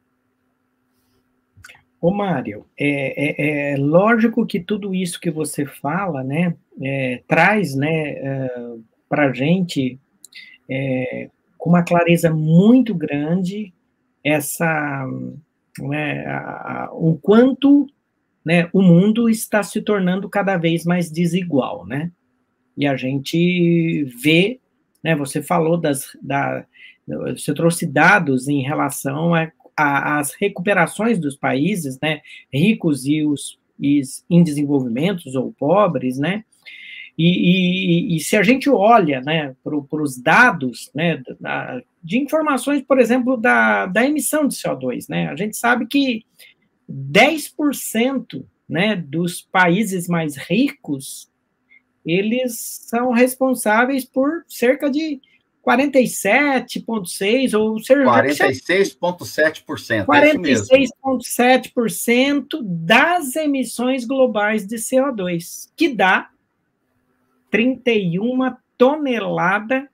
Ô, 2.00 2.10
Mário, 2.10 2.64
é, 2.78 3.70
é, 3.70 3.72
é 3.72 3.76
lógico 3.76 4.46
que 4.46 4.58
tudo 4.58 4.94
isso 4.94 5.20
que 5.20 5.30
você 5.30 5.66
fala, 5.66 6.24
né, 6.24 6.56
é, 6.80 7.22
traz, 7.28 7.74
né, 7.74 8.10
é, 8.12 8.74
para 9.06 9.32
gente, 9.32 9.98
é, 10.68 11.28
com 11.58 11.68
uma 11.68 11.82
clareza 11.82 12.30
muito 12.30 12.94
grande, 12.94 13.74
essa, 14.24 15.06
né, 15.78 16.26
a, 16.26 16.84
a, 16.84 16.90
o 16.92 17.16
quanto, 17.16 17.86
né, 18.44 18.68
o 18.72 18.82
mundo 18.82 19.28
está 19.28 19.62
se 19.62 19.80
tornando 19.80 20.28
cada 20.28 20.56
vez 20.56 20.84
mais 20.84 21.10
desigual, 21.10 21.86
né, 21.86 22.10
e 22.76 22.86
a 22.86 22.96
gente 22.96 24.04
vê 24.22 24.60
né? 25.02 25.16
Você 25.16 25.42
falou 25.42 25.76
das, 25.76 26.16
da, 26.22 26.64
você 27.06 27.54
trouxe 27.54 27.86
dados 27.86 28.48
em 28.48 28.62
relação 28.62 29.32
às 29.76 30.34
recuperações 30.34 31.18
dos 31.18 31.36
países, 31.36 31.98
né? 32.00 32.20
Ricos 32.52 33.06
e 33.06 33.24
os 33.24 33.58
e 33.82 34.02
em 34.28 34.44
desenvolvimento 34.44 35.22
ou 35.34 35.54
pobres, 35.54 36.18
né? 36.18 36.44
E, 37.22 37.26
e, 37.26 38.16
e, 38.16 38.20
se 38.20 38.34
a 38.34 38.42
gente 38.42 38.70
olha 38.70 39.20
né, 39.20 39.54
para 39.62 40.02
os 40.02 40.16
dados 40.16 40.90
né, 40.94 41.22
da, 41.38 41.82
de 42.02 42.18
informações, 42.18 42.80
por 42.80 42.98
exemplo, 42.98 43.36
da, 43.36 43.84
da 43.84 44.06
emissão 44.06 44.48
de 44.48 44.56
CO2, 44.56 45.04
né, 45.06 45.28
a 45.28 45.36
gente 45.36 45.54
sabe 45.54 45.86
que 45.86 46.24
10% 46.90 48.42
né, 48.66 48.96
dos 48.96 49.42
países 49.42 50.08
mais 50.08 50.38
ricos 50.38 51.30
eles 52.06 52.86
são 52.88 53.10
responsáveis 53.10 54.06
por 54.06 54.42
cerca 54.48 54.90
de 54.90 55.20
47,6% 55.62 57.60
ou 57.60 57.78
seja, 57.80 58.02
46,7%. 58.02 60.06
46,7% 60.06 62.54
é 62.54 62.58
das 62.62 63.36
emissões 63.36 64.06
globais 64.06 64.66
de 64.66 64.76
CO2, 64.76 65.68
que 65.76 65.90
dá 65.90 66.30
31 67.50 68.54
tonelada 68.78 69.88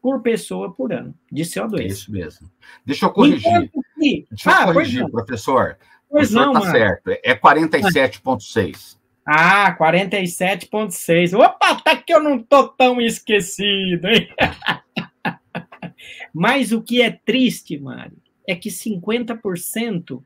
por 0.00 0.20
pessoa 0.20 0.72
por 0.72 0.92
ano 0.92 1.14
de 1.30 1.42
CO2. 1.42 1.80
É 1.80 1.86
isso 1.86 2.10
mesmo. 2.10 2.50
Deixa 2.84 3.06
eu 3.06 3.10
corrigir. 3.10 3.70
Que... 3.98 4.26
Deixa 4.30 4.50
eu 4.50 4.54
ah, 4.54 4.64
corrigir, 4.72 5.10
professor. 5.10 5.78
Pois 6.10 6.32
o 6.32 6.34
não, 6.34 6.52
tá 6.52 6.70
certo. 6.70 7.10
É 7.22 7.34
47,6%. 7.34 8.96
Ah, 9.24 9.76
47,6. 9.78 11.38
Opa, 11.38 11.76
tá 11.76 11.96
que 11.96 12.12
eu 12.12 12.22
não 12.22 12.42
tô 12.42 12.68
tão 12.68 13.00
esquecido, 13.00 14.08
hein? 14.08 14.28
Mas 16.34 16.72
o 16.72 16.82
que 16.82 17.00
é 17.00 17.10
triste, 17.10 17.78
Mário, 17.78 18.16
é 18.46 18.56
que 18.56 18.68
50% 18.68 20.20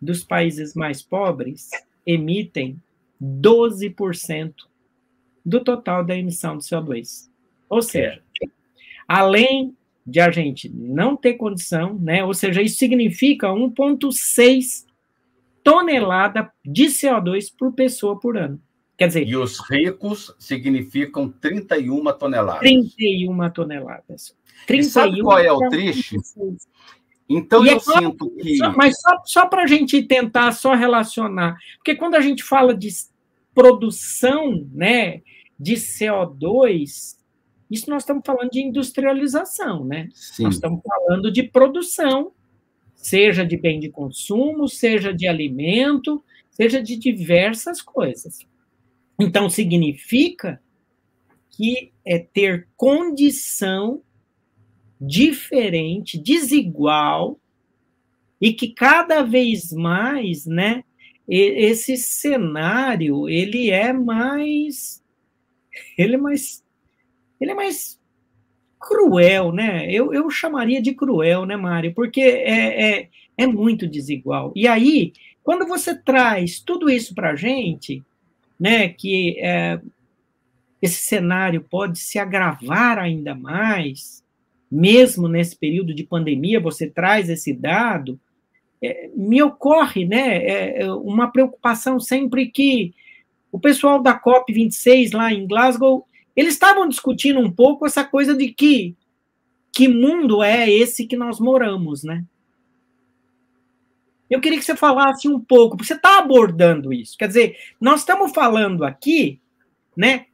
dos 0.00 0.22
países 0.22 0.74
mais 0.74 1.02
pobres 1.02 1.70
emitem 2.06 2.80
12% 3.20 4.54
do 5.44 5.62
total 5.62 6.04
da 6.04 6.16
emissão 6.16 6.56
de 6.56 6.64
CO2. 6.64 7.30
Ou 7.68 7.82
seja, 7.82 8.22
além 9.06 9.76
de 10.06 10.20
a 10.20 10.30
gente 10.30 10.68
não 10.68 11.16
ter 11.16 11.34
condição, 11.34 11.98
né? 11.98 12.24
Ou 12.24 12.34
seja, 12.34 12.60
isso 12.60 12.78
significa 12.78 13.48
1,6 13.48 14.84
tonelada 15.62 16.52
de 16.64 16.86
CO2 16.86 17.52
por 17.56 17.72
pessoa 17.72 18.18
por 18.18 18.36
ano. 18.36 18.60
Quer 18.96 19.06
dizer. 19.08 19.26
E 19.26 19.36
os 19.36 19.58
ricos 19.70 20.34
significam 20.38 21.28
31 21.28 22.04
toneladas. 22.12 22.60
31 22.60 23.50
toneladas. 23.50 24.36
31 24.66 24.80
e 24.80 24.84
sabe 24.84 25.22
qual 25.22 25.38
é 25.38 25.52
o 25.52 25.68
triste? 25.68 26.16
Então 27.28 27.64
e 27.64 27.68
eu 27.68 27.76
é 27.76 27.80
sinto 27.80 28.30
que. 28.30 28.56
Só, 28.56 28.72
mas 28.76 29.00
só, 29.00 29.22
só 29.24 29.46
para 29.46 29.62
a 29.62 29.66
gente 29.66 30.02
tentar 30.02 30.52
só 30.52 30.74
relacionar, 30.74 31.56
porque 31.76 31.94
quando 31.94 32.14
a 32.14 32.20
gente 32.20 32.42
fala 32.42 32.74
de 32.74 32.88
produção 33.54 34.66
né, 34.72 35.22
de 35.58 35.74
CO2, 35.74 37.16
isso 37.70 37.88
nós 37.88 38.02
estamos 38.02 38.22
falando 38.26 38.50
de 38.50 38.60
industrialização, 38.60 39.84
né? 39.84 40.08
Sim. 40.12 40.44
Nós 40.44 40.54
estamos 40.54 40.80
falando 40.84 41.30
de 41.32 41.42
produção 41.44 42.32
seja 43.02 43.44
de 43.44 43.56
bem 43.56 43.80
de 43.80 43.90
consumo, 43.90 44.68
seja 44.68 45.12
de 45.12 45.26
alimento, 45.26 46.24
seja 46.50 46.80
de 46.80 46.96
diversas 46.96 47.82
coisas. 47.82 48.38
Então, 49.18 49.50
significa 49.50 50.62
que 51.50 51.92
é 52.04 52.18
ter 52.18 52.68
condição 52.76 54.02
diferente, 55.00 56.16
desigual, 56.16 57.38
e 58.40 58.52
que 58.52 58.72
cada 58.72 59.22
vez 59.22 59.72
mais, 59.72 60.46
né, 60.46 60.84
esse 61.28 61.96
cenário, 61.96 63.28
ele 63.28 63.70
é 63.70 63.92
mais 63.92 65.02
ele 65.96 66.14
é 66.14 66.18
mais 66.18 66.62
ele 67.40 67.50
é 67.50 67.54
mais 67.54 68.00
cruel, 68.78 69.52
né? 69.52 69.90
Eu, 69.90 70.12
eu 70.12 70.28
chamaria 70.28 70.82
de 70.82 70.92
cruel, 70.92 71.46
né, 71.46 71.56
Mário? 71.56 71.94
Porque 71.94 72.20
é, 72.20 73.00
é, 73.00 73.08
é 73.38 73.46
muito 73.46 73.86
desigual. 73.86 74.52
E 74.56 74.66
aí, 74.66 75.12
quando 75.42 75.66
você 75.66 75.94
traz 75.94 76.60
tudo 76.60 76.90
isso 76.90 77.14
para 77.14 77.30
a 77.30 77.36
gente, 77.36 78.02
né, 78.58 78.88
que 78.88 79.38
é, 79.40 79.80
esse 80.80 80.98
cenário 81.04 81.64
pode 81.68 81.98
se 81.98 82.18
agravar 82.18 82.98
ainda 82.98 83.34
mais, 83.34 84.22
mesmo 84.70 85.28
nesse 85.28 85.56
período 85.56 85.94
de 85.94 86.04
pandemia, 86.04 86.58
você 86.58 86.88
traz 86.88 87.28
esse 87.28 87.52
dado, 87.52 88.18
é, 88.82 89.10
me 89.14 89.42
ocorre 89.42 90.04
né, 90.04 90.38
é, 90.38 90.82
é 90.82 90.92
uma 90.92 91.30
preocupação 91.30 92.00
sempre 92.00 92.50
que 92.50 92.94
o 93.50 93.60
pessoal 93.60 94.02
da 94.02 94.18
COP26 94.18 95.14
lá 95.14 95.32
em 95.32 95.46
Glasgow, 95.46 96.06
eles 96.34 96.54
estavam 96.54 96.88
discutindo 96.88 97.38
um 97.38 97.50
pouco 97.50 97.86
essa 97.86 98.04
coisa 98.04 98.34
de 98.34 98.48
que 98.48 98.96
que 99.74 99.88
mundo 99.88 100.42
é 100.42 100.70
esse 100.70 101.06
que 101.06 101.16
nós 101.16 101.40
moramos, 101.40 102.04
né? 102.04 102.24
Eu 104.28 104.40
queria 104.40 104.58
que 104.58 104.64
você 104.64 104.76
falasse 104.76 105.28
um 105.28 105.40
pouco, 105.40 105.76
porque 105.76 105.88
você 105.88 105.94
está 105.94 106.18
abordando 106.18 106.92
isso. 106.92 107.16
Quer 107.16 107.28
dizer, 107.28 107.56
nós 107.80 108.00
estamos 108.00 108.32
falando 108.32 108.84
aqui, 108.84 109.40
né, 109.96 110.26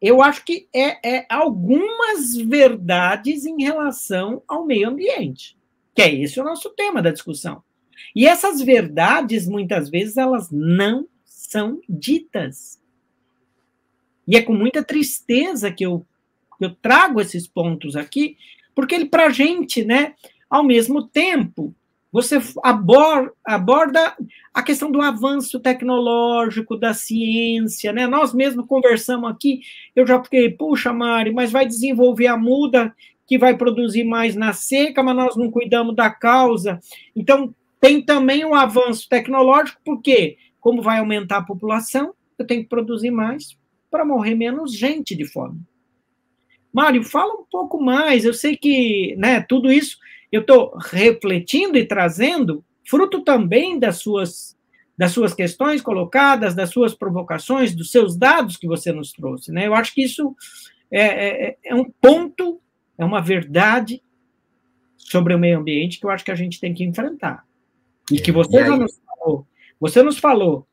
eu 0.00 0.22
acho 0.22 0.44
que 0.44 0.68
é, 0.74 1.16
é, 1.16 1.26
algumas 1.28 2.34
verdades 2.36 3.46
em 3.46 3.62
relação 3.62 4.42
ao 4.46 4.66
meio 4.66 4.88
ambiente, 4.88 5.56
que 5.94 6.02
é 6.02 6.14
esse 6.14 6.38
o 6.38 6.44
nosso 6.44 6.70
tema 6.70 7.02
da 7.02 7.10
discussão. 7.10 7.62
E 8.14 8.26
essas 8.26 8.60
verdades, 8.60 9.48
muitas 9.48 9.88
vezes, 9.88 10.16
elas 10.16 10.50
não 10.50 11.06
são 11.24 11.80
ditas. 11.88 12.80
E 14.26 14.36
é 14.36 14.42
com 14.42 14.52
muita 14.52 14.82
tristeza 14.82 15.70
que 15.70 15.84
eu, 15.86 16.04
eu 16.60 16.74
trago 16.74 17.20
esses 17.20 17.46
pontos 17.46 17.94
aqui, 17.96 18.36
porque 18.74 19.04
para 19.04 19.26
a 19.26 19.30
gente, 19.30 19.84
né, 19.84 20.14
ao 20.50 20.64
mesmo 20.64 21.06
tempo, 21.06 21.74
você 22.12 22.40
aborda 23.44 24.16
a 24.54 24.62
questão 24.62 24.90
do 24.90 25.02
avanço 25.02 25.60
tecnológico, 25.60 26.76
da 26.76 26.94
ciência, 26.94 27.92
né? 27.92 28.06
Nós 28.06 28.32
mesmos 28.32 28.66
conversamos 28.66 29.30
aqui, 29.30 29.60
eu 29.94 30.06
já 30.06 30.22
fiquei, 30.22 30.50
puxa, 30.50 30.94
Mari, 30.94 31.30
mas 31.32 31.52
vai 31.52 31.66
desenvolver 31.66 32.28
a 32.28 32.36
muda 32.36 32.94
que 33.26 33.36
vai 33.36 33.56
produzir 33.56 34.04
mais 34.04 34.34
na 34.34 34.52
seca, 34.52 35.02
mas 35.02 35.16
nós 35.16 35.36
não 35.36 35.50
cuidamos 35.50 35.94
da 35.94 36.08
causa. 36.08 36.80
Então, 37.14 37.54
tem 37.80 38.02
também 38.02 38.44
um 38.44 38.54
avanço 38.54 39.08
tecnológico, 39.08 39.80
porque, 39.84 40.38
como 40.60 40.82
vai 40.82 40.98
aumentar 40.98 41.38
a 41.38 41.44
população, 41.44 42.14
eu 42.38 42.46
tenho 42.46 42.62
que 42.62 42.68
produzir 42.68 43.10
mais 43.10 43.56
para 43.90 44.04
morrer 44.04 44.34
menos 44.34 44.76
gente 44.76 45.14
de 45.14 45.24
fome. 45.24 45.60
Mário, 46.72 47.02
fala 47.02 47.32
um 47.32 47.44
pouco 47.50 47.80
mais. 47.80 48.24
Eu 48.24 48.34
sei 48.34 48.56
que 48.56 49.16
né, 49.16 49.40
tudo 49.40 49.72
isso 49.72 49.96
eu 50.30 50.42
estou 50.42 50.76
refletindo 50.76 51.78
e 51.78 51.86
trazendo, 51.86 52.62
fruto 52.86 53.22
também 53.22 53.78
das 53.78 53.98
suas, 53.98 54.54
das 54.98 55.12
suas 55.12 55.32
questões 55.32 55.80
colocadas, 55.80 56.54
das 56.54 56.70
suas 56.70 56.94
provocações, 56.94 57.74
dos 57.74 57.90
seus 57.90 58.16
dados 58.16 58.58
que 58.58 58.66
você 58.66 58.92
nos 58.92 59.12
trouxe. 59.12 59.50
Né? 59.50 59.66
Eu 59.66 59.74
acho 59.74 59.94
que 59.94 60.02
isso 60.02 60.34
é, 60.90 61.48
é, 61.48 61.56
é 61.64 61.74
um 61.74 61.90
ponto, 61.90 62.60
é 62.98 63.04
uma 63.04 63.22
verdade 63.22 64.02
sobre 64.98 65.34
o 65.34 65.38
meio 65.38 65.58
ambiente 65.58 65.98
que 65.98 66.04
eu 66.04 66.10
acho 66.10 66.24
que 66.24 66.32
a 66.32 66.36
gente 66.36 66.60
tem 66.60 66.74
que 66.74 66.84
enfrentar. 66.84 67.45
E 68.10 68.20
que 68.20 68.32
você 68.32 68.60
e 68.60 68.68
nos 68.76 69.00
falou. 69.04 69.46
Você 69.80 70.02
nos 70.02 70.18
falou, 70.18 70.66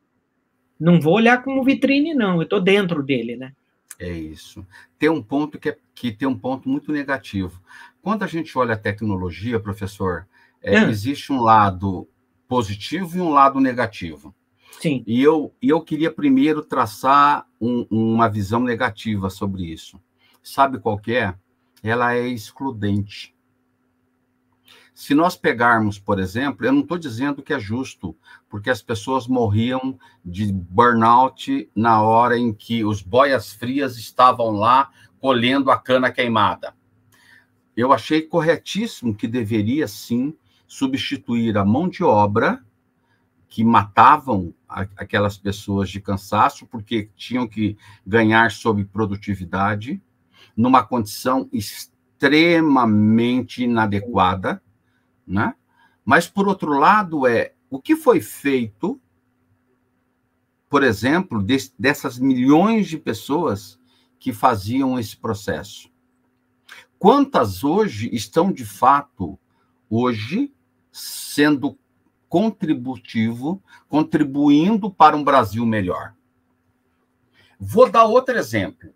não 0.78 1.00
vou 1.00 1.14
olhar 1.14 1.42
como 1.42 1.64
vitrine, 1.64 2.14
não, 2.14 2.36
eu 2.36 2.42
estou 2.42 2.60
dentro 2.60 3.02
dele, 3.02 3.36
né? 3.36 3.52
É 3.98 4.10
isso. 4.10 4.66
Tem 4.98 5.08
um 5.08 5.22
ponto 5.22 5.58
que, 5.58 5.68
é, 5.68 5.78
que 5.94 6.10
tem 6.10 6.26
um 6.26 6.38
ponto 6.38 6.68
muito 6.68 6.90
negativo. 6.90 7.60
Quando 8.02 8.22
a 8.22 8.26
gente 8.26 8.56
olha 8.58 8.74
a 8.74 8.78
tecnologia, 8.78 9.60
professor, 9.60 10.26
é, 10.62 10.76
é. 10.76 10.90
existe 10.90 11.32
um 11.32 11.40
lado 11.40 12.08
positivo 12.48 13.16
e 13.16 13.20
um 13.20 13.30
lado 13.30 13.60
negativo. 13.60 14.34
Sim. 14.80 15.02
E 15.06 15.22
eu, 15.22 15.54
eu 15.62 15.80
queria 15.80 16.10
primeiro 16.10 16.62
traçar 16.62 17.46
um, 17.60 17.86
uma 17.90 18.28
visão 18.28 18.60
negativa 18.60 19.30
sobre 19.30 19.64
isso. 19.64 20.00
Sabe 20.42 20.78
qual 20.78 20.98
que 20.98 21.14
é? 21.14 21.34
Ela 21.82 22.14
é 22.14 22.26
excludente. 22.26 23.33
Se 24.94 25.12
nós 25.12 25.36
pegarmos, 25.36 25.98
por 25.98 26.20
exemplo, 26.20 26.64
eu 26.64 26.72
não 26.72 26.82
estou 26.82 26.96
dizendo 26.96 27.42
que 27.42 27.52
é 27.52 27.58
justo, 27.58 28.16
porque 28.48 28.70
as 28.70 28.80
pessoas 28.80 29.26
morriam 29.26 29.98
de 30.24 30.52
burnout 30.52 31.68
na 31.74 32.00
hora 32.00 32.38
em 32.38 32.54
que 32.54 32.84
os 32.84 33.02
boias 33.02 33.52
frias 33.52 33.98
estavam 33.98 34.52
lá 34.52 34.88
colhendo 35.20 35.72
a 35.72 35.76
cana 35.76 36.12
queimada. 36.12 36.72
Eu 37.76 37.92
achei 37.92 38.22
corretíssimo 38.22 39.12
que 39.12 39.26
deveria 39.26 39.88
sim 39.88 40.32
substituir 40.64 41.58
a 41.58 41.64
mão 41.64 41.88
de 41.88 42.04
obra 42.04 42.64
que 43.48 43.64
matavam 43.64 44.54
aquelas 44.68 45.36
pessoas 45.36 45.90
de 45.90 46.00
cansaço 46.00 46.66
porque 46.66 47.10
tinham 47.16 47.48
que 47.48 47.76
ganhar 48.06 48.52
sob 48.52 48.84
produtividade 48.84 50.00
numa 50.56 50.84
condição 50.84 51.48
extremamente 51.52 53.64
inadequada, 53.64 54.62
né? 55.26 55.54
Mas 56.04 56.28
por 56.28 56.46
outro 56.48 56.78
lado 56.78 57.26
é 57.26 57.54
o 57.70 57.80
que 57.80 57.96
foi 57.96 58.20
feito, 58.20 59.00
por 60.68 60.82
exemplo, 60.82 61.42
de, 61.42 61.56
dessas 61.78 62.18
milhões 62.18 62.86
de 62.88 62.98
pessoas 62.98 63.78
que 64.18 64.32
faziam 64.32 64.98
esse 64.98 65.16
processo 65.16 65.92
quantas 67.04 67.62
hoje 67.62 68.08
estão 68.14 68.50
de 68.50 68.64
fato 68.64 69.38
hoje 69.90 70.50
sendo 70.90 71.78
contributivo, 72.30 73.62
contribuindo 73.90 74.90
para 74.90 75.14
um 75.14 75.22
Brasil 75.22 75.66
melhor. 75.66 76.14
Vou 77.60 77.90
dar 77.90 78.06
outro 78.06 78.38
exemplo. 78.38 78.88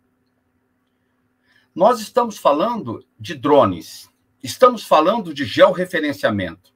Nós 1.75 2.01
estamos 2.01 2.39
falando 2.39 3.05
de 3.21 3.35
drones, 3.35 4.08
estamos 4.43 4.85
falando 4.85 5.35
de 5.35 5.45
georreferenciamento, 5.45 6.73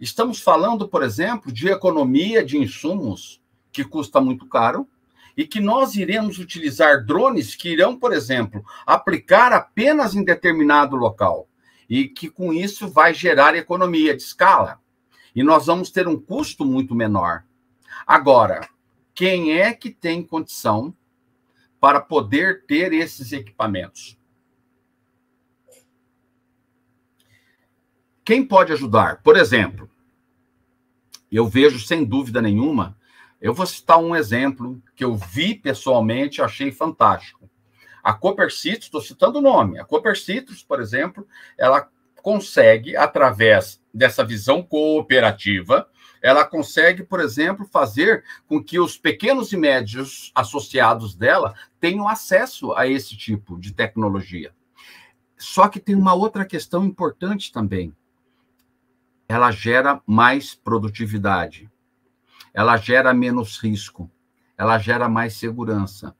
estamos 0.00 0.40
falando, 0.40 0.88
por 0.88 1.02
exemplo, 1.02 1.52
de 1.52 1.68
economia 1.68 2.44
de 2.44 2.58
insumos, 2.58 3.40
que 3.72 3.84
custa 3.84 4.20
muito 4.20 4.46
caro, 4.46 4.88
e 5.36 5.46
que 5.46 5.60
nós 5.60 5.96
iremos 5.96 6.38
utilizar 6.38 7.04
drones 7.04 7.54
que 7.54 7.68
irão, 7.68 7.98
por 7.98 8.12
exemplo, 8.12 8.64
aplicar 8.86 9.52
apenas 9.52 10.14
em 10.14 10.24
determinado 10.24 10.96
local 10.96 11.46
e 11.88 12.08
que 12.08 12.30
com 12.30 12.52
isso 12.52 12.88
vai 12.88 13.12
gerar 13.12 13.54
economia 13.54 14.16
de 14.16 14.22
escala 14.22 14.80
e 15.34 15.42
nós 15.42 15.66
vamos 15.66 15.90
ter 15.90 16.08
um 16.08 16.18
custo 16.18 16.64
muito 16.64 16.94
menor. 16.94 17.44
Agora, 18.06 18.66
quem 19.14 19.52
é 19.52 19.74
que 19.74 19.90
tem 19.90 20.22
condição 20.22 20.94
para 21.78 22.00
poder 22.00 22.64
ter 22.64 22.94
esses 22.94 23.32
equipamentos? 23.32 24.18
Quem 28.26 28.44
pode 28.44 28.72
ajudar? 28.72 29.22
Por 29.22 29.38
exemplo, 29.38 29.88
eu 31.32 31.46
vejo 31.46 31.78
sem 31.78 32.04
dúvida 32.04 32.42
nenhuma 32.42 32.94
eu 33.40 33.52
vou 33.52 33.66
citar 33.66 33.98
um 33.98 34.16
exemplo 34.16 34.82
que 34.94 35.04
eu 35.04 35.14
vi 35.14 35.54
pessoalmente, 35.54 36.42
achei 36.42 36.72
fantástico. 36.72 37.48
A 38.02 38.12
Cooper 38.12 38.52
Citrus, 38.52 38.86
estou 38.86 39.00
citando 39.00 39.38
o 39.38 39.42
nome, 39.42 39.78
a 39.78 39.84
Cooper 39.84 40.18
Citrus, 40.18 40.62
por 40.62 40.80
exemplo, 40.80 41.26
ela 41.58 41.88
consegue, 42.22 42.96
através 42.96 43.80
dessa 43.92 44.24
visão 44.24 44.62
cooperativa, 44.62 45.88
ela 46.22 46.44
consegue, 46.44 47.04
por 47.04 47.20
exemplo, 47.20 47.64
fazer 47.70 48.24
com 48.48 48.60
que 48.62 48.80
os 48.80 48.96
pequenos 48.96 49.52
e 49.52 49.56
médios 49.56 50.32
associados 50.34 51.14
dela 51.14 51.54
tenham 51.78 52.08
acesso 52.08 52.72
a 52.72 52.86
esse 52.86 53.16
tipo 53.16 53.58
de 53.60 53.72
tecnologia. 53.72 54.52
Só 55.36 55.68
que 55.68 55.78
tem 55.78 55.94
uma 55.94 56.14
outra 56.14 56.44
questão 56.44 56.84
importante 56.84 57.52
também. 57.52 57.94
Ela 59.28 59.50
gera 59.50 60.00
mais 60.06 60.54
produtividade 60.54 61.70
ela 62.56 62.78
gera 62.78 63.12
menos 63.12 63.58
risco, 63.58 64.10
ela 64.56 64.78
gera 64.78 65.10
mais 65.10 65.34
segurança. 65.34 66.16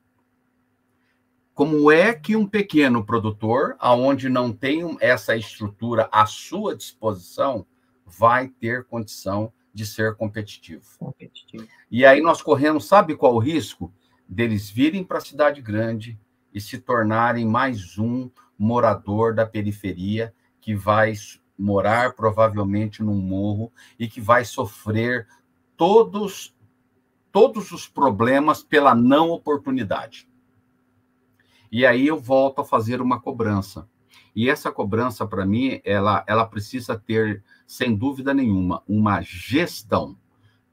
Como 1.51 1.91
é 1.91 2.13
que 2.13 2.35
um 2.35 2.45
pequeno 2.45 3.03
produtor, 3.03 3.75
aonde 3.79 4.29
não 4.29 4.53
tem 4.53 4.95
essa 5.01 5.35
estrutura 5.35 6.07
à 6.11 6.27
sua 6.27 6.77
disposição, 6.77 7.65
vai 8.05 8.49
ter 8.49 8.85
condição 8.85 9.51
de 9.73 9.83
ser 9.83 10.15
competitivo? 10.15 10.85
competitivo. 10.99 11.67
E 11.89 12.05
aí 12.05 12.21
nós 12.21 12.43
corremos, 12.43 12.85
sabe 12.85 13.15
qual 13.15 13.33
o 13.33 13.39
risco? 13.39 13.91
Deles 14.29 14.69
virem 14.69 15.03
para 15.03 15.17
a 15.17 15.21
cidade 15.21 15.59
grande 15.59 16.19
e 16.53 16.61
se 16.61 16.77
tornarem 16.77 17.47
mais 17.47 17.97
um 17.97 18.29
morador 18.59 19.33
da 19.33 19.45
periferia 19.45 20.31
que 20.61 20.75
vai 20.75 21.13
morar 21.57 22.13
provavelmente 22.13 23.01
num 23.01 23.19
morro 23.19 23.71
e 23.97 24.07
que 24.07 24.21
vai 24.21 24.45
sofrer 24.45 25.27
todos 25.75 26.55
todos 27.31 27.71
os 27.71 27.87
problemas 27.87 28.63
pela 28.63 28.95
não 28.95 29.29
oportunidade. 29.29 30.27
E 31.71 31.85
aí 31.85 32.07
eu 32.07 32.19
volto 32.19 32.61
a 32.61 32.65
fazer 32.65 33.01
uma 33.01 33.19
cobrança. 33.19 33.87
E 34.35 34.49
essa 34.49 34.71
cobrança 34.71 35.25
para 35.27 35.45
mim, 35.45 35.79
ela 35.83 36.23
ela 36.27 36.45
precisa 36.45 36.97
ter 36.97 37.43
sem 37.65 37.95
dúvida 37.95 38.33
nenhuma 38.33 38.81
uma 38.87 39.21
gestão. 39.21 40.17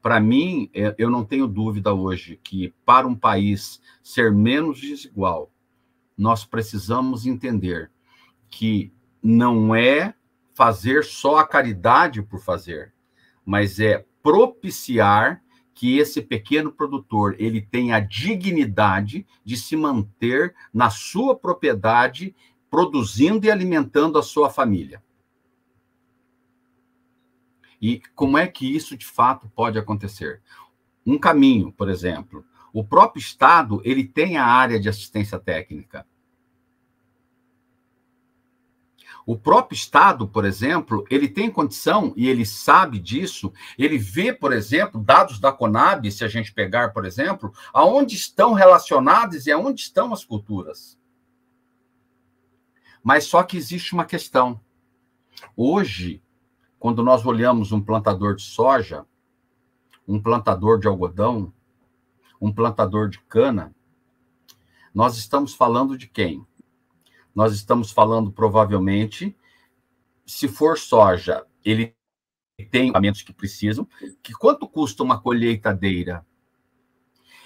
Para 0.01 0.19
mim, 0.19 0.69
é, 0.73 0.95
eu 0.97 1.09
não 1.09 1.25
tenho 1.25 1.47
dúvida 1.47 1.93
hoje 1.93 2.39
que 2.43 2.73
para 2.85 3.07
um 3.07 3.15
país 3.15 3.81
ser 4.03 4.31
menos 4.31 4.79
desigual, 4.79 5.51
nós 6.17 6.45
precisamos 6.45 7.25
entender 7.25 7.91
que 8.49 8.93
não 9.21 9.75
é 9.75 10.13
fazer 10.55 11.03
só 11.03 11.37
a 11.37 11.47
caridade 11.47 12.23
por 12.23 12.39
fazer, 12.39 12.93
mas 13.45 13.79
é 13.79 14.05
propiciar 14.23 15.43
que 15.73 15.97
esse 15.97 16.21
pequeno 16.21 16.71
produtor 16.71 17.35
ele 17.37 17.61
tenha 17.61 17.97
a 17.97 17.99
dignidade 17.99 19.27
de 19.43 19.57
se 19.57 19.75
manter 19.75 20.55
na 20.73 20.89
sua 20.89 21.35
propriedade, 21.35 22.33
produzindo 22.71 23.45
e 23.45 23.51
alimentando 23.51 24.17
a 24.17 24.23
sua 24.23 24.49
família. 24.49 25.03
E 27.81 28.01
como 28.15 28.37
é 28.37 28.47
que 28.47 28.73
isso 28.73 28.97
de 28.97 29.05
fato 29.05 29.49
pode 29.49 29.77
acontecer? 29.77 30.41
Um 31.05 31.19
caminho, 31.19 31.69
por 31.73 31.89
exemplo, 31.89 32.45
o 32.71 32.81
próprio 32.81 33.19
Estado 33.19 33.81
ele 33.83 34.07
tem 34.07 34.37
a 34.37 34.45
área 34.45 34.79
de 34.79 34.87
assistência 34.87 35.37
técnica. 35.37 36.07
O 39.25 39.35
próprio 39.35 39.75
Estado, 39.75 40.27
por 40.27 40.45
exemplo, 40.45 41.03
ele 41.09 41.27
tem 41.27 41.49
condição 41.49 42.13
e 42.15 42.27
ele 42.27 42.45
sabe 42.45 42.99
disso. 42.99 43.51
Ele 43.77 43.97
vê, 43.97 44.31
por 44.31 44.53
exemplo, 44.53 45.01
dados 45.01 45.39
da 45.39 45.51
Conab, 45.51 46.11
se 46.11 46.23
a 46.23 46.27
gente 46.27 46.53
pegar, 46.53 46.93
por 46.93 47.05
exemplo, 47.05 47.51
aonde 47.73 48.15
estão 48.15 48.53
relacionados 48.53 49.47
e 49.47 49.51
aonde 49.51 49.81
estão 49.81 50.13
as 50.13 50.23
culturas. 50.23 50.97
Mas 53.03 53.25
só 53.25 53.41
que 53.41 53.57
existe 53.57 53.93
uma 53.93 54.05
questão. 54.05 54.59
Hoje, 55.55 56.21
quando 56.77 57.01
nós 57.01 57.25
olhamos 57.25 57.71
um 57.71 57.81
plantador 57.81 58.35
de 58.35 58.43
soja, 58.43 59.05
um 60.07 60.21
plantador 60.21 60.79
de 60.79 60.87
algodão, 60.87 61.51
um 62.39 62.53
plantador 62.53 63.09
de 63.09 63.19
cana, 63.21 63.73
nós 64.93 65.17
estamos 65.17 65.55
falando 65.55 65.97
de 65.97 66.07
quem? 66.07 66.45
Nós 67.35 67.53
estamos 67.53 67.91
falando 67.91 68.31
provavelmente, 68.31 69.35
se 70.25 70.47
for 70.47 70.79
soja, 70.79 71.45
ele 71.63 71.93
tem 72.71 72.85
equipamentos 72.85 73.21
que 73.21 73.33
precisam, 73.33 73.85
que 74.23 74.31
quanto 74.33 74.67
custa 74.67 75.03
uma 75.03 75.19
colheitadeira? 75.19 76.25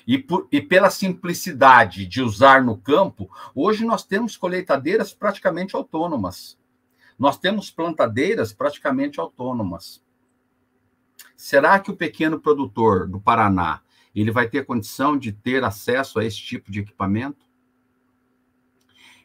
E, 0.05 0.17
por, 0.17 0.47
e 0.51 0.61
pela 0.61 0.89
simplicidade 0.89 2.05
de 2.05 2.21
usar 2.21 2.63
no 2.63 2.77
campo, 2.77 3.29
hoje 3.53 3.83
nós 3.83 4.03
temos 4.03 4.37
colheitadeiras 4.37 5.13
praticamente 5.13 5.75
autônomas. 5.75 6.57
Nós 7.17 7.37
temos 7.37 7.69
plantadeiras 7.69 8.53
praticamente 8.53 9.19
autônomas. 9.19 10.03
Será 11.35 11.79
que 11.79 11.91
o 11.91 11.95
pequeno 11.95 12.39
produtor 12.39 13.07
do 13.07 13.19
Paraná 13.19 13.81
ele 14.15 14.31
vai 14.31 14.47
ter 14.49 14.65
condição 14.65 15.17
de 15.17 15.31
ter 15.31 15.63
acesso 15.63 16.19
a 16.19 16.25
esse 16.25 16.37
tipo 16.37 16.71
de 16.71 16.79
equipamento? 16.79 17.48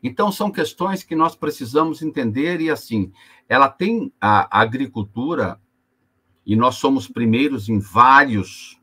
Então, 0.06 0.30
são 0.30 0.50
questões 0.50 1.02
que 1.02 1.16
nós 1.16 1.34
precisamos 1.34 2.02
entender, 2.02 2.60
e 2.60 2.68
assim, 2.70 3.10
ela 3.48 3.70
tem 3.70 4.12
a, 4.20 4.60
agricultura, 4.60 5.58
e 6.44 6.54
nós 6.54 6.74
somos 6.74 7.08
primeiros 7.08 7.70
em 7.70 7.78
vários, 7.78 8.78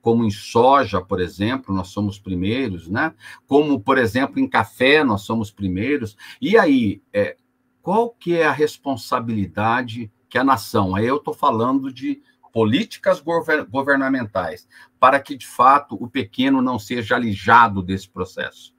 como 0.00 0.24
em 0.24 0.30
soja, 0.30 0.98
por 0.98 1.20
exemplo, 1.20 1.74
nós 1.74 1.88
somos 1.88 2.18
primeiros, 2.18 2.88
né? 2.88 3.12
Como, 3.46 3.78
por 3.78 3.98
exemplo, 3.98 4.40
em 4.40 4.48
café, 4.48 5.04
nós 5.04 5.20
somos 5.20 5.50
primeiros. 5.50 6.16
E 6.40 6.56
aí, 6.56 7.02
é, 7.12 7.36
qual 7.82 8.08
que 8.08 8.34
é 8.34 8.46
a 8.46 8.52
responsabilidade 8.52 10.10
que 10.26 10.38
a 10.38 10.44
nação, 10.44 10.96
aí 10.96 11.06
eu 11.06 11.18
estou 11.18 11.34
falando 11.34 11.92
de 11.92 12.22
políticas 12.50 13.22
governamentais, 13.68 14.66
para 14.98 15.20
que, 15.20 15.36
de 15.36 15.46
fato, 15.46 16.02
o 16.02 16.08
pequeno 16.08 16.62
não 16.62 16.78
seja 16.78 17.14
alijado 17.14 17.82
desse 17.82 18.08
processo. 18.08 18.74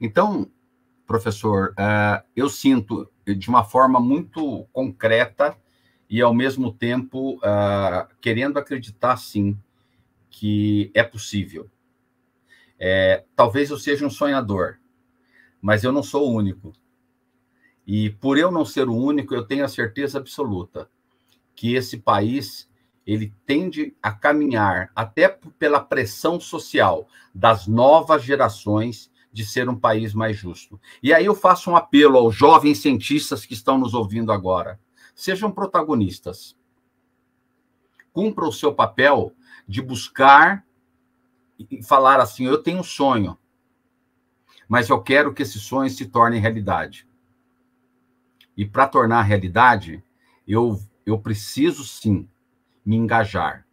Então, 0.00 0.50
professor, 1.06 1.72
uh, 1.72 2.24
eu 2.34 2.48
sinto 2.48 3.10
de 3.26 3.48
uma 3.48 3.64
forma 3.64 4.00
muito 4.00 4.64
concreta 4.72 5.56
e, 6.08 6.20
ao 6.20 6.32
mesmo 6.32 6.72
tempo, 6.72 7.36
uh, 7.36 8.08
querendo 8.20 8.58
acreditar, 8.58 9.16
sim, 9.16 9.58
que 10.30 10.90
é 10.94 11.02
possível. 11.02 11.70
É, 12.78 13.24
talvez 13.36 13.68
eu 13.68 13.78
seja 13.78 14.06
um 14.06 14.10
sonhador, 14.10 14.78
mas 15.60 15.84
eu 15.84 15.92
não 15.92 16.02
sou 16.02 16.30
o 16.30 16.34
único. 16.34 16.72
E 17.86 18.08
por 18.08 18.38
eu 18.38 18.50
não 18.50 18.64
ser 18.64 18.88
o 18.88 18.96
único, 18.96 19.34
eu 19.34 19.44
tenho 19.44 19.64
a 19.64 19.68
certeza 19.68 20.18
absoluta 20.18 20.88
que 21.54 21.74
esse 21.74 21.98
país 21.98 22.70
ele 23.06 23.34
tende 23.44 23.94
a 24.02 24.12
caminhar 24.12 24.90
até 24.94 25.28
pela 25.58 25.80
pressão 25.80 26.40
social 26.40 27.06
das 27.34 27.66
novas 27.66 28.22
gerações 28.22 29.09
de 29.32 29.44
ser 29.44 29.68
um 29.68 29.78
país 29.78 30.12
mais 30.12 30.36
justo. 30.36 30.80
E 31.02 31.12
aí 31.12 31.24
eu 31.24 31.34
faço 31.34 31.70
um 31.70 31.76
apelo 31.76 32.18
aos 32.18 32.34
jovens 32.34 32.78
cientistas 32.78 33.46
que 33.46 33.54
estão 33.54 33.78
nos 33.78 33.94
ouvindo 33.94 34.32
agora. 34.32 34.80
Sejam 35.14 35.50
protagonistas. 35.50 36.56
Cumpra 38.12 38.44
o 38.44 38.52
seu 38.52 38.74
papel 38.74 39.32
de 39.66 39.80
buscar 39.80 40.66
e 41.58 41.82
falar 41.82 42.18
assim: 42.18 42.44
eu 42.44 42.62
tenho 42.62 42.80
um 42.80 42.84
sonho, 42.84 43.38
mas 44.68 44.88
eu 44.88 45.00
quero 45.00 45.32
que 45.32 45.42
esse 45.42 45.58
sonho 45.60 45.90
se 45.90 46.06
torne 46.06 46.38
realidade. 46.38 47.06
E 48.56 48.66
para 48.66 48.88
tornar 48.88 49.22
realidade, 49.22 50.02
eu, 50.46 50.80
eu 51.06 51.18
preciso 51.18 51.84
sim 51.84 52.28
me 52.84 52.96
engajar. 52.96 53.66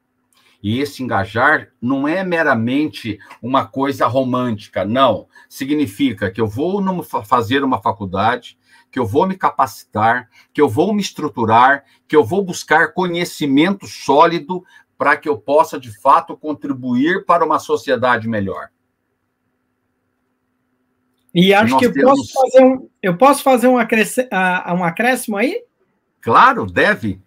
E 0.62 0.80
esse 0.80 1.04
engajar 1.04 1.70
não 1.82 2.08
é 2.08 2.24
meramente 2.24 3.20
uma 3.42 3.66
coisa 3.66 4.08
romântica, 4.08 4.84
não. 4.84 5.28
Significa 5.48 6.32
que 6.32 6.42
eu 6.42 6.48
vou 6.48 6.82
fazer 7.04 7.64
uma 7.64 7.82
faculdade, 7.82 8.58
que 8.92 9.00
eu 9.00 9.06
vou 9.06 9.28
me 9.28 9.38
capacitar, 9.38 10.30
que 10.54 10.62
eu 10.62 10.68
vou 10.68 10.94
me 10.94 11.02
estruturar, 11.02 11.84
que 12.08 12.16
eu 12.16 12.24
vou 12.24 12.44
buscar 12.44 12.94
conhecimento 12.94 13.86
sólido 13.86 14.64
para 14.98 15.16
que 15.16 15.30
eu 15.30 15.38
possa, 15.38 15.80
de 15.80 15.96
fato, 16.02 16.36
contribuir 16.36 17.26
para 17.26 17.46
uma 17.46 17.60
sociedade 17.60 18.28
melhor. 18.28 18.70
E 21.34 21.54
acho 21.54 21.74
Nós 21.74 21.80
que 21.80 21.86
eu, 21.86 21.94
temos... 21.94 22.18
posso 22.18 22.34
fazer 22.34 22.66
um, 22.66 22.90
eu 23.02 23.18
posso 23.18 23.44
fazer 23.44 23.68
um, 23.68 23.78
acréscimo, 23.78 24.28
um 24.76 24.84
acréscimo 24.84 25.38
aí? 25.38 25.64
Claro, 26.20 26.66
deve. 26.66 27.22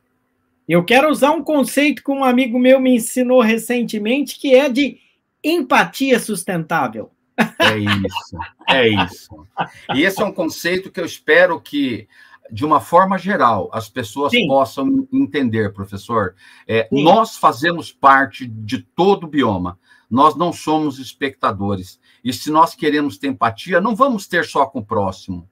Eu 0.70 0.84
quero 0.84 1.10
usar 1.10 1.32
um 1.32 1.42
conceito 1.42 2.00
que 2.00 2.12
um 2.12 2.22
amigo 2.22 2.56
meu 2.56 2.78
me 2.78 2.94
ensinou 2.94 3.40
recentemente, 3.40 4.38
que 4.38 4.54
é 4.54 4.68
de 4.68 5.00
empatia 5.42 6.20
sustentável. 6.20 7.10
É 7.58 7.76
isso, 7.76 8.38
é 8.68 8.88
isso. 8.88 9.46
E 9.96 10.04
esse 10.04 10.22
é 10.22 10.24
um 10.24 10.30
conceito 10.30 10.88
que 10.88 11.00
eu 11.00 11.04
espero 11.04 11.60
que, 11.60 12.06
de 12.52 12.64
uma 12.64 12.78
forma 12.78 13.18
geral, 13.18 13.68
as 13.72 13.88
pessoas 13.88 14.30
Sim. 14.30 14.46
possam 14.46 15.08
entender, 15.12 15.72
professor. 15.72 16.36
É, 16.68 16.88
nós 16.92 17.36
fazemos 17.36 17.90
parte 17.90 18.46
de 18.46 18.78
todo 18.78 19.24
o 19.24 19.28
bioma. 19.28 19.76
Nós 20.08 20.36
não 20.36 20.52
somos 20.52 21.00
espectadores. 21.00 21.98
E 22.22 22.32
se 22.32 22.48
nós 22.48 22.76
queremos 22.76 23.18
ter 23.18 23.26
empatia, 23.26 23.80
não 23.80 23.96
vamos 23.96 24.28
ter 24.28 24.44
só 24.44 24.64
com 24.66 24.78
o 24.78 24.86
próximo. 24.86 25.50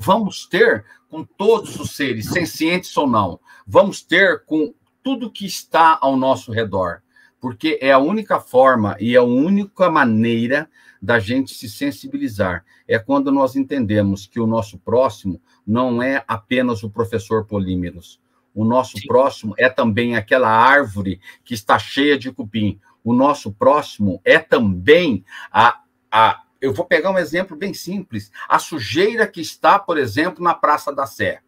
Vamos 0.00 0.46
ter 0.46 0.84
com 1.08 1.24
todos 1.24 1.78
os 1.78 1.92
seres, 1.96 2.26
sencientes 2.30 2.96
ou 2.96 3.06
não. 3.06 3.38
Vamos 3.66 4.02
ter 4.02 4.44
com 4.44 4.74
tudo 5.02 5.30
que 5.30 5.46
está 5.46 5.98
ao 6.00 6.16
nosso 6.16 6.50
redor, 6.50 7.02
porque 7.40 7.78
é 7.80 7.92
a 7.92 7.98
única 7.98 8.40
forma 8.40 8.96
e 8.98 9.16
a 9.16 9.22
única 9.22 9.90
maneira 9.90 10.68
da 11.00 11.18
gente 11.18 11.54
se 11.54 11.68
sensibilizar. 11.68 12.64
É 12.88 12.98
quando 12.98 13.30
nós 13.30 13.54
entendemos 13.54 14.26
que 14.26 14.40
o 14.40 14.46
nosso 14.46 14.78
próximo 14.78 15.40
não 15.66 16.02
é 16.02 16.24
apenas 16.26 16.82
o 16.82 16.90
professor 16.90 17.44
Polímeros. 17.44 18.20
O 18.54 18.64
nosso 18.64 18.98
Sim. 18.98 19.06
próximo 19.06 19.54
é 19.58 19.68
também 19.68 20.16
aquela 20.16 20.48
árvore 20.48 21.20
que 21.44 21.54
está 21.54 21.78
cheia 21.78 22.16
de 22.16 22.32
cupim. 22.32 22.80
O 23.02 23.12
nosso 23.12 23.52
próximo 23.52 24.20
é 24.24 24.38
também 24.38 25.24
a, 25.52 25.80
a 26.10 26.43
eu 26.60 26.72
vou 26.72 26.84
pegar 26.84 27.10
um 27.10 27.18
exemplo 27.18 27.56
bem 27.56 27.74
simples. 27.74 28.30
A 28.48 28.58
sujeira 28.58 29.26
que 29.26 29.40
está, 29.40 29.78
por 29.78 29.98
exemplo, 29.98 30.42
na 30.42 30.54
Praça 30.54 30.94
da 30.94 31.06
Sé. 31.06 31.40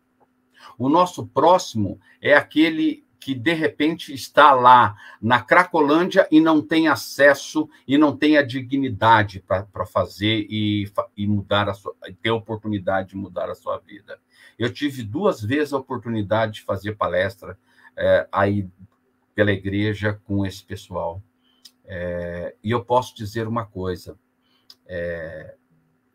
O 0.78 0.88
nosso 0.88 1.26
próximo 1.26 2.00
é 2.20 2.34
aquele 2.34 3.06
que 3.18 3.34
de 3.34 3.54
repente 3.54 4.14
está 4.14 4.52
lá 4.52 4.94
na 5.20 5.42
Cracolândia 5.42 6.28
e 6.30 6.38
não 6.38 6.62
tem 6.62 6.86
acesso 6.86 7.68
e 7.88 7.98
não 7.98 8.16
tem 8.16 8.36
a 8.36 8.42
dignidade 8.42 9.40
para 9.40 9.84
fazer 9.84 10.46
e, 10.48 10.88
e 11.16 11.26
mudar 11.26 11.68
a 11.68 11.74
sua, 11.74 11.92
ter 12.22 12.28
a 12.28 12.34
oportunidade 12.34 13.08
de 13.08 13.16
mudar 13.16 13.50
a 13.50 13.54
sua 13.56 13.78
vida. 13.78 14.20
Eu 14.56 14.72
tive 14.72 15.02
duas 15.02 15.42
vezes 15.42 15.72
a 15.72 15.78
oportunidade 15.78 16.52
de 16.52 16.62
fazer 16.62 16.94
palestra 16.94 17.58
é, 17.96 18.28
aí 18.30 18.68
pela 19.34 19.50
igreja 19.50 20.20
com 20.24 20.46
esse 20.46 20.62
pessoal. 20.62 21.20
É, 21.84 22.54
e 22.62 22.70
eu 22.70 22.84
posso 22.84 23.16
dizer 23.16 23.48
uma 23.48 23.66
coisa, 23.66 24.16
é, 24.86 25.56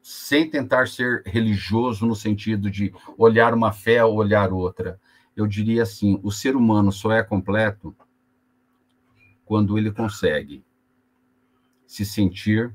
sem 0.02 0.50
tentar 0.50 0.88
ser 0.88 1.24
religioso 1.26 2.06
no 2.06 2.16
sentido 2.16 2.70
de 2.70 2.94
olhar 3.18 3.54
uma 3.54 3.72
fé 3.72 4.04
ou 4.04 4.16
olhar 4.16 4.52
outra, 4.52 5.00
eu 5.36 5.46
diria 5.48 5.84
assim: 5.84 6.20
o 6.24 6.32
ser 6.32 6.56
humano 6.56 6.92
só 6.92 7.12
é 7.12 7.24
completo 7.24 7.96
quando 9.46 9.78
ele 9.78 9.92
consegue 9.92 10.64
se 11.86 12.06
sentir 12.06 12.74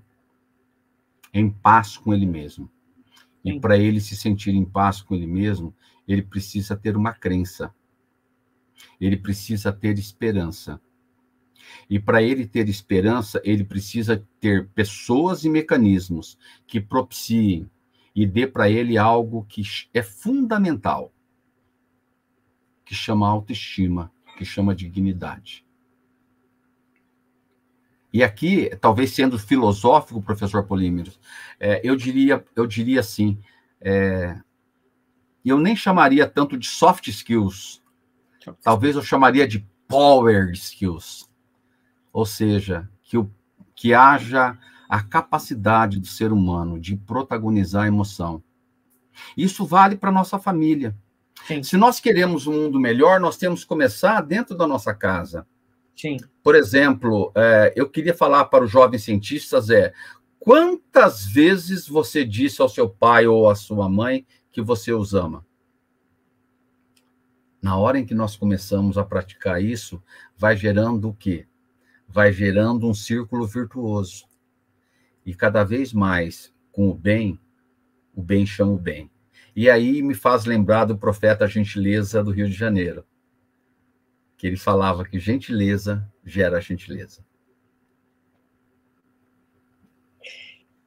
em 1.33 1.51
paz 1.51 1.97
com 1.97 2.13
ele 2.13 2.27
mesmo. 2.27 2.71
E 3.45 3.59
para 3.61 3.79
ele 3.79 4.01
se 4.01 4.17
sentir 4.17 4.55
em 4.55 4.65
paz 4.65 5.01
com 5.01 5.15
ele 5.15 5.27
mesmo, 5.27 5.75
ele 6.07 6.23
precisa 6.23 6.77
ter 6.77 6.97
uma 6.97 7.13
crença. 7.13 7.75
Ele 9.01 9.17
precisa 9.17 9.73
ter 9.73 9.99
esperança. 9.99 10.81
E 11.89 11.99
para 11.99 12.23
ele 12.23 12.47
ter 12.47 12.69
esperança, 12.69 13.41
ele 13.45 13.65
precisa 13.65 14.25
ter 14.41 14.69
pessoas 14.69 15.45
e 15.45 15.49
mecanismos 15.49 16.39
que 16.67 16.81
propiciem 16.81 17.71
e 18.15 18.27
dê 18.27 18.47
para 18.47 18.69
ele 18.71 18.97
algo 18.97 19.45
que 19.49 19.63
é 19.93 20.03
fundamental, 20.03 21.13
que 22.85 22.95
chama 22.95 23.29
autoestima, 23.29 24.11
que 24.39 24.45
chama 24.45 24.75
dignidade. 24.75 25.67
E 28.13 28.23
aqui, 28.23 28.71
talvez 28.81 29.11
sendo 29.11 29.39
filosófico, 29.39 30.23
professor 30.23 30.65
Polímeros, 30.65 31.21
é, 31.61 31.83
eu 31.85 31.95
diria, 31.95 32.43
eu 32.57 32.67
diria 32.67 33.01
assim, 33.01 33.39
é, 33.79 34.41
eu 35.45 35.59
nem 35.59 35.77
chamaria 35.77 36.27
tanto 36.27 36.57
de 36.57 36.67
soft 36.67 37.09
skills, 37.09 37.83
talvez 38.63 38.97
eu 38.97 39.03
chamaria 39.03 39.47
de 39.47 39.69
power 39.87 40.51
skills, 40.53 41.26
ou 42.17 42.25
seja, 42.25 42.89
que, 43.03 43.19
o, 43.19 43.31
que 43.75 43.93
haja 43.93 44.57
a 44.89 45.03
capacidade 45.03 46.01
do 46.01 46.07
ser 46.07 46.33
humano 46.33 46.81
de 46.81 46.97
protagonizar 46.97 47.85
a 47.85 47.89
emoção. 47.89 48.43
Isso 49.37 49.67
vale 49.67 49.97
para 49.97 50.11
nossa 50.11 50.39
família. 50.39 50.97
Sim. 51.47 51.63
Se 51.63 51.77
nós 51.77 52.01
queremos 52.01 52.47
um 52.47 52.55
mundo 52.55 52.81
melhor, 52.81 53.21
nós 53.21 53.37
temos 53.37 53.65
que 53.65 53.67
começar 53.67 54.23
dentro 54.23 54.57
da 54.57 54.67
nossa 54.67 54.95
casa. 54.95 55.47
Sim. 55.95 56.17
Por 56.43 56.55
exemplo, 56.55 57.31
é, 57.35 57.75
eu 57.77 57.87
queria 57.87 58.15
falar 58.15 58.47
para 58.47 58.65
os 58.65 58.71
jovens 58.71 59.05
cientistas 59.05 59.69
é 59.69 59.93
quantas 60.39 61.27
vezes 61.27 61.87
você 61.87 62.25
disse 62.25 62.63
ao 62.63 62.69
seu 62.71 62.89
pai 62.89 63.27
ou 63.27 63.51
à 63.51 63.55
sua 63.55 63.91
mãe 63.91 64.27
que 64.51 64.63
você 64.63 64.91
os 64.91 65.13
ama? 65.13 65.45
Na 67.61 67.77
hora 67.77 67.99
em 67.99 68.07
que 68.07 68.15
nós 68.15 68.37
começamos 68.37 68.97
a 68.97 69.05
praticar 69.05 69.63
isso, 69.63 70.03
vai 70.35 70.57
gerando 70.57 71.11
o 71.11 71.15
quê? 71.15 71.47
Vai 72.17 72.33
gerando 72.33 72.89
um 72.89 72.95
círculo 72.95 73.47
virtuoso. 73.47 74.25
E 75.27 75.35
cada 75.35 75.63
vez 75.63 75.93
mais, 75.93 76.51
com 76.73 76.89
o 76.89 76.95
bem, 76.95 77.39
o 78.15 78.23
bem 78.23 78.47
chama 78.47 78.73
o 78.73 78.79
bem. 78.79 79.11
E 79.55 79.69
aí 79.69 80.01
me 80.01 80.15
faz 80.15 80.47
lembrar 80.47 80.87
do 80.87 80.97
profeta 80.97 81.47
Gentileza 81.47 82.25
do 82.25 82.31
Rio 82.31 82.47
de 82.47 82.55
Janeiro, 82.55 83.05
que 84.39 84.47
ele 84.47 84.57
falava 84.57 85.05
que 85.05 85.19
gentileza 85.19 86.11
gera 86.25 86.59
gentileza. 86.59 87.23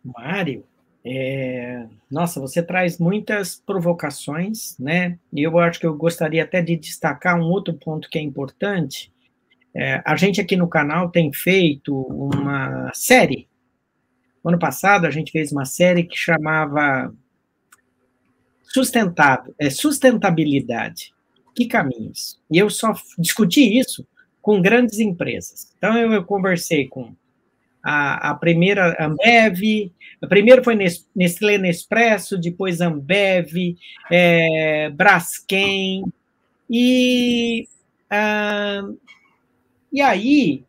Mário, 0.03 0.65
é... 1.05 1.85
nossa, 2.09 2.39
você 2.39 2.63
traz 2.63 2.97
muitas 2.97 3.61
provocações, 3.63 4.75
né? 4.79 5.19
E 5.31 5.43
eu 5.43 5.59
acho 5.59 5.79
que 5.79 5.85
eu 5.85 5.95
gostaria 5.95 6.43
até 6.43 6.59
de 6.59 6.75
destacar 6.75 7.39
um 7.39 7.51
outro 7.51 7.75
ponto 7.75 8.09
que 8.09 8.17
é 8.17 8.21
importante, 8.21 9.13
é, 9.75 10.01
a 10.05 10.15
gente 10.15 10.41
aqui 10.41 10.55
no 10.55 10.67
canal 10.67 11.09
tem 11.09 11.31
feito 11.31 11.95
uma 11.95 12.91
série. 12.93 13.47
ano 14.43 14.57
passado 14.57 15.05
a 15.05 15.11
gente 15.11 15.31
fez 15.31 15.51
uma 15.51 15.65
série 15.65 16.03
que 16.03 16.17
chamava 16.17 17.13
Sustentável, 18.63 19.53
é, 19.59 19.69
Sustentabilidade. 19.69 21.13
Que 21.55 21.67
caminhos? 21.67 22.39
E 22.49 22.57
eu 22.57 22.69
só 22.69 22.93
discuti 23.17 23.77
isso 23.77 24.07
com 24.41 24.61
grandes 24.61 24.99
empresas. 24.99 25.73
Então 25.77 25.97
eu, 25.97 26.13
eu 26.13 26.23
conversei 26.23 26.87
com 26.87 27.13
a, 27.83 28.31
a, 28.31 28.35
primeira 28.35 28.95
Ambev, 28.99 29.91
a 30.21 30.27
primeiro 30.27 30.63
foi 30.63 30.75
Nestlé 31.15 31.57
Nespresso, 31.57 32.37
depois 32.37 32.81
Ambev, 32.81 33.77
é, 34.11 34.89
Braskem, 34.89 36.03
e 36.69 37.67
ah, 38.09 38.81
e 39.91 40.01
aí, 40.01 40.63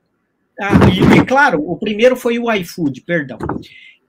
ah, 0.61 0.79
e, 0.89 1.25
claro, 1.25 1.63
o 1.69 1.77
primeiro 1.77 2.17
foi 2.17 2.39
o 2.39 2.53
iFood, 2.53 3.01
perdão. 3.03 3.39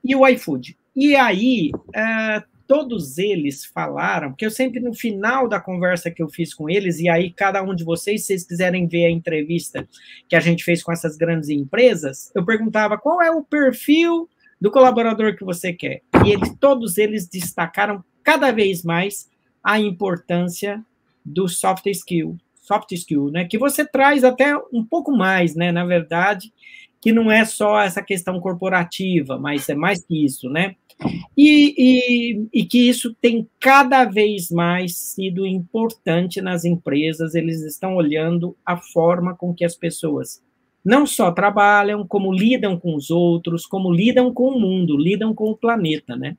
E 0.04 0.14
o 0.14 0.26
iFood. 0.26 0.76
E 0.94 1.16
aí, 1.16 1.70
ah, 1.94 2.44
todos 2.66 3.18
eles 3.18 3.66
falaram, 3.66 4.30
porque 4.30 4.46
eu 4.46 4.50
sempre 4.50 4.80
no 4.80 4.94
final 4.94 5.48
da 5.48 5.60
conversa 5.60 6.10
que 6.10 6.22
eu 6.22 6.28
fiz 6.28 6.54
com 6.54 6.70
eles, 6.70 7.00
e 7.00 7.08
aí 7.08 7.30
cada 7.30 7.62
um 7.62 7.74
de 7.74 7.84
vocês, 7.84 8.22
se 8.22 8.28
vocês 8.28 8.44
quiserem 8.46 8.86
ver 8.86 9.04
a 9.04 9.10
entrevista 9.10 9.86
que 10.28 10.34
a 10.34 10.40
gente 10.40 10.64
fez 10.64 10.82
com 10.82 10.90
essas 10.90 11.16
grandes 11.16 11.50
empresas, 11.50 12.32
eu 12.34 12.44
perguntava 12.44 12.96
qual 12.96 13.20
é 13.20 13.30
o 13.30 13.42
perfil 13.42 14.28
do 14.58 14.70
colaborador 14.70 15.36
que 15.36 15.44
você 15.44 15.72
quer. 15.72 16.00
E 16.24 16.30
eles, 16.30 16.54
todos 16.58 16.96
eles 16.96 17.28
destacaram 17.28 18.02
cada 18.22 18.50
vez 18.50 18.82
mais 18.82 19.28
a 19.62 19.78
importância 19.78 20.82
do 21.24 21.48
soft 21.48 21.86
skill, 21.86 22.38
soft 22.62 22.92
skill, 22.92 23.30
né? 23.30 23.44
Que 23.44 23.58
você 23.58 23.84
traz 23.84 24.24
até 24.24 24.56
um 24.72 24.84
pouco 24.84 25.12
mais, 25.12 25.54
né? 25.54 25.70
Na 25.70 25.84
verdade, 25.84 26.50
que 27.00 27.12
não 27.12 27.30
é 27.30 27.44
só 27.44 27.80
essa 27.80 28.02
questão 28.02 28.40
corporativa, 28.40 29.36
mas 29.38 29.68
é 29.68 29.74
mais 29.74 30.02
que 30.04 30.24
isso, 30.24 30.48
né? 30.48 30.76
E, 31.36 31.74
e, 31.76 32.48
e, 32.52 32.64
que 32.64 32.88
isso 32.88 33.12
tem 33.20 33.48
cada 33.58 34.04
vez 34.04 34.50
mais 34.50 34.96
sido 34.96 35.44
importante 35.44 36.40
nas 36.40 36.64
empresas, 36.64 37.34
eles 37.34 37.60
estão 37.62 37.96
olhando 37.96 38.56
a 38.64 38.76
forma 38.76 39.34
com 39.34 39.52
que 39.52 39.64
as 39.64 39.74
pessoas 39.74 40.40
não 40.84 41.04
só 41.04 41.32
trabalham, 41.32 42.06
como 42.06 42.32
lidam 42.32 42.78
com 42.78 42.94
os 42.94 43.10
outros, 43.10 43.66
como 43.66 43.92
lidam 43.92 44.32
com 44.32 44.48
o 44.48 44.60
mundo, 44.60 44.96
lidam 44.96 45.34
com 45.34 45.50
o 45.50 45.56
planeta, 45.56 46.14
né? 46.14 46.36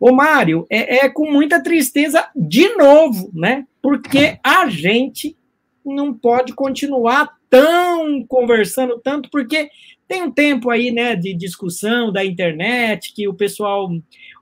Ô, 0.00 0.12
Mário, 0.12 0.66
é, 0.70 1.06
é 1.06 1.08
com 1.08 1.30
muita 1.30 1.62
tristeza, 1.62 2.28
de 2.34 2.76
novo, 2.76 3.30
né? 3.34 3.66
Porque 3.82 4.38
a 4.44 4.68
gente 4.68 5.36
não 5.84 6.14
pode 6.14 6.52
continuar 6.52 7.36
tão 7.50 8.24
conversando 8.26 8.98
tanto, 9.00 9.28
porque 9.30 9.70
tem 10.06 10.22
um 10.22 10.30
tempo 10.30 10.70
aí, 10.70 10.90
né, 10.90 11.16
de 11.16 11.34
discussão 11.34 12.12
da 12.12 12.24
internet, 12.24 13.12
que 13.12 13.28
o 13.28 13.34
pessoal. 13.34 13.90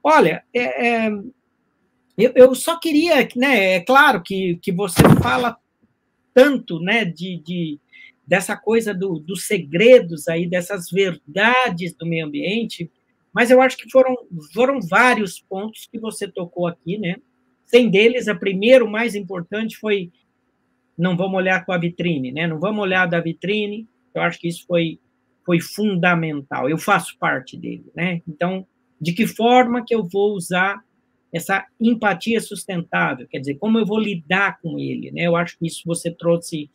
Olha, 0.02 0.42
é, 0.54 1.06
é, 1.06 1.10
eu, 2.16 2.32
eu, 2.34 2.54
só 2.54 2.78
queria, 2.78 3.28
né, 3.34 3.74
é 3.74 3.80
claro 3.80 4.22
que, 4.22 4.58
que 4.62 4.72
você 4.72 5.02
fala 5.22 5.56
tanto, 6.32 6.78
né, 6.80 7.04
de, 7.04 7.42
de 7.44 7.80
dessa 8.26 8.56
coisa 8.56 8.92
do, 8.92 9.18
dos 9.18 9.46
segredos 9.46 10.28
aí, 10.28 10.48
dessas 10.48 10.90
verdades 10.90 11.94
do 11.94 12.06
meio 12.06 12.26
ambiente, 12.26 12.90
mas 13.36 13.50
eu 13.50 13.60
acho 13.60 13.76
que 13.76 13.90
foram, 13.90 14.16
foram 14.54 14.80
vários 14.80 15.38
pontos 15.38 15.86
que 15.92 15.98
você 15.98 16.26
tocou 16.26 16.66
aqui, 16.66 16.96
né? 16.96 17.16
Sem 17.66 17.90
deles, 17.90 18.28
a 18.28 18.34
primeiro, 18.34 18.90
mais 18.90 19.14
importante 19.14 19.76
foi 19.76 20.10
não 20.96 21.18
vamos 21.18 21.36
olhar 21.36 21.62
com 21.66 21.70
a 21.70 21.76
vitrine, 21.76 22.32
né? 22.32 22.46
Não 22.46 22.58
vamos 22.58 22.80
olhar 22.82 23.04
da 23.04 23.20
vitrine. 23.20 23.86
Eu 24.14 24.22
acho 24.22 24.40
que 24.40 24.48
isso 24.48 24.64
foi, 24.66 24.98
foi 25.44 25.60
fundamental. 25.60 26.70
Eu 26.70 26.78
faço 26.78 27.18
parte 27.18 27.58
dele, 27.58 27.84
né? 27.94 28.22
Então, 28.26 28.66
de 28.98 29.12
que 29.12 29.26
forma 29.26 29.84
que 29.84 29.94
eu 29.94 30.02
vou 30.02 30.32
usar 30.32 30.82
essa 31.30 31.66
empatia 31.78 32.40
sustentável? 32.40 33.28
Quer 33.28 33.40
dizer, 33.40 33.56
como 33.56 33.78
eu 33.78 33.84
vou 33.84 33.98
lidar 33.98 34.58
com 34.62 34.78
ele, 34.78 35.10
né? 35.10 35.24
Eu 35.26 35.36
acho 35.36 35.58
que 35.58 35.66
isso 35.66 35.82
você 35.84 36.10
trouxe 36.10 36.70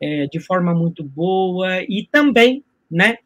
é, 0.00 0.26
de 0.26 0.40
forma 0.40 0.74
muito 0.74 1.04
boa 1.04 1.82
e 1.82 2.08
também, 2.10 2.64
né? 2.90 3.18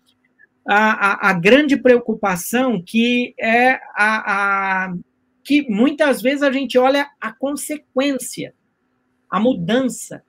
A, 0.67 1.29
a, 1.29 1.31
a 1.31 1.33
grande 1.33 1.77
preocupação 1.77 2.83
que 2.83 3.35
é 3.39 3.75
a, 3.95 4.87
a 4.87 4.95
que 5.43 5.69
muitas 5.69 6.23
vezes 6.23 6.43
a 6.43 6.51
gente 6.51 6.79
olha 6.79 7.11
a 7.21 7.31
consequência, 7.31 8.55
a 9.31 9.39
mudança, 9.39 10.23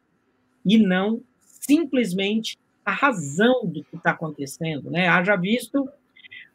e 0.66 0.78
não 0.78 1.22
simplesmente 1.42 2.58
a 2.84 2.92
razão 2.92 3.66
do 3.66 3.84
que 3.84 3.96
está 3.96 4.12
acontecendo. 4.12 4.92
Né? 4.92 5.08
Haja 5.08 5.38
visto, 5.38 5.88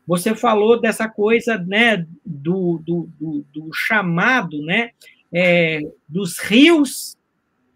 você 0.07 0.35
falou 0.35 0.78
dessa 0.78 1.09
coisa 1.09 1.57
né, 1.57 2.07
do, 2.24 2.78
do, 2.85 3.09
do, 3.19 3.44
do 3.52 3.70
chamado 3.73 4.62
né, 4.62 4.90
é, 5.32 5.81
dos 6.07 6.39
rios, 6.39 7.16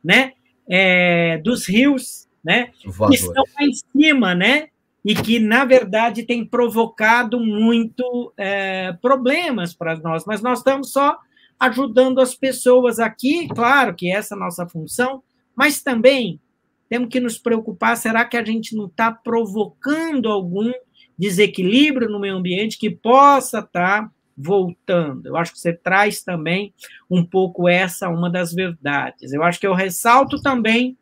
né, 0.02 0.34
é, 0.68 1.38
dos 1.38 1.66
rios, 1.66 2.28
né? 2.44 2.72
Que 2.78 3.14
estão 3.14 3.44
lá 3.58 3.66
em 3.66 3.72
cima, 3.72 4.34
né? 4.34 4.68
E 5.04 5.14
que, 5.14 5.38
na 5.38 5.64
verdade, 5.64 6.22
tem 6.22 6.46
provocado 6.46 7.38
muito 7.38 8.32
é, 8.38 8.92
problemas 9.02 9.74
para 9.74 9.96
nós. 9.98 10.24
Mas 10.26 10.40
nós 10.40 10.58
estamos 10.58 10.92
só 10.92 11.18
ajudando 11.60 12.20
as 12.20 12.34
pessoas 12.34 12.98
aqui, 12.98 13.48
claro 13.48 13.94
que 13.94 14.10
essa 14.10 14.34
é 14.34 14.36
a 14.36 14.40
nossa 14.40 14.66
função, 14.66 15.22
mas 15.54 15.82
também 15.82 16.40
temos 16.88 17.08
que 17.08 17.20
nos 17.20 17.38
preocupar: 17.38 17.96
será 17.96 18.24
que 18.24 18.36
a 18.36 18.44
gente 18.44 18.76
não 18.76 18.86
está 18.86 19.10
provocando 19.10 20.28
algum 20.28 20.72
desequilíbrio 21.18 22.08
no 22.08 22.20
meio 22.20 22.36
ambiente 22.36 22.78
que 22.78 22.90
possa 22.90 23.60
estar 23.60 24.02
tá 24.02 24.10
voltando? 24.36 25.26
Eu 25.26 25.36
acho 25.36 25.52
que 25.52 25.58
você 25.58 25.72
traz 25.72 26.22
também 26.22 26.74
um 27.10 27.24
pouco 27.24 27.68
essa, 27.68 28.08
uma 28.08 28.30
das 28.30 28.52
verdades. 28.52 29.32
Eu 29.32 29.42
acho 29.42 29.60
que 29.60 29.66
eu 29.66 29.74
ressalto 29.74 30.40
também 30.42 30.96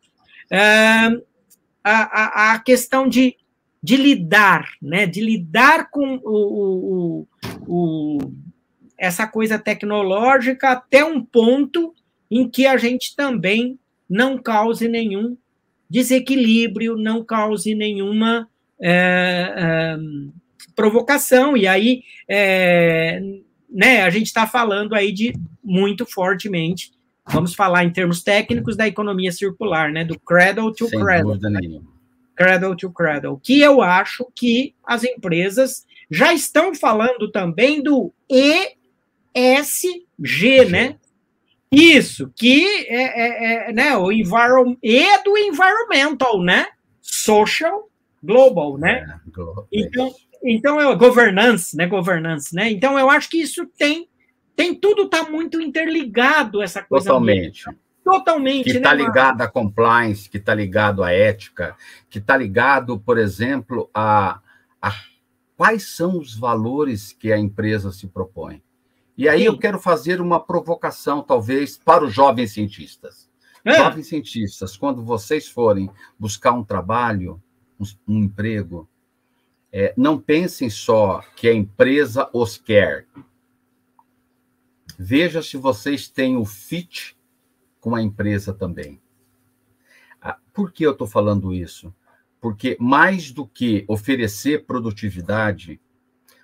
é, 0.51 0.57
a, 1.83 1.91
a, 1.93 2.53
a, 2.53 2.59
questão 2.59 3.07
de, 3.07 3.35
de 3.83 3.97
lidar, 3.97 4.69
né? 4.81 5.05
de 5.05 5.19
lidar 5.19 5.89
com 5.91 6.15
o, 6.23 7.27
o, 7.27 7.27
o, 7.67 8.17
essa 8.97 9.27
coisa 9.27 9.59
tecnológica 9.59 10.69
até 10.69 11.03
um 11.03 11.21
ponto 11.21 11.93
em 12.31 12.49
que 12.49 12.65
a 12.65 12.77
gente 12.77 13.13
também 13.13 13.77
não 14.09 14.37
cause 14.37 14.87
nenhum 14.87 15.37
desequilíbrio, 15.89 16.95
não 16.95 17.25
cause 17.25 17.75
nenhuma 17.75 18.47
é, 18.81 19.53
é, 19.55 19.97
provocação. 20.73 21.57
E 21.57 21.67
aí, 21.67 22.03
é, 22.27 23.21
né, 23.69 24.01
a 24.01 24.09
gente 24.09 24.27
está 24.27 24.47
falando 24.47 24.95
aí 24.95 25.11
de 25.11 25.33
muito 25.61 26.05
fortemente, 26.05 26.91
vamos 27.27 27.53
falar 27.53 27.83
em 27.83 27.91
termos 27.91 28.23
técnicos 28.23 28.77
da 28.77 28.87
economia 28.87 29.31
circular, 29.31 29.91
né, 29.91 30.05
do 30.05 30.17
cradle 30.19 30.73
to 30.73 30.87
Sem 30.87 30.99
cradle. 31.01 31.37
Né? 31.37 31.81
Cradle 32.35 32.75
to 32.75 32.91
cradle, 32.91 33.39
que 33.41 33.61
eu 33.61 33.81
acho 33.81 34.27
que 34.35 34.73
as 34.85 35.03
empresas 35.03 35.85
já 36.09 36.33
estão 36.33 36.73
falando 36.73 37.31
também 37.31 37.81
do 37.81 38.11
ESG, 39.35 40.65
né? 40.69 40.97
Isso, 41.71 42.31
que 42.35 42.85
é, 42.87 43.67
é, 43.67 43.69
é 43.69 43.73
né, 43.73 43.97
o 43.97 44.11
environment, 44.11 44.77
e 44.83 45.23
do 45.23 45.35
environmental, 45.37 46.41
né? 46.41 46.67
Social, 47.01 47.89
global, 48.21 48.77
né? 48.77 49.05
É, 49.09 49.31
global. 49.31 49.67
Então, 49.71 50.13
então 50.43 50.79
é 50.79 50.95
governance, 50.95 51.75
né? 51.75 51.87
Governance, 51.87 52.53
né? 52.55 52.71
Então 52.71 52.97
eu 52.99 53.09
acho 53.09 53.29
que 53.29 53.41
isso 53.41 53.65
tem 53.77 54.07
tem 54.55 54.75
tudo 54.75 55.09
tá 55.09 55.23
muito 55.23 55.59
interligado 55.59 56.61
essa 56.61 56.83
coisa. 56.83 57.07
Totalmente. 57.07 57.65
Mesmo. 57.65 57.82
Totalmente. 58.03 58.65
Que 58.65 58.77
está 58.77 58.93
né, 58.93 59.03
ligado 59.03 59.41
à 59.41 59.47
compliance, 59.47 60.29
que 60.29 60.37
está 60.37 60.53
ligado 60.53 61.03
à 61.03 61.11
ética, 61.11 61.75
que 62.09 62.19
está 62.19 62.35
ligado, 62.35 62.99
por 62.99 63.17
exemplo, 63.17 63.89
a, 63.93 64.41
a 64.81 64.91
quais 65.55 65.95
são 65.95 66.19
os 66.19 66.35
valores 66.35 67.13
que 67.13 67.31
a 67.31 67.37
empresa 67.37 67.91
se 67.91 68.07
propõe. 68.07 68.61
E 69.17 69.29
aí 69.29 69.41
Sim. 69.41 69.45
eu 69.45 69.57
quero 69.57 69.79
fazer 69.79 70.19
uma 70.19 70.39
provocação, 70.39 71.21
talvez, 71.21 71.77
para 71.77 72.03
os 72.03 72.13
jovens 72.13 72.51
cientistas. 72.51 73.29
É. 73.63 73.75
Jovens 73.77 74.07
cientistas, 74.07 74.75
quando 74.75 75.03
vocês 75.03 75.47
forem 75.47 75.89
buscar 76.19 76.51
um 76.51 76.63
trabalho, 76.63 77.41
um, 77.79 77.85
um 78.07 78.23
emprego, 78.23 78.89
é, 79.71 79.93
não 79.95 80.19
pensem 80.19 80.69
só 80.69 81.21
que 81.35 81.47
a 81.47 81.53
empresa 81.53 82.29
os 82.33 82.57
quer. 82.57 83.07
Veja 84.99 85.41
se 85.41 85.57
vocês 85.57 86.07
têm 86.07 86.35
o 86.35 86.45
fit 86.45 87.15
com 87.83 87.95
a 87.95 88.01
empresa 88.01 88.53
também. 88.53 88.97
Ah, 90.21 90.37
por 90.53 90.71
que 90.71 90.85
eu 90.85 90.93
estou 90.93 91.05
falando 91.05 91.53
isso? 91.53 91.93
Porque 92.39 92.77
mais 92.79 93.29
do 93.29 93.45
que 93.45 93.83
oferecer 93.89 94.65
produtividade, 94.65 95.81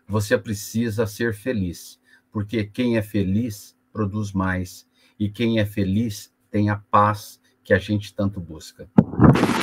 você 0.05 0.37
precisa 0.37 1.07
ser 1.07 1.33
feliz 1.33 1.97
porque 2.29 2.63
quem 2.63 2.97
é 2.97 3.01
feliz 3.01 3.75
produz 3.91 4.31
mais, 4.31 4.87
e 5.19 5.29
quem 5.29 5.59
é 5.59 5.65
feliz 5.65 6.33
tem 6.49 6.69
a 6.69 6.77
paz 6.77 7.39
que 7.63 7.73
a 7.73 7.79
gente 7.79 8.13
tanto 8.13 8.39
busca. 8.39 8.89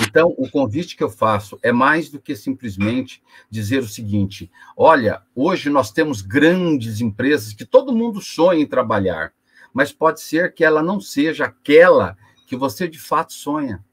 Então, 0.08 0.34
o 0.38 0.48
convite 0.48 0.96
que 0.96 1.02
eu 1.02 1.10
faço 1.10 1.58
é 1.62 1.72
mais 1.72 2.08
do 2.08 2.20
que 2.20 2.34
simplesmente 2.34 3.22
dizer 3.50 3.80
o 3.80 3.88
seguinte: 3.88 4.50
olha, 4.76 5.22
hoje 5.34 5.70
nós 5.70 5.90
temos 5.90 6.22
grandes 6.22 7.00
empresas 7.00 7.52
que 7.52 7.64
todo 7.64 7.94
mundo 7.94 8.20
sonha 8.20 8.60
em 8.60 8.66
trabalhar, 8.66 9.32
mas 9.76 9.92
pode 9.92 10.22
ser 10.22 10.54
que 10.54 10.64
ela 10.64 10.82
não 10.82 10.98
seja 10.98 11.44
aquela 11.44 12.16
que 12.46 12.56
você 12.56 12.88
de 12.88 12.98
fato 12.98 13.34
sonha. 13.34 13.84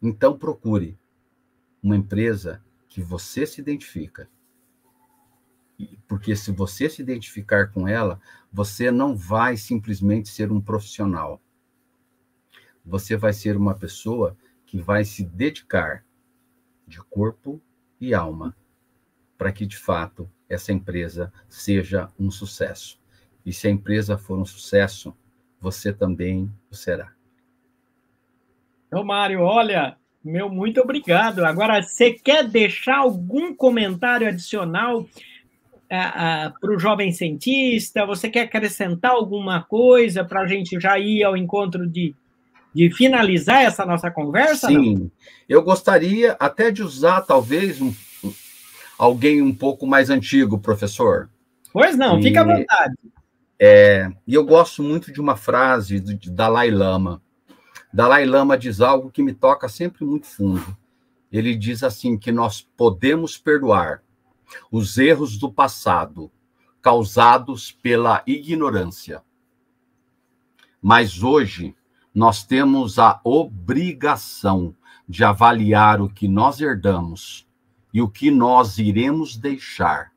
Então, 0.00 0.38
procure 0.38 0.98
uma 1.82 1.94
empresa 1.94 2.64
que 2.88 3.02
você 3.02 3.44
se 3.44 3.60
identifica 3.60 4.30
porque 6.08 6.34
se 6.34 6.50
você 6.52 6.88
se 6.88 7.02
identificar 7.02 7.70
com 7.70 7.86
ela, 7.86 8.18
você 8.50 8.90
não 8.90 9.14
vai 9.14 9.58
simplesmente 9.58 10.30
ser 10.30 10.50
um 10.50 10.60
profissional. 10.60 11.38
Você 12.82 13.14
vai 13.14 13.34
ser 13.34 13.58
uma 13.58 13.74
pessoa 13.74 14.34
que 14.64 14.80
vai 14.80 15.04
se 15.04 15.22
dedicar 15.22 16.02
de 16.86 16.98
corpo 17.02 17.60
e 18.00 18.14
alma 18.14 18.56
para 19.36 19.52
que, 19.52 19.66
de 19.66 19.76
fato, 19.76 20.30
essa 20.48 20.72
empresa 20.72 21.30
seja 21.48 22.08
um 22.18 22.30
sucesso. 22.30 23.01
E 23.44 23.52
se 23.52 23.66
a 23.66 23.70
empresa 23.70 24.16
for 24.16 24.38
um 24.38 24.44
sucesso, 24.44 25.14
você 25.60 25.92
também 25.92 26.50
o 26.70 26.74
será. 26.74 27.12
Então, 28.86 29.04
Mário, 29.04 29.40
olha, 29.40 29.96
meu 30.24 30.48
muito 30.48 30.80
obrigado. 30.80 31.44
Agora, 31.44 31.82
você 31.82 32.12
quer 32.12 32.46
deixar 32.46 32.98
algum 32.98 33.54
comentário 33.54 34.28
adicional 34.28 35.06
para 35.88 36.74
o 36.74 36.78
jovem 36.78 37.12
cientista? 37.12 38.06
Você 38.06 38.28
quer 38.28 38.42
acrescentar 38.42 39.12
alguma 39.12 39.62
coisa 39.62 40.24
para 40.24 40.42
a 40.42 40.46
gente 40.46 40.78
já 40.80 40.98
ir 40.98 41.22
ao 41.22 41.36
encontro 41.36 41.86
de, 41.86 42.14
de 42.74 42.90
finalizar 42.90 43.62
essa 43.62 43.84
nossa 43.84 44.10
conversa? 44.10 44.68
Sim, 44.68 44.94
não? 44.94 45.10
eu 45.48 45.62
gostaria 45.62 46.36
até 46.38 46.70
de 46.70 46.82
usar 46.82 47.22
talvez 47.22 47.80
um, 47.80 47.92
alguém 48.98 49.42
um 49.42 49.54
pouco 49.54 49.86
mais 49.86 50.08
antigo, 50.08 50.58
professor. 50.58 51.28
Pois 51.72 51.96
não, 51.96 52.18
e, 52.18 52.22
fica 52.22 52.42
à 52.42 52.44
vontade. 52.44 52.94
É, 53.58 54.10
e 54.26 54.34
eu 54.34 54.44
gosto 54.44 54.82
muito 54.82 55.12
de 55.12 55.20
uma 55.20 55.36
frase 55.36 56.00
de 56.00 56.30
Dalai 56.30 56.70
Lama. 56.70 57.22
Dalai 57.92 58.24
Lama 58.24 58.56
diz 58.56 58.80
algo 58.80 59.10
que 59.10 59.22
me 59.22 59.32
toca 59.32 59.68
sempre 59.68 60.04
muito 60.04 60.26
fundo. 60.26 60.76
Ele 61.30 61.54
diz 61.56 61.82
assim 61.82 62.18
que 62.18 62.32
nós 62.32 62.60
podemos 62.76 63.38
perdoar, 63.38 64.02
os 64.70 64.98
erros 64.98 65.38
do 65.38 65.50
passado 65.50 66.30
causados 66.82 67.70
pela 67.70 68.22
ignorância. 68.26 69.22
Mas 70.80 71.22
hoje 71.22 71.76
nós 72.14 72.44
temos 72.44 72.98
a 72.98 73.20
obrigação 73.24 74.74
de 75.08 75.24
avaliar 75.24 76.00
o 76.00 76.08
que 76.08 76.26
nós 76.26 76.60
herdamos 76.60 77.46
e 77.94 78.02
o 78.02 78.08
que 78.08 78.30
nós 78.30 78.78
iremos 78.78 79.36
deixar 79.36 80.12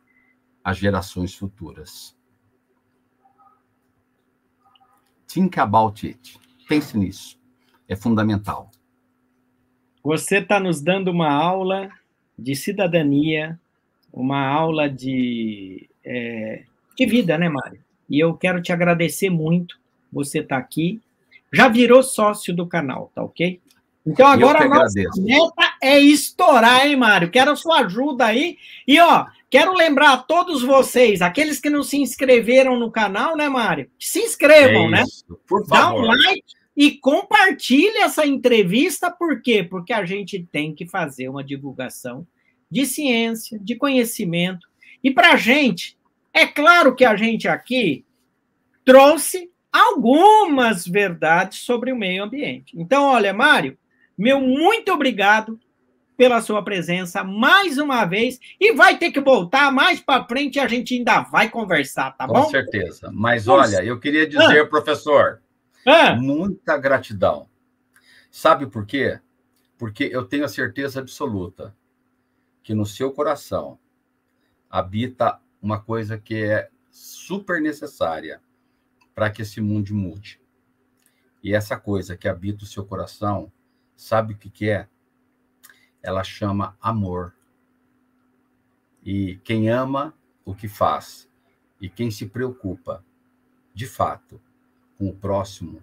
às 0.64 0.78
gerações 0.78 1.36
futuras. 1.36 2.15
Think 5.36 5.60
about 5.60 6.08
it. 6.08 6.40
Pense 6.66 6.98
nisso. 6.98 7.38
É 7.90 7.96
fundamental. 7.96 8.72
Você 10.02 10.38
está 10.38 10.62
nos 10.62 10.82
dando 10.82 11.12
uma 11.12 11.30
aula 11.30 11.90
de 12.40 12.56
cidadania 12.56 13.60
uma 14.16 14.48
aula 14.48 14.90
de, 14.90 15.90
é, 16.06 16.64
de 16.98 17.06
vida, 17.06 17.38
né, 17.38 17.50
Mário? 17.50 17.82
E 18.10 18.18
eu 18.18 18.34
quero 18.34 18.62
te 18.62 18.72
agradecer 18.72 19.30
muito 19.30 19.78
você 20.10 20.40
estar 20.40 20.56
tá 20.56 20.62
aqui. 20.62 21.02
Já 21.52 21.68
virou 21.68 22.02
sócio 22.02 22.56
do 22.56 22.66
canal, 22.66 23.12
tá 23.14 23.22
ok? 23.22 23.60
Então 24.08 24.26
agora 24.26 24.64
a 24.64 24.70
nossa 24.70 25.02
meta 25.18 25.76
é 25.84 26.00
estourar, 26.00 26.88
hein, 26.88 26.96
Mário? 26.96 27.30
Quero 27.30 27.52
a 27.52 27.56
sua 27.58 27.82
ajuda 27.82 28.26
aí. 28.26 28.58
E, 28.88 28.98
ó, 29.02 29.26
quero 29.50 29.74
lembrar 29.74 30.14
a 30.14 30.18
todos 30.18 30.62
vocês, 30.64 31.22
aqueles 31.22 31.60
que 31.60 31.70
não 31.70 31.84
se 31.84 31.98
inscreveram 31.98 32.78
no 32.78 32.92
canal, 32.92 33.36
né, 33.36 33.48
Mário? 33.48 33.90
Se 34.00 34.20
inscrevam, 34.20 34.88
é 34.88 34.92
né? 34.92 35.04
Por 35.48 35.66
favor. 35.68 35.94
Dá 35.94 35.94
um 35.94 36.06
like 36.06 36.44
e 36.76 36.92
compartilhe 36.92 37.98
essa 38.00 38.26
entrevista, 38.26 39.10
por 39.10 39.42
quê? 39.42 39.64
Porque 39.64 39.94
a 39.94 40.04
gente 40.04 40.46
tem 40.52 40.74
que 40.74 40.86
fazer 40.86 41.30
uma 41.30 41.44
divulgação 41.44 42.28
de 42.70 42.86
ciência, 42.86 43.58
de 43.60 43.76
conhecimento. 43.76 44.68
E 45.04 45.10
para 45.10 45.34
a 45.34 45.38
gente, 45.38 45.98
é 46.34 46.46
claro 46.46 46.96
que 46.96 47.06
a 47.06 47.16
gente 47.16 47.48
aqui 47.48 48.04
trouxe 48.84 49.50
algumas 49.72 50.86
verdades 50.86 51.60
sobre 51.60 51.92
o 51.92 51.98
meio 51.98 52.24
ambiente. 52.24 52.74
Então, 52.78 53.06
olha, 53.06 53.34
Mário, 53.34 53.78
meu 54.18 54.42
muito 54.42 54.92
obrigado 54.92 55.60
pela 56.18 56.42
sua 56.42 56.64
presença 56.64 57.24
mais 57.24 57.78
uma 57.78 58.06
vez 58.06 58.40
e 58.60 58.74
vai 58.74 58.98
ter 58.98 59.12
que 59.12 59.20
voltar 59.20 59.72
mais 59.72 60.00
para 60.00 60.26
frente 60.26 60.56
e 60.56 60.60
a 60.60 60.68
gente 60.68 60.96
ainda 60.96 61.22
vai 61.22 61.50
conversar, 61.50 62.12
tá 62.12 62.28
Com 62.28 62.34
bom? 62.34 62.44
Com 62.44 62.50
certeza. 62.50 63.12
Mas 63.14 63.48
olha, 63.48 63.84
eu 63.84 64.00
queria 64.00 64.28
dizer, 64.28 64.62
ah. 64.62 64.68
professor, 64.68 65.42
Ah. 65.86 66.16
Muita 66.16 66.78
gratidão. 66.78 67.48
Sabe 68.32 68.66
por 68.68 68.86
quê? 68.86 69.20
Porque 69.78 70.10
eu 70.12 70.26
tenho 70.26 70.46
a 70.46 70.50
certeza 70.50 71.00
absoluta 71.00 71.76
que 72.64 72.74
no 72.74 72.86
seu 72.86 73.12
coração 73.12 73.78
habita 74.70 75.40
uma 75.62 75.80
coisa 75.80 76.18
que 76.18 76.44
é 76.44 76.70
super 76.90 77.62
necessária 77.62 78.42
para 79.14 79.30
que 79.30 79.42
esse 79.42 79.62
mundo 79.62 79.94
mude. 79.94 80.42
E 81.44 81.54
essa 81.54 81.78
coisa 81.78 82.18
que 82.18 82.28
habita 82.28 82.64
o 82.64 82.68
seu 82.68 82.84
coração, 82.84 83.52
sabe 83.96 84.34
o 84.34 84.38
que, 84.38 84.50
que 84.50 84.70
é? 84.70 84.88
Ela 86.06 86.24
chama 86.24 86.78
amor. 86.80 87.34
E 89.04 89.38
quem 89.44 89.70
ama 89.70 90.14
o 90.46 90.54
que 90.54 90.68
faz 90.68 91.28
e 91.82 91.90
quem 91.90 92.12
se 92.12 92.28
preocupa, 92.28 93.04
de 93.74 93.88
fato, 93.88 94.40
com 95.00 95.10
o 95.10 95.16
próximo 95.16 95.82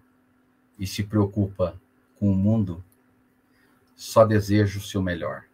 e 0.78 0.86
se 0.86 1.03
preocupa 1.03 1.77
com 2.19 2.31
o 2.31 2.36
mundo, 2.36 2.82
só 3.97 4.24
deseja 4.24 4.78
o 4.78 4.82
seu 4.82 5.03
melhor. 5.03 5.44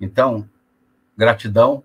Então, 0.00 0.48
gratidão 1.14 1.84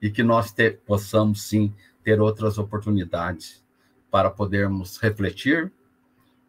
e 0.00 0.10
que 0.10 0.22
nós 0.22 0.54
possamos 0.86 1.42
sim 1.42 1.74
ter 2.02 2.18
outras 2.18 2.56
oportunidades 2.56 3.62
para 4.10 4.30
podermos 4.30 4.96
refletir 4.96 5.70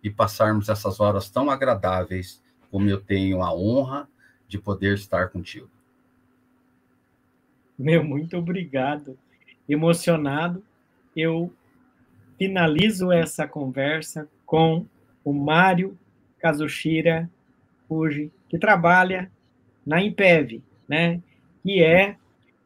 e 0.02 0.10
passarmos 0.10 0.70
essas 0.70 1.02
horas 1.02 1.30
tão 1.30 1.50
agradáveis 1.50 2.42
como 2.72 2.88
eu 2.90 3.02
tenho 3.02 3.42
a 3.42 3.54
honra 3.54 4.08
de 4.48 4.60
poder 4.60 4.96
estar 4.96 5.30
contigo. 5.30 5.70
Meu, 7.78 8.04
muito 8.04 8.38
obrigado. 8.38 9.18
Emocionado, 9.68 10.64
eu 11.16 11.52
finalizo 12.38 13.12
essa 13.12 13.48
conversa 13.48 14.28
com 14.46 14.86
o 15.24 15.34
Mário 15.34 15.98
Kazushira 16.40 17.30
Fuji, 17.88 18.32
que 18.50 18.58
trabalha 18.58 19.32
na 19.86 20.02
Impev, 20.02 20.62
né? 20.88 21.22
Que 21.64 21.84
é, 21.84 22.16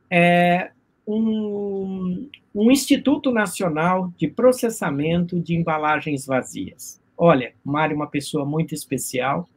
é 0.10 0.72
um, 1.08 2.30
um 2.54 2.72
Instituto 2.72 3.32
Nacional 3.32 4.14
de 4.18 4.28
Processamento 4.28 5.40
de 5.40 5.56
Embalagens 5.56 6.26
Vazias. 6.26 7.02
Olha, 7.18 7.54
Mário 7.64 7.94
é 7.94 7.96
uma 7.96 8.08
pessoa 8.08 8.46
muito 8.46 8.74
especial, 8.74 9.50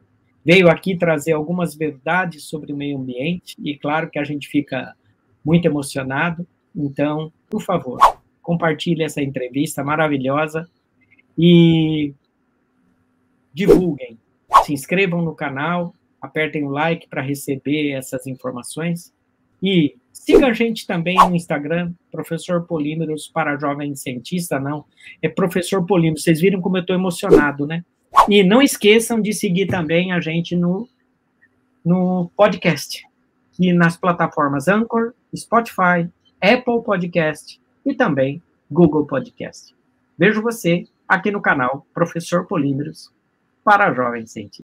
veio 0.45 0.69
aqui 0.69 0.97
trazer 0.97 1.33
algumas 1.33 1.75
verdades 1.75 2.43
sobre 2.43 2.73
o 2.73 2.77
meio 2.77 2.97
ambiente, 2.97 3.55
e 3.63 3.77
claro 3.77 4.09
que 4.09 4.19
a 4.19 4.23
gente 4.23 4.47
fica 4.47 4.95
muito 5.43 5.65
emocionado, 5.65 6.47
então, 6.75 7.31
por 7.49 7.61
favor, 7.61 7.99
compartilhe 8.41 9.03
essa 9.03 9.21
entrevista 9.21 9.83
maravilhosa 9.83 10.69
e 11.37 12.13
divulguem, 13.53 14.17
se 14.65 14.73
inscrevam 14.73 15.21
no 15.21 15.35
canal, 15.35 15.93
apertem 16.21 16.63
o 16.63 16.69
like 16.69 17.07
para 17.07 17.21
receber 17.21 17.91
essas 17.91 18.25
informações 18.27 19.13
e 19.61 19.95
siga 20.11 20.47
a 20.47 20.53
gente 20.53 20.87
também 20.87 21.15
no 21.15 21.35
Instagram, 21.35 21.93
Professor 22.11 22.65
Polímeros 22.65 23.27
para 23.27 23.57
Jovem 23.57 23.95
Cientista, 23.95 24.59
não, 24.59 24.85
é 25.21 25.29
Professor 25.29 25.85
Polímeros. 25.85 26.23
Vocês 26.23 26.41
viram 26.41 26.61
como 26.61 26.77
eu 26.77 26.81
estou 26.81 26.95
emocionado, 26.95 27.65
né? 27.65 27.83
E 28.29 28.43
não 28.43 28.61
esqueçam 28.61 29.21
de 29.21 29.33
seguir 29.33 29.67
também 29.67 30.11
a 30.11 30.19
gente 30.19 30.55
no, 30.55 30.87
no 31.83 32.29
podcast, 32.35 33.03
e 33.59 33.73
nas 33.73 33.97
plataformas 33.97 34.67
Anchor, 34.67 35.13
Spotify, 35.35 36.09
Apple 36.41 36.83
Podcast 36.83 37.59
e 37.85 37.93
também 37.93 38.41
Google 38.71 39.05
Podcast. 39.05 39.75
Vejo 40.17 40.41
você 40.41 40.87
aqui 41.07 41.31
no 41.31 41.41
canal 41.41 41.85
Professor 41.93 42.45
Polímeros 42.47 43.11
para 43.63 43.93
Jovem 43.93 44.25
Cientista. 44.25 44.72